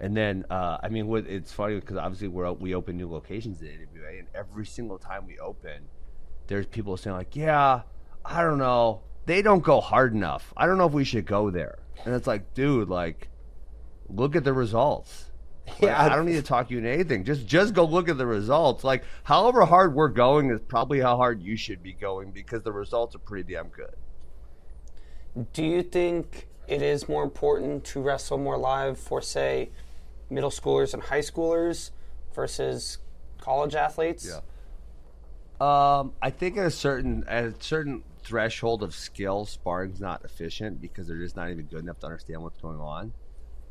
And 0.00 0.16
then, 0.16 0.46
uh, 0.50 0.78
I 0.82 0.88
mean, 0.88 1.06
what, 1.08 1.26
it's 1.26 1.52
funny 1.52 1.74
because 1.74 1.98
obviously 1.98 2.28
we're, 2.28 2.50
we 2.52 2.74
open 2.74 2.96
new 2.96 3.08
locations 3.08 3.60
at 3.60 3.68
AWA, 3.68 4.18
and 4.18 4.28
every 4.34 4.64
single 4.64 4.98
time 4.98 5.26
we 5.26 5.38
open, 5.38 5.82
there's 6.46 6.66
people 6.66 6.96
saying 6.96 7.16
like, 7.16 7.36
"Yeah, 7.36 7.82
I 8.24 8.42
don't 8.42 8.58
know, 8.58 9.02
they 9.26 9.42
don't 9.42 9.62
go 9.62 9.80
hard 9.80 10.14
enough. 10.14 10.54
I 10.56 10.66
don't 10.66 10.78
know 10.78 10.86
if 10.86 10.92
we 10.92 11.04
should 11.04 11.26
go 11.26 11.50
there." 11.50 11.78
And 12.04 12.14
it's 12.14 12.26
like, 12.26 12.54
dude, 12.54 12.88
like, 12.88 13.28
look 14.08 14.36
at 14.36 14.44
the 14.44 14.52
results. 14.52 15.26
Like, 15.74 15.82
Yeah, 15.82 16.02
I 16.02 16.08
don't 16.08 16.26
need 16.26 16.34
to 16.34 16.42
talk 16.42 16.68
you 16.70 16.78
into 16.78 16.90
anything. 16.90 17.22
Just 17.22 17.46
just 17.46 17.74
go 17.74 17.84
look 17.84 18.08
at 18.08 18.18
the 18.18 18.26
results. 18.26 18.82
Like, 18.82 19.04
however 19.22 19.64
hard 19.64 19.94
we're 19.94 20.08
going 20.08 20.50
is 20.50 20.60
probably 20.60 20.98
how 20.98 21.16
hard 21.16 21.40
you 21.40 21.56
should 21.56 21.80
be 21.80 21.92
going 21.92 22.32
because 22.32 22.62
the 22.64 22.72
results 22.72 23.14
are 23.14 23.20
pretty 23.20 23.52
damn 23.52 23.68
good. 23.68 23.94
Do 25.52 25.62
you 25.62 25.84
think 25.84 26.48
it 26.66 26.82
is 26.82 27.08
more 27.08 27.22
important 27.22 27.84
to 27.84 28.00
wrestle 28.00 28.38
more 28.38 28.58
live 28.58 28.98
for, 28.98 29.22
say, 29.22 29.70
middle 30.30 30.50
schoolers 30.50 30.94
and 30.94 31.02
high 31.02 31.20
schoolers 31.20 31.90
versus 32.34 32.98
college 33.38 33.74
athletes? 33.74 34.28
Yeah. 34.28 34.40
Um, 35.60 36.14
I 36.22 36.30
think 36.30 36.56
at 36.56 36.66
a 36.66 36.70
certain 36.70 37.24
at 37.28 37.44
a 37.44 37.54
certain 37.60 38.02
threshold 38.22 38.82
of 38.82 38.94
skill, 38.94 39.44
sparring's 39.44 40.00
not 40.00 40.24
efficient 40.24 40.80
because 40.80 41.08
they're 41.08 41.18
just 41.18 41.36
not 41.36 41.50
even 41.50 41.66
good 41.66 41.80
enough 41.80 41.98
to 42.00 42.06
understand 42.06 42.42
what's 42.42 42.58
going 42.58 42.80
on. 42.80 43.12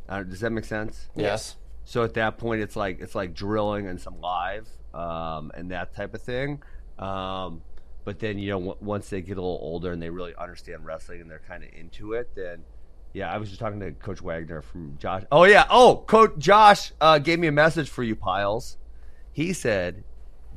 Uh, 0.08 0.24
does 0.24 0.40
that 0.42 0.52
make 0.52 0.66
sense? 0.66 1.10
Yes. 1.16 1.56
So 1.86 2.04
at 2.04 2.14
that 2.16 2.38
point, 2.38 2.62
it's 2.62 2.76
like 2.76 3.00
it's 3.00 3.16
like 3.16 3.34
drilling 3.34 3.88
and 3.88 4.00
some 4.00 4.20
live 4.22 4.68
um, 4.94 5.52
and 5.56 5.72
that 5.72 5.96
type 5.96 6.14
of 6.14 6.22
thing. 6.22 6.62
Um, 7.00 7.62
but 8.06 8.20
then 8.20 8.38
you 8.38 8.52
know, 8.52 8.60
w- 8.60 8.78
once 8.82 9.10
they 9.10 9.22
get 9.22 9.38
a 9.38 9.42
little 9.42 9.60
older 9.62 9.92
and 9.92 10.02
they 10.02 10.10
really 10.10 10.36
understand 10.36 10.86
wrestling 10.86 11.22
and 11.22 11.30
they're 11.30 11.42
kind 11.48 11.64
of 11.64 11.70
into 11.74 12.14
it, 12.14 12.36
then 12.36 12.64
yeah, 13.14 13.32
I 13.32 13.38
was 13.38 13.50
just 13.50 13.60
talking 13.60 13.80
to 13.80 13.92
Coach 13.92 14.22
Wagner 14.22 14.62
from 14.62 14.98
Josh. 15.00 15.24
Oh 15.32 15.44
yeah, 15.44 15.66
oh 15.70 16.04
Coach 16.08 16.34
Josh 16.38 16.92
uh, 17.02 17.20
gave 17.20 17.40
me 17.40 17.48
a 17.48 17.52
message 17.52 17.90
for 17.90 18.04
you, 18.04 18.16
Pyles. 18.16 18.78
He 19.32 19.54
said 19.54 20.04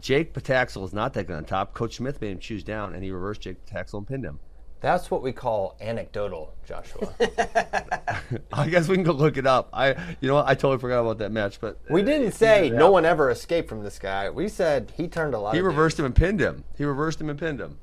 Jake 0.00 0.34
Patacsil 0.34 0.84
is 0.84 0.92
not 0.92 1.14
that 1.14 1.26
good 1.26 1.36
on 1.36 1.44
top. 1.44 1.74
Coach 1.74 1.96
Smith 1.96 2.20
made 2.20 2.32
him 2.32 2.38
choose 2.38 2.64
down, 2.64 2.94
and 2.94 3.02
he 3.02 3.10
reversed 3.10 3.42
Jake 3.42 3.64
Patacsil 3.64 3.98
and 3.98 4.06
pinned 4.06 4.24
him. 4.24 4.40
That's 4.82 5.12
what 5.12 5.22
we 5.22 5.30
call 5.30 5.76
anecdotal, 5.80 6.54
Joshua. 6.66 7.14
I 8.52 8.68
guess 8.68 8.88
we 8.88 8.96
can 8.96 9.04
go 9.04 9.12
look 9.12 9.36
it 9.36 9.46
up. 9.46 9.68
I, 9.72 9.90
you 10.20 10.26
know, 10.26 10.34
what? 10.34 10.48
I 10.48 10.54
totally 10.54 10.78
forgot 10.78 11.02
about 11.02 11.18
that 11.18 11.30
match, 11.30 11.60
but 11.60 11.78
we 11.88 12.02
uh, 12.02 12.04
didn't 12.04 12.32
say 12.32 12.68
no 12.68 12.90
one 12.90 13.04
ever 13.04 13.30
escaped 13.30 13.68
from 13.68 13.84
this 13.84 14.00
guy. 14.00 14.28
We 14.28 14.48
said 14.48 14.92
he 14.96 15.06
turned 15.06 15.34
a 15.34 15.38
lot. 15.38 15.54
He 15.54 15.60
reversed 15.60 16.00
him 16.00 16.04
and 16.04 16.14
pinned 16.14 16.40
him. 16.40 16.64
He 16.76 16.84
reversed 16.84 17.20
him 17.20 17.30
and 17.30 17.38
pinned 17.38 17.60
him. 17.60 17.78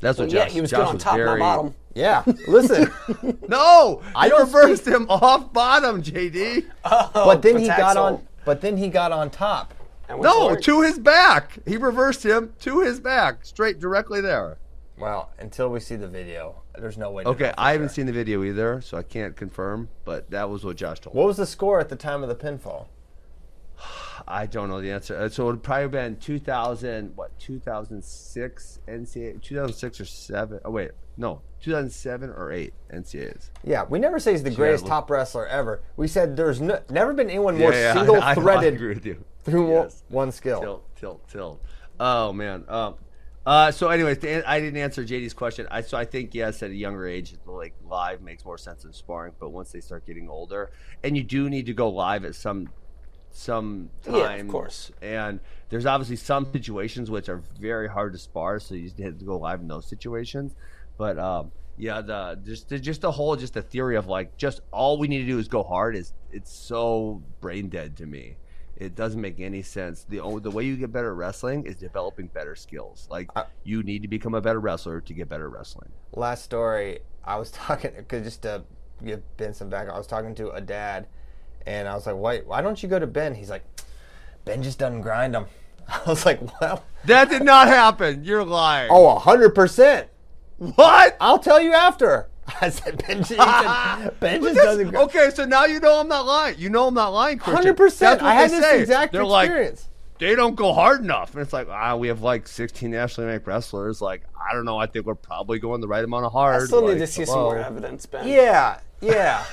That's 0.00 0.18
what 0.18 0.30
yeah, 0.30 0.44
Josh. 0.44 0.52
he 0.52 0.60
was 0.60 0.70
Josh 0.70 0.80
good 0.80 0.88
on 0.88 0.98
top, 0.98 1.16
very... 1.16 1.38
not 1.38 1.56
bottom. 1.56 1.74
Dudes. 1.96 2.40
Yeah, 2.46 2.46
listen. 2.46 2.92
No, 3.48 4.02
I 4.14 4.28
don't 4.28 4.40
reversed 4.40 4.86
him 4.86 5.06
off 5.08 5.52
bottom, 5.52 6.02
JD. 6.02 6.66
but 6.82 7.42
then 7.42 7.58
he 7.58 7.66
got 7.68 7.96
on. 7.96 8.26
But 8.44 8.60
then 8.60 8.76
he 8.76 8.88
got 8.88 9.12
on 9.12 9.30
top. 9.30 9.74
No, 10.08 10.46
work. 10.46 10.62
to 10.62 10.82
his 10.82 10.98
back. 10.98 11.58
He 11.66 11.76
reversed 11.76 12.24
him 12.24 12.52
to 12.60 12.80
his 12.80 13.00
back, 13.00 13.44
straight 13.44 13.80
directly 13.80 14.20
there. 14.20 14.58
Well, 14.98 15.30
until 15.38 15.68
we 15.68 15.80
see 15.80 15.96
the 15.96 16.08
video, 16.08 16.62
there's 16.78 16.96
no 16.96 17.10
way. 17.10 17.24
To 17.24 17.30
Okay, 17.30 17.52
I 17.58 17.72
haven't 17.72 17.88
sure. 17.88 17.94
seen 17.94 18.06
the 18.06 18.12
video 18.12 18.42
either, 18.44 18.80
so 18.80 18.96
I 18.96 19.02
can't 19.02 19.36
confirm. 19.36 19.88
But 20.04 20.30
that 20.30 20.48
was 20.48 20.64
what 20.64 20.76
Josh 20.76 21.00
told 21.00 21.14
me. 21.14 21.20
What 21.20 21.26
was 21.26 21.36
the 21.36 21.46
score 21.46 21.80
at 21.80 21.88
the 21.88 21.96
time 21.96 22.22
of 22.22 22.28
the 22.28 22.34
pinfall? 22.36 22.86
I 24.26 24.46
don't 24.46 24.68
know 24.68 24.80
the 24.80 24.90
answer. 24.90 25.16
Uh, 25.16 25.28
So 25.28 25.44
it 25.44 25.46
would 25.52 25.62
probably 25.62 25.82
have 25.82 25.90
been 25.90 26.16
2000, 26.16 27.12
what, 27.16 27.38
2006 27.38 28.80
NCAA, 28.88 29.40
2006 29.42 30.00
or 30.00 30.04
7. 30.04 30.60
Oh, 30.64 30.70
wait, 30.70 30.90
no, 31.16 31.42
2007 31.60 32.30
or 32.30 32.52
8 32.52 32.72
NCAAs. 32.92 33.50
Yeah, 33.64 33.84
we 33.88 33.98
never 33.98 34.18
say 34.18 34.32
he's 34.32 34.42
the 34.42 34.50
greatest 34.50 34.84
look- 34.84 34.90
top 34.90 35.10
wrestler 35.10 35.46
ever. 35.46 35.82
We 35.96 36.08
said 36.08 36.36
there's 36.36 36.60
no, 36.60 36.80
never 36.90 37.12
been 37.14 37.28
anyone 37.30 37.58
more 37.58 37.72
Yeah, 37.72 37.80
yeah, 37.80 37.90
I- 37.90 37.94
single 37.94 38.22
I, 38.22 38.30
I, 38.30 38.34
threaded 38.34 38.74
agree 38.74 38.94
with 38.94 39.06
you. 39.06 39.24
through 39.44 39.70
Yes. 39.72 40.02
one 40.08 40.32
skill. 40.32 40.60
Tilt, 40.60 40.96
tilt, 40.96 41.28
tilt. 41.28 41.62
Oh 42.00 42.32
man. 42.32 42.64
Um, 42.68 42.94
uh, 43.46 43.70
so, 43.70 43.88
anyways, 43.90 44.18
I 44.44 44.58
didn't 44.58 44.76
answer 44.76 45.04
JD's 45.04 45.32
question. 45.32 45.68
I 45.70 45.80
so 45.82 45.96
I 45.96 46.04
think 46.04 46.34
yes, 46.34 46.64
at 46.64 46.70
a 46.70 46.74
younger 46.74 47.06
age, 47.06 47.36
like 47.46 47.74
live 47.88 48.20
makes 48.20 48.44
more 48.44 48.58
sense 48.58 48.82
than 48.82 48.92
sparring. 48.92 49.34
But 49.38 49.50
once 49.50 49.70
they 49.70 49.80
start 49.80 50.04
getting 50.04 50.28
older, 50.28 50.70
and 51.04 51.16
you 51.16 51.22
do 51.22 51.48
need 51.48 51.66
to 51.66 51.72
go 51.72 51.88
live 51.88 52.24
at 52.24 52.34
some 52.34 52.68
some 53.36 53.90
time, 54.02 54.14
Yeah, 54.14 54.32
of 54.34 54.48
course. 54.48 54.90
And 55.02 55.40
there's 55.68 55.86
obviously 55.86 56.16
some 56.16 56.50
situations 56.52 57.10
which 57.10 57.28
are 57.28 57.42
very 57.60 57.88
hard 57.88 58.12
to 58.12 58.18
spar, 58.18 58.58
so 58.58 58.74
you 58.74 58.90
have 59.02 59.18
to 59.18 59.24
go 59.24 59.36
live 59.36 59.60
in 59.60 59.68
those 59.68 59.86
situations. 59.86 60.54
But 60.96 61.18
um, 61.18 61.52
yeah, 61.76 62.00
the 62.00 62.38
just 62.44 62.68
the, 62.68 62.78
just 62.78 63.02
the 63.02 63.10
whole 63.10 63.36
just 63.36 63.54
the 63.54 63.62
theory 63.62 63.96
of 63.96 64.06
like 64.06 64.36
just 64.36 64.60
all 64.72 64.98
we 64.98 65.08
need 65.08 65.20
to 65.20 65.26
do 65.26 65.38
is 65.38 65.48
go 65.48 65.62
hard 65.62 65.96
is 65.96 66.12
it's 66.32 66.52
so 66.52 67.22
brain 67.40 67.68
dead 67.68 67.96
to 67.98 68.06
me. 68.06 68.36
It 68.76 68.94
doesn't 68.94 69.20
make 69.20 69.40
any 69.40 69.62
sense. 69.62 70.04
The 70.06 70.20
only, 70.20 70.40
the 70.40 70.50
way 70.50 70.64
you 70.64 70.76
get 70.76 70.92
better 70.92 71.10
at 71.10 71.16
wrestling 71.16 71.64
is 71.64 71.76
developing 71.76 72.26
better 72.26 72.54
skills. 72.54 73.08
Like 73.10 73.30
you 73.64 73.82
need 73.82 74.02
to 74.02 74.08
become 74.08 74.34
a 74.34 74.40
better 74.40 74.60
wrestler 74.60 75.00
to 75.00 75.14
get 75.14 75.28
better 75.28 75.46
at 75.46 75.52
wrestling. 75.52 75.90
Last 76.12 76.44
story, 76.44 77.00
I 77.24 77.36
was 77.36 77.50
talking 77.52 77.92
because 77.96 78.24
just 78.24 78.42
to 78.42 78.64
give 79.04 79.22
Ben 79.36 79.54
some 79.54 79.68
back, 79.68 79.88
I 79.88 79.96
was 79.96 80.06
talking 80.06 80.34
to 80.36 80.50
a 80.50 80.60
dad, 80.60 81.06
and 81.66 81.86
I 81.88 81.94
was 81.94 82.06
like, 82.06 82.16
"Wait, 82.16 82.46
why 82.46 82.60
don't 82.62 82.82
you 82.82 82.88
go 82.88 82.98
to 82.98 83.06
Ben?" 83.06 83.34
He's 83.34 83.50
like, 83.50 83.64
"Ben 84.44 84.62
just 84.62 84.78
doesn't 84.78 85.00
grind 85.02 85.34
them." 85.34 85.46
I 85.88 86.00
was 86.06 86.24
like, 86.26 86.40
"Well, 86.60 86.82
That 87.04 87.28
did 87.28 87.42
not 87.42 87.68
happen. 87.82 88.24
You're 88.24 88.44
lying. 88.44 88.88
oh, 88.92 89.18
hundred 89.18 89.54
percent. 89.54 90.08
what? 90.58 91.16
I'll 91.20 91.38
tell 91.38 91.60
you 91.60 91.72
after." 91.72 92.28
I 92.60 92.70
said, 92.70 93.02
"Ben, 93.06 93.18
just- 93.18 93.30
he 93.30 93.36
said, 93.36 94.10
ben 94.20 94.40
just 94.42 94.54
that's- 94.54 94.54
doesn't 94.76 94.90
grind." 94.90 95.08
okay, 95.08 95.30
so 95.34 95.44
now 95.44 95.64
you 95.64 95.80
know 95.80 95.98
I'm 96.00 96.08
not 96.08 96.26
lying. 96.26 96.56
You 96.58 96.70
know 96.70 96.86
I'm 96.86 96.94
not 96.94 97.08
lying, 97.12 97.38
Christian. 97.38 97.56
Hundred 97.56 97.76
percent. 97.76 98.20
That's 98.20 98.22
what 98.22 98.30
I 98.30 98.34
had 98.34 98.50
this 98.50 98.60
say. 98.64 98.80
exact 98.80 99.12
They're 99.12 99.24
like, 99.24 99.46
experience. 99.48 99.88
they 100.18 100.34
don't 100.36 100.54
go 100.54 100.72
hard 100.72 101.00
enough. 101.02 101.32
And 101.32 101.42
it's 101.42 101.52
like, 101.52 101.66
ah, 101.68 101.96
we 101.96 102.06
have 102.08 102.22
like 102.22 102.46
16 102.46 102.88
nationally 102.90 103.28
ranked 103.30 103.46
wrestlers. 103.48 104.00
Like, 104.00 104.22
I 104.48 104.54
don't 104.54 104.64
know. 104.64 104.78
I 104.78 104.86
think 104.86 105.06
we're 105.06 105.16
probably 105.16 105.58
going 105.58 105.80
the 105.80 105.88
right 105.88 106.04
amount 106.04 106.24
of 106.24 106.30
hard. 106.32 106.62
I 106.62 106.66
still 106.66 106.82
need 106.82 106.90
Like, 106.90 106.98
to 106.98 107.06
see 107.08 107.24
some 107.24 107.40
more 107.40 107.58
evidence, 107.58 108.06
Ben. 108.06 108.28
yeah, 108.28 108.78
yeah. 109.00 109.44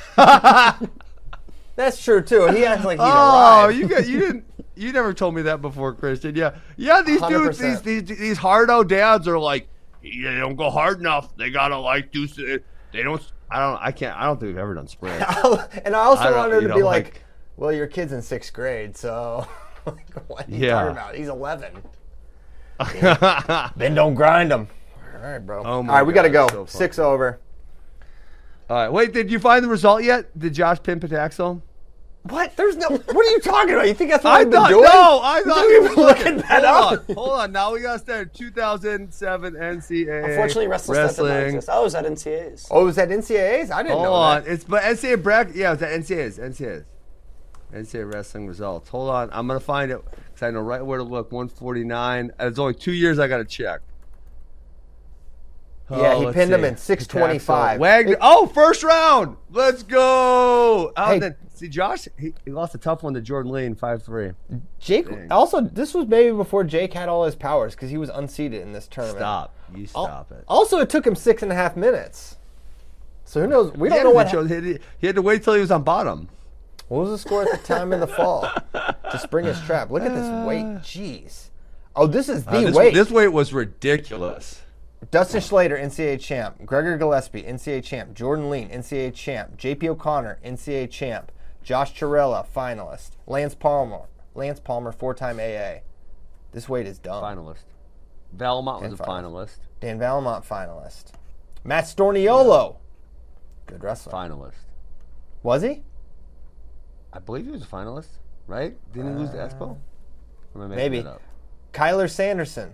That's 1.76 2.04
true 2.04 2.22
too. 2.22 2.48
He 2.48 2.66
acts 2.66 2.86
like 2.86 3.00
he'd 3.00 3.06
Oh, 3.06 3.66
arrived. 3.66 3.78
you 3.78 3.88
got 3.88 4.08
you 4.08 4.20
didn't. 4.20 4.46
You 4.76 4.92
never 4.92 5.14
told 5.14 5.36
me 5.36 5.44
that 5.44 5.62
before, 5.62 5.94
Christian. 5.94 6.36
Yeah, 6.36 6.56
yeah. 6.78 7.02
These 7.06 7.22
dudes, 7.22 7.58
these 7.60 7.80
100%. 7.80 7.84
these 7.84 8.04
these 8.20 8.38
hardo 8.38 8.84
dads 8.84 9.28
are 9.28 9.38
like, 9.40 9.68
they 10.02 10.10
don't 10.40 10.56
go 10.56 10.70
hard 10.70 11.00
enough. 11.00 11.36
They 11.38 11.50
gotta 11.52 11.78
like 11.78 12.12
do. 12.12 12.28
They 12.28 13.04
don't. 13.04 13.22
I 13.52 13.60
don't. 13.60 13.82
I 13.82 13.92
can't. 13.92 14.18
I 14.18 14.26
don't 14.26 14.40
think 14.40 14.48
we've 14.50 14.58
ever 14.58 14.74
done 14.74 14.88
sprints. 14.88 15.24
and 15.86 15.96
I 15.96 16.00
also 16.00 16.24
I 16.24 16.36
wanted 16.36 16.62
to 16.68 16.74
be 16.74 16.82
like, 16.84 17.06
like- 17.06 17.24
well, 17.58 17.72
your 17.72 17.86
kid's 17.88 18.12
in 18.14 18.22
sixth 18.24 18.52
grade, 18.54 18.98
so 18.98 19.46
like, 19.86 20.10
what 20.28 20.48
are 20.48 20.52
you 20.52 20.66
Yeah. 20.68 20.72
talking 20.74 20.92
about? 20.92 21.16
He's 21.16 21.28
11. 21.28 21.72
Ben 23.78 23.94
don't 23.96 24.16
grind 24.16 24.52
him. 24.52 24.68
All 25.16 25.22
right, 25.22 25.40
bro. 25.40 25.64
Oh 25.64 25.84
my 25.84 25.94
All 25.94 26.00
right, 26.00 26.08
we 26.08 26.14
got 26.14 26.24
to 26.24 26.30
go. 26.30 26.48
so. 26.50 26.66
Six 26.66 27.00
over. 27.00 27.40
All 28.70 28.78
right. 28.78 28.92
Wait. 28.92 29.14
Did 29.14 29.32
you 29.32 29.40
find 29.40 29.64
the 29.64 29.70
result 29.70 30.04
yet? 30.04 30.38
Did 30.38 30.54
Josh 30.54 30.82
pin 30.82 31.00
Patacsil? 31.00 31.62
What? 32.24 32.56
There's 32.56 32.78
no. 32.78 32.88
What 32.88 33.10
are 33.26 33.30
you 33.32 33.40
talking 33.42 33.74
about? 33.74 33.86
You 33.88 33.94
think 33.94 34.10
that's 34.12 34.24
what 34.24 34.32
I 34.34 34.40
I've 34.40 34.50
been 34.50 34.68
doing? 34.70 34.84
no. 34.84 35.20
I 35.22 35.42
thought 35.42 35.56
think 35.56 35.72
he 35.72 35.80
we've 35.80 35.82
was 35.90 35.96
been 35.96 36.06
looking 36.06 36.38
that 36.48 36.64
hold 36.64 36.94
up. 37.00 37.10
On, 37.10 37.16
hold 37.16 37.30
on. 37.32 37.52
Now 37.52 37.74
we 37.74 37.82
got 37.82 37.94
to 37.94 38.00
start 38.00 38.34
2007 38.34 39.54
NCAA. 39.56 40.30
Unfortunately, 40.30 40.68
wrestling, 40.68 40.98
wrestling. 41.00 41.46
exist. 41.48 41.70
I 41.70 41.80
was 41.80 41.94
at 41.96 42.06
NCAAs. 42.06 42.68
Oh, 42.72 42.86
was 42.86 42.96
that 42.96 43.10
NCAAs? 43.10 43.70
Oh, 43.72 43.76
I 43.76 43.84
didn't 43.84 43.92
Hold 43.96 44.04
know 44.06 44.14
on. 44.14 44.44
that. 44.44 44.50
It's 44.52 44.64
but 44.64 44.84
NCAA 44.84 45.22
bracket. 45.22 45.56
Yeah, 45.58 45.74
it's 45.74 45.82
at 45.82 45.92
NCAAs. 46.00 46.40
NCAAs. 46.40 46.86
NCAA 47.74 48.14
wrestling 48.14 48.48
results. 48.48 48.88
Hold 48.90 49.10
on, 49.10 49.30
I'm 49.34 49.46
gonna 49.48 49.60
find 49.60 49.92
it 49.92 50.00
because 50.06 50.44
I 50.44 50.52
know 50.52 50.62
right 50.62 50.82
where 50.86 51.00
to 51.00 51.04
look. 51.04 51.32
149. 51.32 52.32
It's 52.40 52.58
only 52.60 52.74
two 52.76 52.94
years 52.94 53.20
I 53.20 53.28
gotta 53.28 53.44
check. 53.46 53.82
Yeah, 55.92 56.16
he 56.18 56.26
let's 56.26 56.36
pinned 56.36 56.52
him 56.52 56.64
in 56.64 56.78
625. 56.78 57.80
Wagner. 57.80 58.14
It- 58.14 58.18
oh, 58.22 58.48
first 58.48 58.84
round. 58.84 59.38
Let's 59.52 59.84
go. 59.84 60.92
Oh, 60.96 61.06
Hey. 61.06 61.20
then, 61.20 61.36
see, 61.54 61.68
Josh, 61.68 62.08
he, 62.18 62.34
he 62.46 62.52
lost 62.52 62.74
a 62.74 62.78
tough 62.78 63.04
one 63.04 63.14
to 63.14 63.22
Jordan 63.22 63.52
Leen 63.52 63.66
in 63.68 63.76
5 63.76 64.02
3. 64.02 64.32
Jake 64.80 65.10
Dang. 65.10 65.32
also 65.32 65.62
this 65.62 65.94
was 65.94 66.08
maybe 66.08 66.36
before 66.36 66.64
Jake 66.64 66.94
had 66.94 67.10
all 67.10 67.26
his 67.26 67.36
powers 67.36 67.76
because 67.76 67.90
he 67.90 67.98
was 67.98 68.10
unseated 68.10 68.62
in 68.62 68.72
this 68.74 68.88
tournament. 68.88 69.20
Stop. 69.20 69.56
You 69.76 69.84
Al- 69.96 70.06
stop 70.06 70.32
it. 70.32 70.44
Also, 70.48 70.80
it 70.80 70.90
took 70.90 71.06
him 71.06 71.16
six 71.16 71.44
and 71.44 71.52
a 71.52 71.56
half 71.56 71.76
minutes. 71.76 72.38
So 73.26 73.42
who 73.42 73.48
knows? 73.48 73.72
We 73.74 73.90
He 73.90 73.96
don't 73.96 74.04
know 74.06 74.12
what. 74.12 74.30
show- 74.30 74.44
he, 74.46 74.54
had 74.54 74.64
to, 74.64 74.80
he 75.00 75.08
had 75.08 75.16
to 75.18 75.22
wait 75.22 75.44
till 75.44 75.54
he 75.54 75.62
was 75.62 75.72
on 75.72 75.84
bottom. 75.84 76.30
What 76.88 77.02
was 77.02 77.10
the 77.12 77.18
score 77.18 77.44
at 77.44 77.52
the 77.52 77.58
time 77.66 77.94
in 77.94 78.00
the 78.00 78.08
fall 78.08 78.50
to 78.74 79.20
spring 79.20 79.46
his 79.46 79.60
trap? 79.62 79.92
Look 79.92 80.04
at 80.04 80.14
this 80.14 80.48
weight. 80.48 80.66
Jeez. 80.82 81.50
Oh, 81.96 82.08
this 82.08 82.30
is 82.30 82.46
the 82.46 82.52
Uh, 82.58 82.62
this, 82.62 82.76
weight. 82.76 82.94
this 82.94 83.12
weight 83.12 83.28
was 83.30 83.54
ridiculous. 83.54 84.62
Dustin 85.12 85.42
Schlatter, 85.42 85.80
NCAA 85.80 86.20
champ. 86.20 86.66
Gregor 86.66 86.98
Gillespie, 86.98 87.44
NCAA 87.44 87.84
champ. 87.84 88.14
Jordan 88.14 88.50
Leen, 88.50 88.72
NCAA 88.72 89.14
champ. 89.14 89.58
JP 89.58 89.90
O'Connor, 89.90 90.40
NCAA 90.46 90.90
champ. 90.90 91.32
Josh 91.64 91.94
Churella, 91.94 92.46
finalist. 92.46 93.12
Lance 93.26 93.56
Palmer, 93.56 94.02
Lance 94.36 94.60
Palmer, 94.60 94.92
four-time 94.92 95.40
AA. 95.40 95.80
This 96.52 96.68
weight 96.70 96.86
is 96.86 97.00
dumb. 97.00 97.24
Finalist. 97.24 97.64
Vallimont 98.36 98.82
was 98.82 99.00
a 99.00 99.04
finalist. 99.04 99.60
Dan 99.80 100.00
Vallimont, 100.00 100.46
finalist. 100.46 101.14
Matt 101.64 101.86
Storniolo, 101.86 102.78
good 103.66 103.84
wrestler. 103.84 104.12
Finalist. 104.12 104.54
Was 105.42 105.62
he? 105.62 105.84
I 107.12 107.20
believe 107.20 107.46
he 107.46 107.52
was 107.52 107.64
a 107.64 107.68
finalist, 107.68 108.10
right? 108.48 108.76
Didn't 108.92 109.14
he 109.14 109.20
lose 109.24 109.30
to 109.32 109.38
Espo? 109.38 109.62
Or 109.62 109.78
am 110.56 110.62
I 110.62 110.68
making 110.68 110.76
maybe. 110.76 111.02
that 111.02 111.10
up? 111.12 111.22
Cyler 111.76 112.08
Sanderson, 112.08 112.74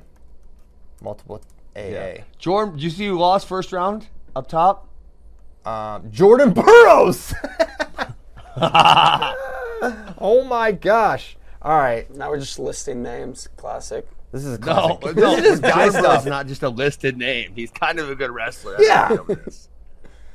multiple 1.02 1.42
AA. 1.80 1.90
Yeah. 2.16 2.24
Jordan, 2.38 2.74
did 2.76 2.84
you 2.84 2.90
see 2.90 3.08
who 3.08 3.18
lost 3.18 3.48
first 3.48 3.72
round 3.72 4.08
up 4.36 4.48
top? 4.48 4.88
Um, 5.66 6.10
Jordan 6.12 6.54
Burroughs. 6.54 7.34
oh 10.22 10.46
my 10.48 10.72
gosh! 10.72 11.38
All 11.62 11.78
right, 11.78 12.10
Now 12.16 12.30
we're 12.30 12.40
just 12.40 12.60
listing 12.60 13.04
names. 13.04 13.50
Classic. 13.58 14.08
this 14.32 14.46
is 14.46 14.58
a 14.58 14.60
No, 14.62 14.96
classic. 14.98 15.18
no, 15.18 15.36
this 15.36 15.46
is 15.54 15.60
guy 15.60 15.86
Jordan 15.86 16.02
stuff. 16.02 16.20
is 16.22 16.26
not 16.28 16.48
just 16.48 16.64
a 16.64 16.70
listed 16.70 17.18
name. 17.18 17.52
He's 17.56 17.72
kind 17.72 18.00
of 18.00 18.10
a 18.10 18.16
good 18.16 18.32
wrestler. 18.32 18.76
Yeah. 18.80 19.10
That's 19.10 19.20
what 19.28 19.38
it 19.40 19.48
is. 19.48 19.70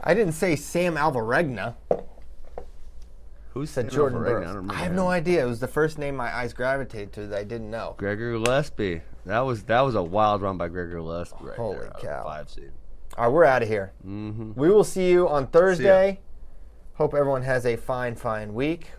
I 0.02 0.12
didn't 0.14 0.34
say 0.34 0.54
Sam 0.56 0.96
Alvaregna. 0.96 1.74
Who 3.50 3.64
Said 3.66 3.88
Jordan 3.90 4.18
Alvaregna? 4.18 4.52
Burroughs. 4.52 4.70
I, 4.70 4.74
I, 4.74 4.78
have 4.84 4.92
no 4.92 5.08
idea. 5.08 5.44
It 5.44 5.48
was 5.48 5.60
the 5.60 5.68
first 5.68 5.96
name 5.96 6.16
my 6.16 6.34
eyes 6.34 6.52
gravitated 6.52 7.12
to 7.14 7.26
that 7.28 7.38
I 7.38 7.44
didn't 7.44 7.70
know. 7.70 7.94
Gregory 7.98 8.32
Gillespie. 8.38 9.00
That 9.26 9.40
was 9.40 9.62
that 9.64 9.80
was 9.80 9.94
a 9.94 10.02
wild 10.02 10.42
run 10.42 10.58
by 10.58 10.68
Gregor 10.68 10.96
Gillespie 10.96 11.44
right 11.44 11.56
Holy 11.56 11.78
there. 11.78 11.92
cow. 12.00 12.24
Five 12.24 12.50
seed. 12.50 12.72
All 13.16 13.24
right, 13.26 13.32
we're 13.32 13.44
out 13.44 13.62
of 13.62 13.68
here. 13.68 13.92
Mm-hmm. 14.06 14.52
We 14.54 14.70
will 14.70 14.84
see 14.84 15.10
you 15.10 15.28
on 15.28 15.46
Thursday. 15.46 16.20
Hope 16.94 17.14
everyone 17.14 17.42
has 17.42 17.64
a 17.64 17.76
fine, 17.76 18.14
fine 18.16 18.54
week. 18.54 18.90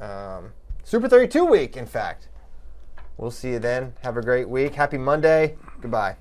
Um, 0.00 0.52
Super 0.84 1.08
32 1.08 1.44
week, 1.44 1.76
in 1.76 1.86
fact. 1.86 2.28
We'll 3.16 3.30
see 3.30 3.50
you 3.50 3.58
then. 3.58 3.94
Have 4.02 4.16
a 4.16 4.22
great 4.22 4.48
week. 4.48 4.74
Happy 4.74 4.98
Monday. 4.98 5.56
Goodbye. 5.80 6.16